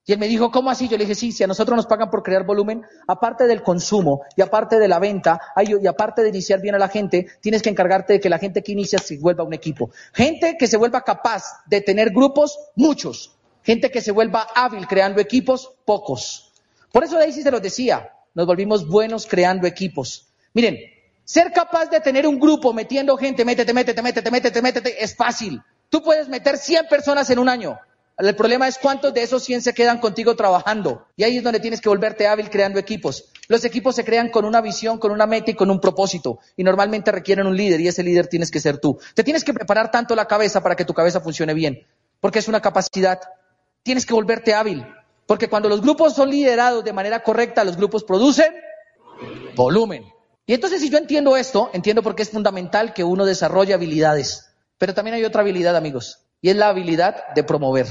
Y 0.06 0.12
él 0.12 0.18
me 0.18 0.26
dijo, 0.26 0.50
¿cómo 0.50 0.70
así? 0.70 0.88
Yo 0.88 0.96
le 0.96 1.04
dije, 1.04 1.14
sí, 1.14 1.30
si 1.30 1.44
a 1.44 1.46
nosotros 1.46 1.76
nos 1.76 1.86
pagan 1.86 2.10
por 2.10 2.22
crear 2.22 2.44
volumen, 2.44 2.82
aparte 3.06 3.46
del 3.46 3.62
consumo 3.62 4.22
y 4.34 4.40
aparte 4.40 4.78
de 4.78 4.88
la 4.88 4.98
venta 4.98 5.40
y 5.56 5.86
aparte 5.86 6.22
de 6.22 6.30
iniciar 6.30 6.60
bien 6.60 6.74
a 6.74 6.78
la 6.78 6.88
gente, 6.88 7.26
tienes 7.40 7.62
que 7.62 7.68
encargarte 7.68 8.14
de 8.14 8.20
que 8.20 8.30
la 8.30 8.38
gente 8.38 8.62
que 8.62 8.72
inicia 8.72 8.98
se 8.98 9.18
vuelva 9.18 9.44
un 9.44 9.52
equipo. 9.52 9.90
Gente 10.14 10.56
que 10.58 10.66
se 10.66 10.78
vuelva 10.78 11.02
capaz 11.02 11.44
de 11.66 11.82
tener 11.82 12.10
grupos, 12.10 12.58
muchos. 12.74 13.36
Gente 13.62 13.90
que 13.90 14.00
se 14.00 14.10
vuelva 14.10 14.48
hábil 14.54 14.86
creando 14.86 15.20
equipos, 15.20 15.70
pocos. 15.84 16.52
Por 16.90 17.04
eso 17.04 17.18
Daisy 17.18 17.42
se 17.42 17.50
los 17.50 17.60
decía, 17.60 18.10
nos 18.34 18.46
volvimos 18.46 18.88
buenos 18.88 19.26
creando 19.26 19.66
equipos. 19.66 20.32
Miren, 20.54 20.78
ser 21.24 21.52
capaz 21.52 21.90
de 21.90 22.00
tener 22.00 22.26
un 22.26 22.40
grupo 22.40 22.72
metiendo 22.72 23.16
gente, 23.18 23.44
métete, 23.44 23.74
métete, 23.74 24.02
métete, 24.02 24.30
métete, 24.30 24.62
métete, 24.62 25.04
es 25.04 25.14
fácil. 25.14 25.62
Tú 25.90 26.02
puedes 26.02 26.28
meter 26.28 26.56
100 26.56 26.86
personas 26.88 27.28
en 27.30 27.38
un 27.38 27.48
año. 27.48 27.78
El 28.20 28.36
problema 28.36 28.68
es 28.68 28.76
cuántos 28.76 29.14
de 29.14 29.22
esos 29.22 29.42
100 29.44 29.62
se 29.62 29.72
quedan 29.72 29.98
contigo 29.98 30.36
trabajando. 30.36 31.06
Y 31.16 31.24
ahí 31.24 31.38
es 31.38 31.42
donde 31.42 31.58
tienes 31.58 31.80
que 31.80 31.88
volverte 31.88 32.26
hábil 32.26 32.50
creando 32.50 32.78
equipos. 32.78 33.24
Los 33.48 33.64
equipos 33.64 33.94
se 33.94 34.04
crean 34.04 34.28
con 34.28 34.44
una 34.44 34.60
visión, 34.60 34.98
con 34.98 35.10
una 35.10 35.26
meta 35.26 35.50
y 35.50 35.54
con 35.54 35.70
un 35.70 35.80
propósito. 35.80 36.38
Y 36.54 36.62
normalmente 36.62 37.10
requieren 37.10 37.46
un 37.46 37.56
líder 37.56 37.80
y 37.80 37.88
ese 37.88 38.02
líder 38.02 38.26
tienes 38.26 38.50
que 38.50 38.60
ser 38.60 38.78
tú. 38.78 38.98
Te 39.14 39.24
tienes 39.24 39.42
que 39.42 39.54
preparar 39.54 39.90
tanto 39.90 40.14
la 40.14 40.26
cabeza 40.26 40.62
para 40.62 40.76
que 40.76 40.84
tu 40.84 40.92
cabeza 40.92 41.20
funcione 41.20 41.54
bien. 41.54 41.86
Porque 42.20 42.40
es 42.40 42.48
una 42.48 42.60
capacidad. 42.60 43.20
Tienes 43.82 44.04
que 44.04 44.12
volverte 44.12 44.52
hábil. 44.52 44.86
Porque 45.26 45.48
cuando 45.48 45.70
los 45.70 45.80
grupos 45.80 46.14
son 46.14 46.28
liderados 46.28 46.84
de 46.84 46.92
manera 46.92 47.22
correcta, 47.22 47.64
los 47.64 47.78
grupos 47.78 48.04
producen 48.04 48.52
volumen. 49.56 50.04
Y 50.44 50.52
entonces 50.52 50.80
si 50.82 50.90
yo 50.90 50.98
entiendo 50.98 51.38
esto, 51.38 51.70
entiendo 51.72 52.02
por 52.02 52.14
qué 52.14 52.22
es 52.22 52.30
fundamental 52.30 52.92
que 52.92 53.04
uno 53.04 53.24
desarrolle 53.24 53.72
habilidades. 53.72 54.52
Pero 54.76 54.92
también 54.92 55.14
hay 55.14 55.24
otra 55.24 55.42
habilidad, 55.42 55.76
amigos, 55.76 56.26
y 56.40 56.50
es 56.50 56.56
la 56.56 56.68
habilidad 56.68 57.34
de 57.34 57.44
promover. 57.44 57.86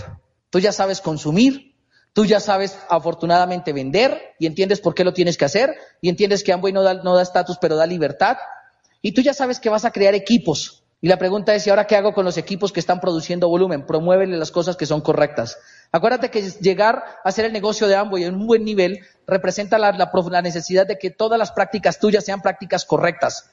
Tú 0.49 0.59
ya 0.59 0.71
sabes 0.71 1.01
consumir, 1.01 1.75
tú 2.13 2.25
ya 2.25 2.39
sabes 2.39 2.77
afortunadamente 2.89 3.73
vender 3.73 4.35
y 4.39 4.45
entiendes 4.45 4.79
por 4.79 4.95
qué 4.95 5.03
lo 5.03 5.13
tienes 5.13 5.37
que 5.37 5.45
hacer 5.45 5.75
y 6.01 6.09
entiendes 6.09 6.43
que 6.43 6.53
Amway 6.53 6.73
no 6.73 6.83
da 6.83 7.21
estatus 7.21 7.57
pero 7.59 7.75
da 7.75 7.85
libertad 7.85 8.37
y 9.01 9.13
tú 9.13 9.21
ya 9.21 9.33
sabes 9.33 9.59
que 9.59 9.69
vas 9.69 9.85
a 9.85 9.91
crear 9.91 10.15
equipos. 10.15 10.83
Y 11.01 11.07
la 11.07 11.17
pregunta 11.17 11.55
es, 11.55 11.65
¿y 11.65 11.69
ahora 11.69 11.87
qué 11.87 11.95
hago 11.95 12.13
con 12.13 12.25
los 12.25 12.37
equipos 12.37 12.73
que 12.73 12.81
están 12.81 12.99
produciendo 12.99 13.47
volumen? 13.47 13.85
Promuévele 13.85 14.35
las 14.35 14.51
cosas 14.51 14.75
que 14.75 14.85
son 14.85 14.99
correctas. 14.99 15.57
Acuérdate 15.93 16.29
que 16.29 16.41
llegar 16.41 17.03
a 17.23 17.29
hacer 17.29 17.45
el 17.45 17.53
negocio 17.53 17.87
de 17.87 17.95
Amway 17.95 18.25
en 18.25 18.35
un 18.35 18.45
buen 18.45 18.65
nivel 18.65 18.99
representa 19.25 19.77
la, 19.77 19.93
la 19.93 20.41
necesidad 20.41 20.85
de 20.85 20.97
que 20.97 21.09
todas 21.09 21.39
las 21.39 21.53
prácticas 21.53 21.99
tuyas 21.99 22.25
sean 22.25 22.41
prácticas 22.41 22.83
correctas. 22.83 23.49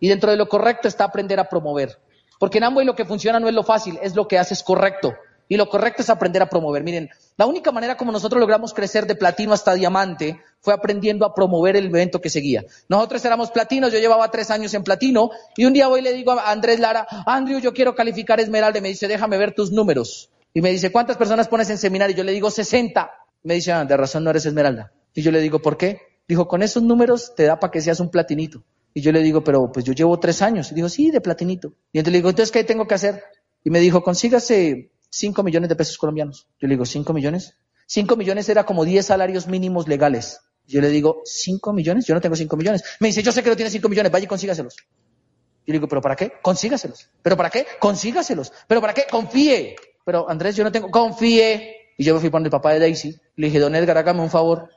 Y 0.00 0.08
dentro 0.08 0.32
de 0.32 0.36
lo 0.36 0.48
correcto 0.48 0.88
está 0.88 1.04
aprender 1.04 1.38
a 1.38 1.48
promover. 1.48 1.98
Porque 2.38 2.58
en 2.58 2.64
Amway 2.64 2.86
lo 2.86 2.94
que 2.94 3.04
funciona 3.04 3.40
no 3.40 3.48
es 3.48 3.54
lo 3.54 3.62
fácil, 3.62 3.98
es 4.02 4.14
lo 4.14 4.28
que 4.28 4.38
haces 4.38 4.62
correcto. 4.62 5.14
Y 5.50 5.56
lo 5.56 5.68
correcto 5.68 6.02
es 6.02 6.10
aprender 6.10 6.42
a 6.42 6.50
promover. 6.50 6.84
Miren, 6.84 7.08
la 7.38 7.46
única 7.46 7.72
manera 7.72 7.96
como 7.96 8.12
nosotros 8.12 8.38
logramos 8.38 8.74
crecer 8.74 9.06
de 9.06 9.14
platino 9.14 9.54
hasta 9.54 9.72
diamante 9.72 10.40
fue 10.60 10.74
aprendiendo 10.74 11.24
a 11.24 11.34
promover 11.34 11.74
el 11.76 11.86
evento 11.86 12.20
que 12.20 12.28
seguía. 12.28 12.64
Nosotros 12.88 13.24
éramos 13.24 13.50
platinos, 13.50 13.90
yo 13.90 13.98
llevaba 13.98 14.30
tres 14.30 14.50
años 14.50 14.74
en 14.74 14.84
platino, 14.84 15.30
y 15.56 15.64
un 15.64 15.72
día 15.72 15.88
voy 15.88 16.00
y 16.00 16.02
le 16.02 16.12
digo 16.12 16.32
a 16.32 16.50
Andrés 16.50 16.80
Lara, 16.80 17.06
Andrew, 17.26 17.60
yo 17.60 17.72
quiero 17.72 17.94
calificar 17.94 18.40
Esmeralda, 18.40 18.78
y 18.78 18.82
me 18.82 18.88
dice, 18.88 19.08
déjame 19.08 19.38
ver 19.38 19.54
tus 19.54 19.72
números. 19.72 20.30
Y 20.52 20.60
me 20.60 20.70
dice, 20.70 20.92
¿cuántas 20.92 21.16
personas 21.16 21.48
pones 21.48 21.70
en 21.70 21.78
seminario? 21.78 22.14
Y 22.14 22.18
yo 22.18 22.24
le 22.24 22.32
digo, 22.32 22.50
60. 22.50 23.10
Me 23.44 23.54
dice, 23.54 23.72
ah, 23.72 23.84
de 23.86 23.96
razón 23.96 24.24
no 24.24 24.30
eres 24.30 24.44
Esmeralda. 24.44 24.92
Y 25.14 25.22
yo 25.22 25.30
le 25.30 25.40
digo, 25.40 25.60
¿por 25.60 25.78
qué? 25.78 26.00
Dijo, 26.26 26.46
con 26.46 26.62
esos 26.62 26.82
números 26.82 27.34
te 27.34 27.44
da 27.44 27.58
para 27.58 27.70
que 27.70 27.80
seas 27.80 28.00
un 28.00 28.10
platinito. 28.10 28.62
Y 28.98 29.00
yo 29.00 29.12
le 29.12 29.22
digo, 29.22 29.44
pero 29.44 29.70
pues 29.70 29.84
yo 29.84 29.92
llevo 29.92 30.18
tres 30.18 30.42
años. 30.42 30.72
Y 30.72 30.74
dijo, 30.74 30.88
sí, 30.88 31.12
de 31.12 31.20
platinito. 31.20 31.72
Y 31.92 31.98
entonces 31.98 32.14
le 32.14 32.18
digo, 32.18 32.30
entonces, 32.30 32.50
¿qué 32.50 32.64
tengo 32.64 32.88
que 32.88 32.96
hacer? 32.96 33.22
Y 33.62 33.70
me 33.70 33.78
dijo, 33.78 34.02
consígase 34.02 34.90
cinco 35.08 35.44
millones 35.44 35.68
de 35.68 35.76
pesos 35.76 35.96
colombianos. 35.98 36.48
Yo 36.58 36.66
le 36.66 36.74
digo, 36.74 36.84
¿cinco 36.84 37.12
millones? 37.12 37.54
Cinco 37.86 38.16
millones 38.16 38.48
era 38.48 38.64
como 38.64 38.84
diez 38.84 39.06
salarios 39.06 39.46
mínimos 39.46 39.86
legales. 39.86 40.40
Yo 40.66 40.80
le 40.80 40.88
digo, 40.88 41.22
¿cinco 41.24 41.72
millones? 41.72 42.06
Yo 42.06 42.14
no 42.16 42.20
tengo 42.20 42.34
cinco 42.34 42.56
millones. 42.56 42.82
Me 42.98 43.06
dice, 43.06 43.22
yo 43.22 43.30
sé 43.30 43.44
que 43.44 43.50
no 43.50 43.54
tiene 43.54 43.70
cinco 43.70 43.88
millones, 43.88 44.10
vaya 44.10 44.24
y 44.24 44.26
consígaselos. 44.26 44.74
Yo 44.74 44.84
le 45.66 45.74
digo, 45.74 45.86
¿pero 45.86 46.02
para 46.02 46.16
qué? 46.16 46.32
Consígaselos. 46.42 47.08
¿Pero 47.22 47.36
para 47.36 47.50
qué? 47.50 47.68
Consígaselos. 47.78 48.52
¿Pero 48.66 48.80
para 48.80 48.94
qué? 48.94 49.04
Confíe. 49.08 49.76
Pero 50.04 50.28
Andrés, 50.28 50.56
yo 50.56 50.64
no 50.64 50.72
tengo, 50.72 50.90
confíe. 50.90 51.92
Y 51.96 52.02
yo 52.02 52.14
me 52.14 52.20
fui 52.20 52.30
por 52.30 52.42
el 52.42 52.50
papá 52.50 52.72
de 52.72 52.80
Daisy. 52.80 53.16
Le 53.36 53.46
dije, 53.46 53.60
don 53.60 53.76
Edgar, 53.76 53.96
hágame 53.96 54.22
un 54.22 54.30
favor 54.30 54.68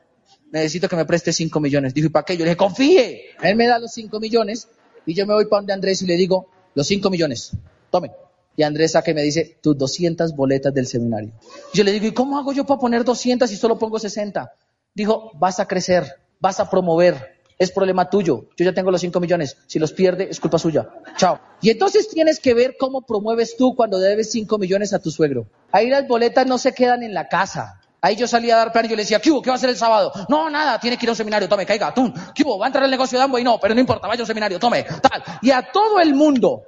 necesito 0.52 0.88
que 0.88 0.96
me 0.96 1.06
preste 1.06 1.34
5 1.34 1.60
millones. 1.60 1.94
Dijo, 1.94 2.08
¿y 2.08 2.10
para 2.10 2.26
qué? 2.26 2.34
Yo 2.34 2.40
le 2.40 2.52
dije, 2.52 2.58
confíe. 2.58 3.22
Él 3.42 3.56
me 3.56 3.68
da 3.68 3.80
los 3.80 3.92
5 3.94 4.20
millones 4.20 4.68
y 5.06 5.14
yo 5.14 5.26
me 5.26 5.34
voy 5.34 5.46
para 5.46 5.62
donde 5.62 5.74
Andrés 5.74 6.02
y 6.02 6.06
le 6.06 6.16
digo, 6.16 6.48
los 6.76 6.88
5 6.88 7.10
millones, 7.10 7.52
tome. 7.90 8.12
Y 8.56 8.64
Andrés 8.64 8.92
saca 8.92 9.12
y 9.12 9.14
me 9.14 9.24
dice, 9.24 9.58
tus 9.62 9.78
200 9.78 10.36
boletas 10.36 10.74
del 10.74 10.86
seminario. 10.86 11.32
yo 11.74 11.84
le 11.84 11.92
digo, 11.92 12.06
¿y 12.06 12.12
cómo 12.12 12.38
hago 12.38 12.52
yo 12.52 12.66
para 12.66 12.80
poner 12.80 13.04
200 13.04 13.50
si 13.50 13.56
solo 13.56 13.80
pongo 13.80 13.98
60? 13.98 14.54
Dijo, 14.94 15.32
vas 15.36 15.60
a 15.60 15.68
crecer, 15.68 16.16
vas 16.40 16.60
a 16.60 16.70
promover, 16.70 17.42
es 17.58 17.72
problema 17.72 18.10
tuyo. 18.10 18.48
Yo 18.58 18.66
ya 18.66 18.74
tengo 18.74 18.92
los 18.92 19.02
5 19.02 19.20
millones. 19.20 19.56
Si 19.68 19.80
los 19.80 19.94
pierde, 19.94 20.28
es 20.30 20.40
culpa 20.40 20.58
suya. 20.58 20.90
Chao. 21.16 21.40
Y 21.62 21.70
entonces 21.70 22.10
tienes 22.10 22.40
que 22.40 22.54
ver 22.54 22.76
cómo 22.78 23.04
promueves 23.04 23.56
tú 23.56 23.76
cuando 23.76 24.00
debes 24.00 24.32
5 24.32 24.58
millones 24.58 24.94
a 24.94 25.00
tu 25.00 25.12
suegro. 25.12 25.48
Ahí 25.72 25.90
las 25.90 26.08
boletas 26.08 26.48
no 26.48 26.58
se 26.58 26.74
quedan 26.74 27.04
en 27.04 27.14
la 27.14 27.28
casa. 27.28 27.81
Ahí 28.02 28.16
yo 28.16 28.28
salía 28.28 28.56
a 28.56 28.58
dar 28.58 28.72
plan 28.72 28.86
y 28.86 28.90
yo 28.90 28.96
le 28.96 29.04
decía, 29.04 29.20
¿qué 29.20 29.30
hubo? 29.30 29.44
¿Qué 29.44 29.52
va 29.52 29.56
a 29.56 29.58
hacer 29.58 29.70
el 29.70 29.78
sábado? 29.78 30.12
No, 30.28 30.50
nada, 30.50 30.80
tiene 30.80 30.98
que 30.98 31.06
ir 31.06 31.10
a 31.10 31.12
un 31.12 31.16
seminario, 31.16 31.48
tome, 31.48 31.68
caiga, 31.68 31.94
tú, 31.94 32.12
¿qué 32.34 32.42
hubo? 32.44 32.58
¿Va 32.58 32.66
a 32.66 32.70
entrar 32.70 32.84
al 32.84 32.90
negocio 32.90 33.20
de 33.20 33.26
Amway? 33.26 33.44
No, 33.44 33.60
pero 33.60 33.76
no 33.76 33.80
importa, 33.80 34.08
vaya 34.08 34.22
a 34.22 34.24
un 34.24 34.28
seminario, 34.28 34.58
tome, 34.58 34.84
tal. 34.84 35.24
Y 35.42 35.52
a 35.52 35.72
todo 35.72 36.00
el 36.00 36.16
mundo, 36.16 36.64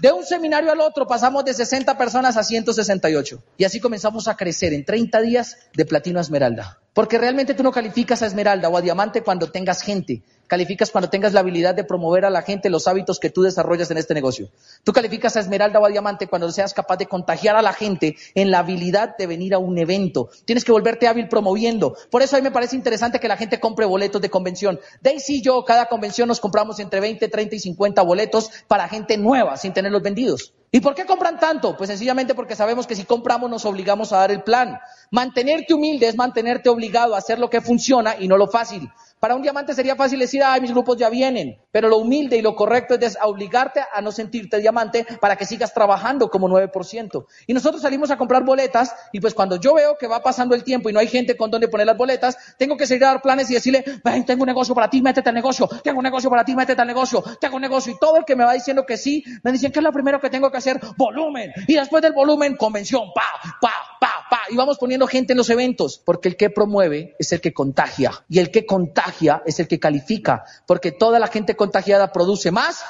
de 0.00 0.12
un 0.12 0.24
seminario 0.24 0.72
al 0.72 0.80
otro, 0.80 1.06
pasamos 1.06 1.44
de 1.44 1.52
60 1.52 1.98
personas 1.98 2.36
a 2.36 2.42
168. 2.42 3.42
Y 3.58 3.64
así 3.64 3.80
comenzamos 3.80 4.28
a 4.28 4.36
crecer 4.36 4.72
en 4.72 4.84
30 4.84 5.20
días 5.20 5.58
de 5.74 5.84
platino 5.84 6.20
a 6.20 6.22
esmeralda. 6.22 6.78
Porque 6.94 7.18
realmente 7.18 7.52
tú 7.52 7.62
no 7.62 7.72
calificas 7.72 8.22
a 8.22 8.26
esmeralda 8.26 8.68
o 8.68 8.76
a 8.76 8.80
diamante 8.80 9.22
cuando 9.22 9.50
tengas 9.50 9.82
gente 9.82 10.22
Calificas 10.48 10.90
cuando 10.90 11.10
tengas 11.10 11.34
la 11.34 11.40
habilidad 11.40 11.74
de 11.74 11.84
promover 11.84 12.24
a 12.24 12.30
la 12.30 12.40
gente 12.40 12.70
los 12.70 12.88
hábitos 12.88 13.20
que 13.20 13.28
tú 13.28 13.42
desarrollas 13.42 13.90
en 13.90 13.98
este 13.98 14.14
negocio. 14.14 14.48
Tú 14.82 14.94
calificas 14.94 15.36
a 15.36 15.40
esmeralda 15.40 15.78
o 15.78 15.84
a 15.84 15.90
diamante 15.90 16.26
cuando 16.26 16.50
seas 16.50 16.72
capaz 16.72 16.96
de 16.96 17.06
contagiar 17.06 17.54
a 17.54 17.60
la 17.60 17.74
gente 17.74 18.16
en 18.34 18.50
la 18.50 18.60
habilidad 18.60 19.14
de 19.18 19.26
venir 19.26 19.52
a 19.52 19.58
un 19.58 19.76
evento. 19.76 20.30
Tienes 20.46 20.64
que 20.64 20.72
volverte 20.72 21.06
hábil 21.06 21.28
promoviendo. 21.28 21.94
Por 22.10 22.22
eso 22.22 22.36
a 22.36 22.38
mí 22.38 22.42
me 22.42 22.50
parece 22.50 22.76
interesante 22.76 23.20
que 23.20 23.28
la 23.28 23.36
gente 23.36 23.60
compre 23.60 23.84
boletos 23.84 24.22
de 24.22 24.30
convención. 24.30 24.80
Daisy 25.02 25.36
y 25.36 25.42
yo, 25.42 25.66
cada 25.66 25.86
convención 25.86 26.28
nos 26.28 26.40
compramos 26.40 26.80
entre 26.80 27.00
20, 27.00 27.28
30 27.28 27.54
y 27.54 27.60
50 27.60 28.00
boletos 28.00 28.50
para 28.66 28.88
gente 28.88 29.18
nueva, 29.18 29.58
sin 29.58 29.74
tenerlos 29.74 30.02
vendidos. 30.02 30.54
¿Y 30.70 30.80
por 30.80 30.94
qué 30.94 31.06
compran 31.06 31.38
tanto? 31.38 31.76
Pues 31.76 31.88
sencillamente 31.88 32.34
porque 32.34 32.54
sabemos 32.54 32.86
que 32.86 32.94
si 32.94 33.04
compramos 33.04 33.50
nos 33.50 33.64
obligamos 33.64 34.12
a 34.12 34.18
dar 34.18 34.30
el 34.30 34.42
plan. 34.42 34.78
Mantenerte 35.10 35.72
humilde 35.72 36.08
es 36.08 36.16
mantenerte 36.16 36.68
obligado 36.68 37.14
a 37.14 37.18
hacer 37.18 37.38
lo 37.38 37.48
que 37.48 37.62
funciona 37.62 38.16
y 38.18 38.28
no 38.28 38.36
lo 38.36 38.48
fácil. 38.48 38.90
Para 39.20 39.34
un 39.34 39.42
diamante 39.42 39.74
sería 39.74 39.96
fácil 39.96 40.18
decir, 40.18 40.42
ay, 40.44 40.60
mis 40.60 40.70
grupos 40.70 40.96
ya 40.96 41.08
vienen, 41.10 41.58
pero 41.70 41.88
lo 41.88 41.98
humilde 41.98 42.36
y 42.36 42.42
lo 42.42 42.54
correcto 42.54 42.94
es 42.94 43.18
obligarte 43.22 43.80
a 43.92 44.00
no 44.00 44.12
sentirte 44.12 44.58
diamante 44.58 45.06
para 45.20 45.36
que 45.36 45.44
sigas 45.44 45.74
trabajando 45.74 46.30
como 46.30 46.48
9%. 46.48 47.26
Y 47.46 47.54
nosotros 47.54 47.82
salimos 47.82 48.10
a 48.10 48.16
comprar 48.16 48.44
boletas 48.44 48.94
y 49.12 49.20
pues 49.20 49.34
cuando 49.34 49.56
yo 49.56 49.74
veo 49.74 49.96
que 49.98 50.06
va 50.06 50.22
pasando 50.22 50.54
el 50.54 50.64
tiempo 50.64 50.88
y 50.88 50.92
no 50.92 51.00
hay 51.00 51.08
gente 51.08 51.36
con 51.36 51.50
donde 51.50 51.68
poner 51.68 51.86
las 51.86 51.96
boletas, 51.96 52.36
tengo 52.58 52.76
que 52.76 52.86
seguir 52.86 53.04
a 53.04 53.08
dar 53.08 53.22
planes 53.22 53.50
y 53.50 53.54
decirle, 53.54 53.84
ven, 54.04 54.24
tengo 54.24 54.42
un 54.42 54.48
negocio 54.48 54.74
para 54.74 54.88
ti, 54.88 55.02
métete 55.02 55.28
al 55.28 55.34
negocio, 55.34 55.68
tengo 55.82 55.98
un 55.98 56.04
negocio 56.04 56.30
para 56.30 56.44
ti, 56.44 56.54
métete 56.54 56.80
al 56.80 56.88
negocio, 56.88 57.22
tengo 57.40 57.56
un 57.56 57.62
negocio. 57.62 57.92
Y 57.92 57.98
todo 57.98 58.16
el 58.16 58.24
que 58.24 58.36
me 58.36 58.44
va 58.44 58.52
diciendo 58.52 58.84
que 58.86 58.96
sí, 58.96 59.24
me 59.42 59.52
dicen 59.52 59.72
que 59.72 59.80
es 59.80 59.84
lo 59.84 59.92
primero 59.92 60.20
que 60.20 60.30
tengo 60.30 60.50
que 60.50 60.58
hacer, 60.58 60.80
volumen. 60.96 61.52
Y 61.66 61.74
después 61.74 62.02
del 62.02 62.12
volumen, 62.12 62.56
convención, 62.56 63.12
pa, 63.14 63.24
pa, 63.60 63.72
pa, 64.00 64.17
Y 64.50 64.56
vamos 64.56 64.78
poniendo 64.78 65.06
gente 65.06 65.32
en 65.32 65.36
los 65.36 65.50
eventos, 65.50 66.00
porque 66.04 66.28
el 66.28 66.36
que 66.36 66.50
promueve 66.50 67.14
es 67.18 67.32
el 67.32 67.40
que 67.40 67.52
contagia. 67.52 68.12
Y 68.28 68.38
el 68.38 68.50
que 68.50 68.66
contagia 68.66 69.42
es 69.46 69.60
el 69.60 69.68
que 69.68 69.78
califica, 69.78 70.44
porque 70.66 70.92
toda 70.92 71.18
la 71.18 71.28
gente 71.28 71.56
contagiada 71.56 72.12
produce 72.12 72.50
más. 72.50 72.82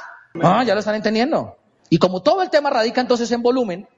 Ah, 0.43 0.62
ya 0.64 0.74
lo 0.74 0.80
están 0.80 0.95
entendiendo. 0.95 1.57
Y 1.91 1.99
como 1.99 2.22
todo 2.22 2.43
el 2.43 2.51
tema 2.51 2.70
radica 2.70 3.01
entonces 3.01 3.30
en 3.32 3.43
volumen, 3.43 3.89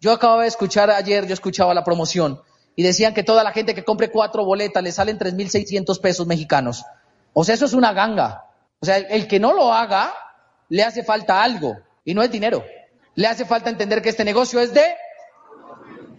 yo 0.00 0.12
acababa 0.12 0.42
de 0.42 0.48
escuchar 0.48 0.90
ayer, 0.90 1.26
yo 1.26 1.34
escuchaba 1.34 1.74
la 1.74 1.84
promoción 1.84 2.40
y 2.74 2.82
decían 2.82 3.14
que 3.14 3.22
toda 3.22 3.42
la 3.42 3.52
gente 3.52 3.74
que 3.74 3.84
compre 3.84 4.10
cuatro 4.10 4.44
boletas 4.44 4.82
le 4.82 4.92
salen 4.92 5.18
3.600 5.18 6.00
pesos 6.00 6.26
mexicanos. 6.26 6.84
O 7.32 7.44
sea, 7.44 7.54
eso 7.54 7.64
es 7.64 7.72
una 7.72 7.92
ganga. 7.92 8.44
O 8.80 8.86
sea, 8.86 8.98
el 8.98 9.26
que 9.26 9.40
no 9.40 9.54
lo 9.54 9.72
haga, 9.72 10.12
le 10.68 10.82
hace 10.82 11.02
falta 11.02 11.42
algo 11.42 11.76
y 12.04 12.14
no 12.14 12.22
es 12.22 12.30
dinero. 12.30 12.64
Le 13.14 13.26
hace 13.26 13.44
falta 13.46 13.70
entender 13.70 14.02
que 14.02 14.10
este 14.10 14.24
negocio 14.24 14.60
es 14.60 14.74
de... 14.74 14.84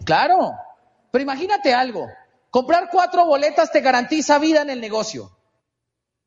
Claro. 0.08 0.56
Pero 1.10 1.22
imagínate 1.22 1.74
algo. 1.74 2.08
Comprar 2.48 2.88
cuatro 2.90 3.26
boletas 3.26 3.70
te 3.70 3.82
garantiza 3.82 4.38
vida 4.38 4.62
en 4.62 4.70
el 4.70 4.80
negocio. 4.80 5.30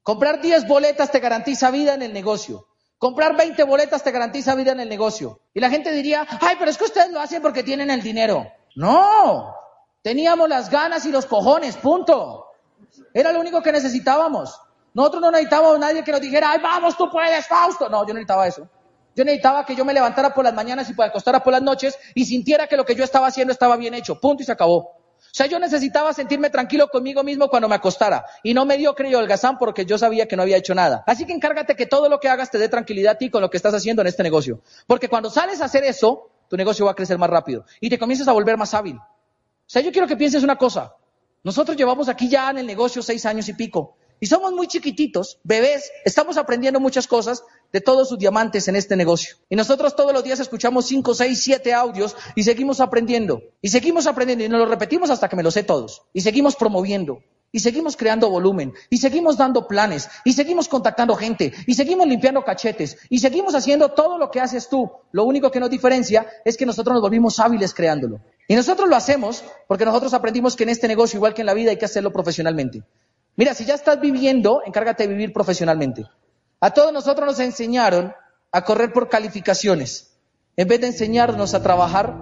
Comprar 0.04 0.40
10 0.40 0.68
boletas 0.68 1.10
te 1.10 1.20
garantiza 1.20 1.72
vida 1.72 1.96
en 1.96 2.04
el 2.04 2.14
negocio. 2.14 2.68
Comprar 3.00 3.36
20 3.36 3.64
boletas 3.64 4.04
te 4.04 4.12
garantiza 4.12 4.54
vida 4.54 4.74
en 4.74 4.82
el 4.82 4.88
negocio. 4.90 5.40
Y 5.52 5.60
la 5.60 5.72
gente 5.72 5.92
diría, 5.92 6.28
ay, 6.42 6.58
pero 6.60 6.70
es 6.70 6.78
que 6.78 6.84
ustedes 6.84 7.12
lo 7.12 7.20
hacen 7.20 7.42
porque 7.42 7.64
tienen 7.64 7.90
el 7.90 8.04
dinero. 8.04 8.46
No, 8.76 9.56
teníamos 10.04 10.48
las 10.48 10.70
ganas 10.70 11.04
y 11.08 11.12
los 11.12 11.26
cojones, 11.26 11.76
punto. 11.78 12.46
Era 13.16 13.32
lo 13.32 13.40
único 13.40 13.64
que 13.64 13.72
necesitábamos. 13.72 14.62
Nosotros 14.94 15.24
no 15.24 15.32
necesitábamos 15.32 15.80
nadie 15.80 16.04
que 16.04 16.12
nos 16.12 16.22
dijera, 16.22 16.52
ay, 16.52 16.60
vamos, 16.62 16.96
tú 16.96 17.10
puedes, 17.10 17.48
Fausto. 17.48 17.90
No, 17.90 18.02
yo 18.02 18.10
no 18.10 18.20
necesitaba 18.20 18.46
eso. 18.46 18.70
Yo 19.16 19.26
necesitaba 19.26 19.66
que 19.66 19.76
yo 19.76 19.84
me 19.84 19.94
levantara 19.94 20.34
por 20.34 20.46
las 20.46 20.54
mañanas 20.54 20.90
y 20.90 20.94
me 20.94 21.06
acostara 21.06 21.44
por 21.44 21.54
las 21.54 21.62
noches 21.62 21.98
y 22.16 22.26
sintiera 22.26 22.68
que 22.68 22.78
lo 22.78 22.86
que 22.86 22.96
yo 22.96 23.04
estaba 23.04 23.28
haciendo 23.28 23.52
estaba 23.52 23.76
bien 23.78 23.94
hecho. 23.94 24.20
Punto 24.20 24.44
y 24.44 24.46
se 24.46 24.52
acabó. 24.52 25.02
O 25.32 25.34
sea, 25.34 25.46
yo 25.46 25.60
necesitaba 25.60 26.14
sentirme 26.14 26.50
tranquilo 26.50 26.90
conmigo 26.90 27.24
mismo 27.24 27.48
cuando 27.48 27.70
me 27.70 27.76
acostara 27.76 28.26
y 28.44 28.54
no 28.54 28.66
me 28.66 28.78
dio 28.78 28.96
el 28.98 29.16
holgazán 29.16 29.58
porque 29.58 29.86
yo 29.86 29.98
sabía 29.98 30.28
que 30.28 30.36
no 30.36 30.42
había 30.42 30.58
hecho 30.58 30.76
nada. 30.76 31.04
Así 31.08 31.26
que 31.26 31.32
encárgate 31.32 31.76
que 31.76 31.86
todo 31.86 32.10
lo 32.10 32.20
que 32.20 32.28
hagas 32.28 32.52
te 32.52 32.58
dé 32.58 32.68
tranquilidad 32.68 33.14
a 33.14 33.18
ti 33.18 33.30
con 33.30 33.42
lo 33.42 33.50
que 33.50 33.58
estás 33.58 33.74
haciendo 33.74 34.02
en 34.02 34.08
este 34.08 34.24
negocio. 34.24 34.62
Porque 34.88 35.08
cuando 35.08 35.30
sales 35.30 35.62
a 35.62 35.66
hacer 35.66 35.86
eso, 35.86 36.30
tu 36.50 36.58
negocio 36.58 36.86
va 36.86 36.92
a 36.92 36.96
crecer 36.96 37.18
más 37.18 37.30
rápido 37.30 37.66
y 37.80 37.90
te 37.90 37.98
comienzas 37.98 38.28
a 38.28 38.34
volver 38.34 38.58
más 38.58 38.74
hábil. 38.74 38.98
O 38.98 39.74
sea, 39.74 39.82
yo 39.82 39.92
quiero 39.92 40.08
que 40.08 40.18
pienses 40.18 40.44
una 40.44 40.58
cosa. 40.58 40.96
Nosotros 41.44 41.78
llevamos 41.78 42.10
aquí 42.10 42.28
ya 42.28 42.50
en 42.50 42.58
el 42.58 42.68
negocio 42.68 43.02
seis 43.02 43.26
años 43.26 43.48
y 43.48 43.54
pico 43.54 43.96
y 44.24 44.28
somos 44.28 44.54
muy 44.54 44.68
chiquititos, 44.68 45.40
bebés, 45.44 45.92
estamos 46.06 46.38
aprendiendo 46.38 46.80
muchas 46.80 47.08
cosas, 47.08 47.44
de 47.72 47.82
todos 47.82 48.10
sus 48.10 48.18
diamantes 48.18 48.68
en 48.68 48.76
este 48.76 48.96
negocio. 48.96 49.36
Y 49.50 49.56
nosotros 49.56 49.96
todos 49.96 50.14
los 50.14 50.24
días 50.24 50.40
escuchamos 50.40 50.86
cinco, 50.86 51.14
seis, 51.14 51.42
siete 51.44 51.74
audios 51.74 52.16
y 52.36 52.44
seguimos 52.44 52.80
aprendiendo. 52.80 53.42
Y 53.62 53.70
seguimos 53.70 54.08
aprendiendo 54.08 54.46
y 54.46 54.50
nos 54.50 54.60
lo 54.60 54.66
repetimos 54.66 55.10
hasta 55.10 55.30
que 55.30 55.36
me 55.36 55.44
lo 55.44 55.52
sé 55.52 55.64
todos. 55.64 56.04
Y 56.14 56.22
seguimos 56.22 56.56
promoviendo. 56.56 57.20
Y 57.54 57.60
seguimos 57.60 57.98
creando 57.98 58.30
volumen, 58.30 58.74
y 58.90 58.98
seguimos 58.98 59.36
dando 59.36 59.68
planes, 59.68 60.10
y 60.24 60.32
seguimos 60.32 60.70
contactando 60.70 61.16
gente, 61.16 61.52
y 61.68 61.74
seguimos 61.74 62.08
limpiando 62.08 62.46
cachetes, 62.46 62.98
y 63.10 63.20
seguimos 63.20 63.56
haciendo 63.56 63.90
todo 63.90 64.18
lo 64.18 64.32
que 64.32 64.40
haces 64.40 64.70
tú. 64.70 64.90
Lo 65.12 65.26
único 65.26 65.52
que 65.52 65.60
nos 65.60 65.70
diferencia 65.70 66.26
es 66.46 66.56
que 66.56 66.66
nosotros 66.66 66.94
nos 66.94 67.02
volvimos 67.02 67.40
hábiles 67.40 67.74
creándolo. 67.74 68.22
Y 68.48 68.56
nosotros 68.56 68.88
lo 68.88 68.96
hacemos 68.96 69.44
porque 69.68 69.84
nosotros 69.84 70.14
aprendimos 70.14 70.56
que 70.56 70.64
en 70.64 70.70
este 70.70 70.88
negocio, 70.88 71.18
igual 71.18 71.34
que 71.34 71.42
en 71.42 71.48
la 71.48 71.54
vida, 71.54 71.72
hay 71.72 71.78
que 71.78 71.84
hacerlo 71.84 72.14
profesionalmente. 72.14 72.84
Mira, 73.36 73.54
si 73.54 73.66
ya 73.66 73.76
estás 73.76 74.00
viviendo, 74.00 74.62
encárgate 74.66 75.04
de 75.04 75.14
vivir 75.14 75.34
profesionalmente. 75.34 76.06
A 76.62 76.72
todos 76.72 76.94
nosotros 76.94 77.26
nos 77.26 77.40
enseñaron 77.40 78.14
a 78.52 78.64
correr 78.64 78.94
por 78.94 79.10
calificaciones, 79.10 80.16
en 80.56 80.68
vez 80.68 80.80
de 80.80 80.88
enseñarnos 80.88 81.56
a 81.56 81.64
trabajar 81.64 82.16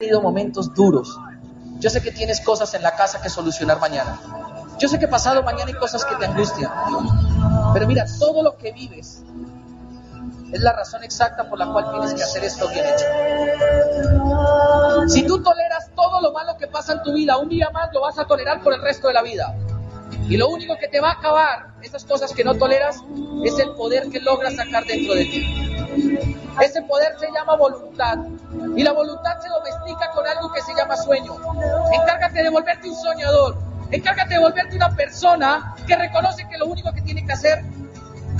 tenido 0.00 0.22
momentos 0.22 0.72
duros. 0.74 1.18
Yo 1.80 1.90
sé 1.90 2.00
que 2.00 2.12
tienes 2.12 2.40
cosas 2.40 2.72
en 2.74 2.82
la 2.82 2.94
casa 2.94 3.20
que 3.20 3.28
solucionar 3.28 3.80
mañana. 3.80 4.20
Yo 4.78 4.88
sé 4.88 4.96
que 4.96 5.08
pasado 5.08 5.42
mañana 5.42 5.64
hay 5.66 5.74
cosas 5.74 6.04
que 6.04 6.14
te 6.14 6.24
angustian. 6.24 6.70
Pero 7.74 7.84
mira, 7.88 8.06
todo 8.20 8.44
lo 8.44 8.56
que 8.56 8.70
vives 8.70 9.24
es 10.52 10.60
la 10.60 10.72
razón 10.72 11.02
exacta 11.02 11.50
por 11.50 11.58
la 11.58 11.72
cual 11.72 11.90
tienes 11.90 12.14
que 12.14 12.22
hacer 12.22 12.44
esto 12.44 12.68
bien 12.68 12.84
hecho. 12.86 13.04
Si 15.08 15.26
tú 15.26 15.42
toleras 15.42 15.90
todo 15.96 16.20
lo 16.20 16.30
malo 16.32 16.56
que 16.56 16.68
pasa 16.68 16.92
en 16.92 17.02
tu 17.02 17.12
vida, 17.12 17.36
un 17.36 17.48
día 17.48 17.68
más 17.70 17.92
lo 17.92 18.02
vas 18.02 18.20
a 18.20 18.24
tolerar 18.24 18.62
por 18.62 18.74
el 18.74 18.80
resto 18.80 19.08
de 19.08 19.14
la 19.14 19.22
vida. 19.22 19.52
Y 20.28 20.36
lo 20.36 20.48
único 20.48 20.76
que 20.78 20.86
te 20.86 21.00
va 21.00 21.08
a 21.08 21.14
acabar, 21.14 21.72
esas 21.82 22.04
cosas 22.04 22.32
que 22.32 22.44
no 22.44 22.54
toleras, 22.54 22.98
es 23.44 23.58
el 23.58 23.70
poder 23.72 24.08
que 24.10 24.20
logras 24.20 24.54
sacar 24.54 24.84
dentro 24.84 25.14
de 25.14 25.24
ti. 25.24 25.67
Ese 26.60 26.82
poder 26.82 27.18
se 27.18 27.30
llama 27.32 27.56
voluntad. 27.56 28.18
Y 28.76 28.82
la 28.82 28.92
voluntad 28.92 29.40
se 29.40 29.48
domestica 29.48 30.10
con 30.12 30.26
algo 30.26 30.52
que 30.52 30.60
se 30.62 30.74
llama 30.74 30.96
sueño. 30.96 31.34
Encárgate 31.92 32.42
de 32.42 32.50
volverte 32.50 32.88
un 32.88 32.96
soñador. 32.96 33.58
Encárgate 33.90 34.34
de 34.34 34.40
volverte 34.40 34.76
una 34.76 34.94
persona 34.94 35.74
que 35.86 35.96
reconoce 35.96 36.46
que 36.48 36.58
lo 36.58 36.66
único 36.66 36.92
que 36.92 37.02
tiene 37.02 37.24
que 37.24 37.32
hacer 37.32 37.64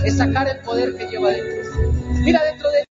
es 0.05 0.19
sacar 0.19 0.49
el 0.49 0.61
poder 0.61 0.97
que 0.97 1.07
lleva 1.07 1.31
dentro. 1.31 1.83
Mira, 2.23 2.43
dentro 2.45 2.71
de 2.71 2.85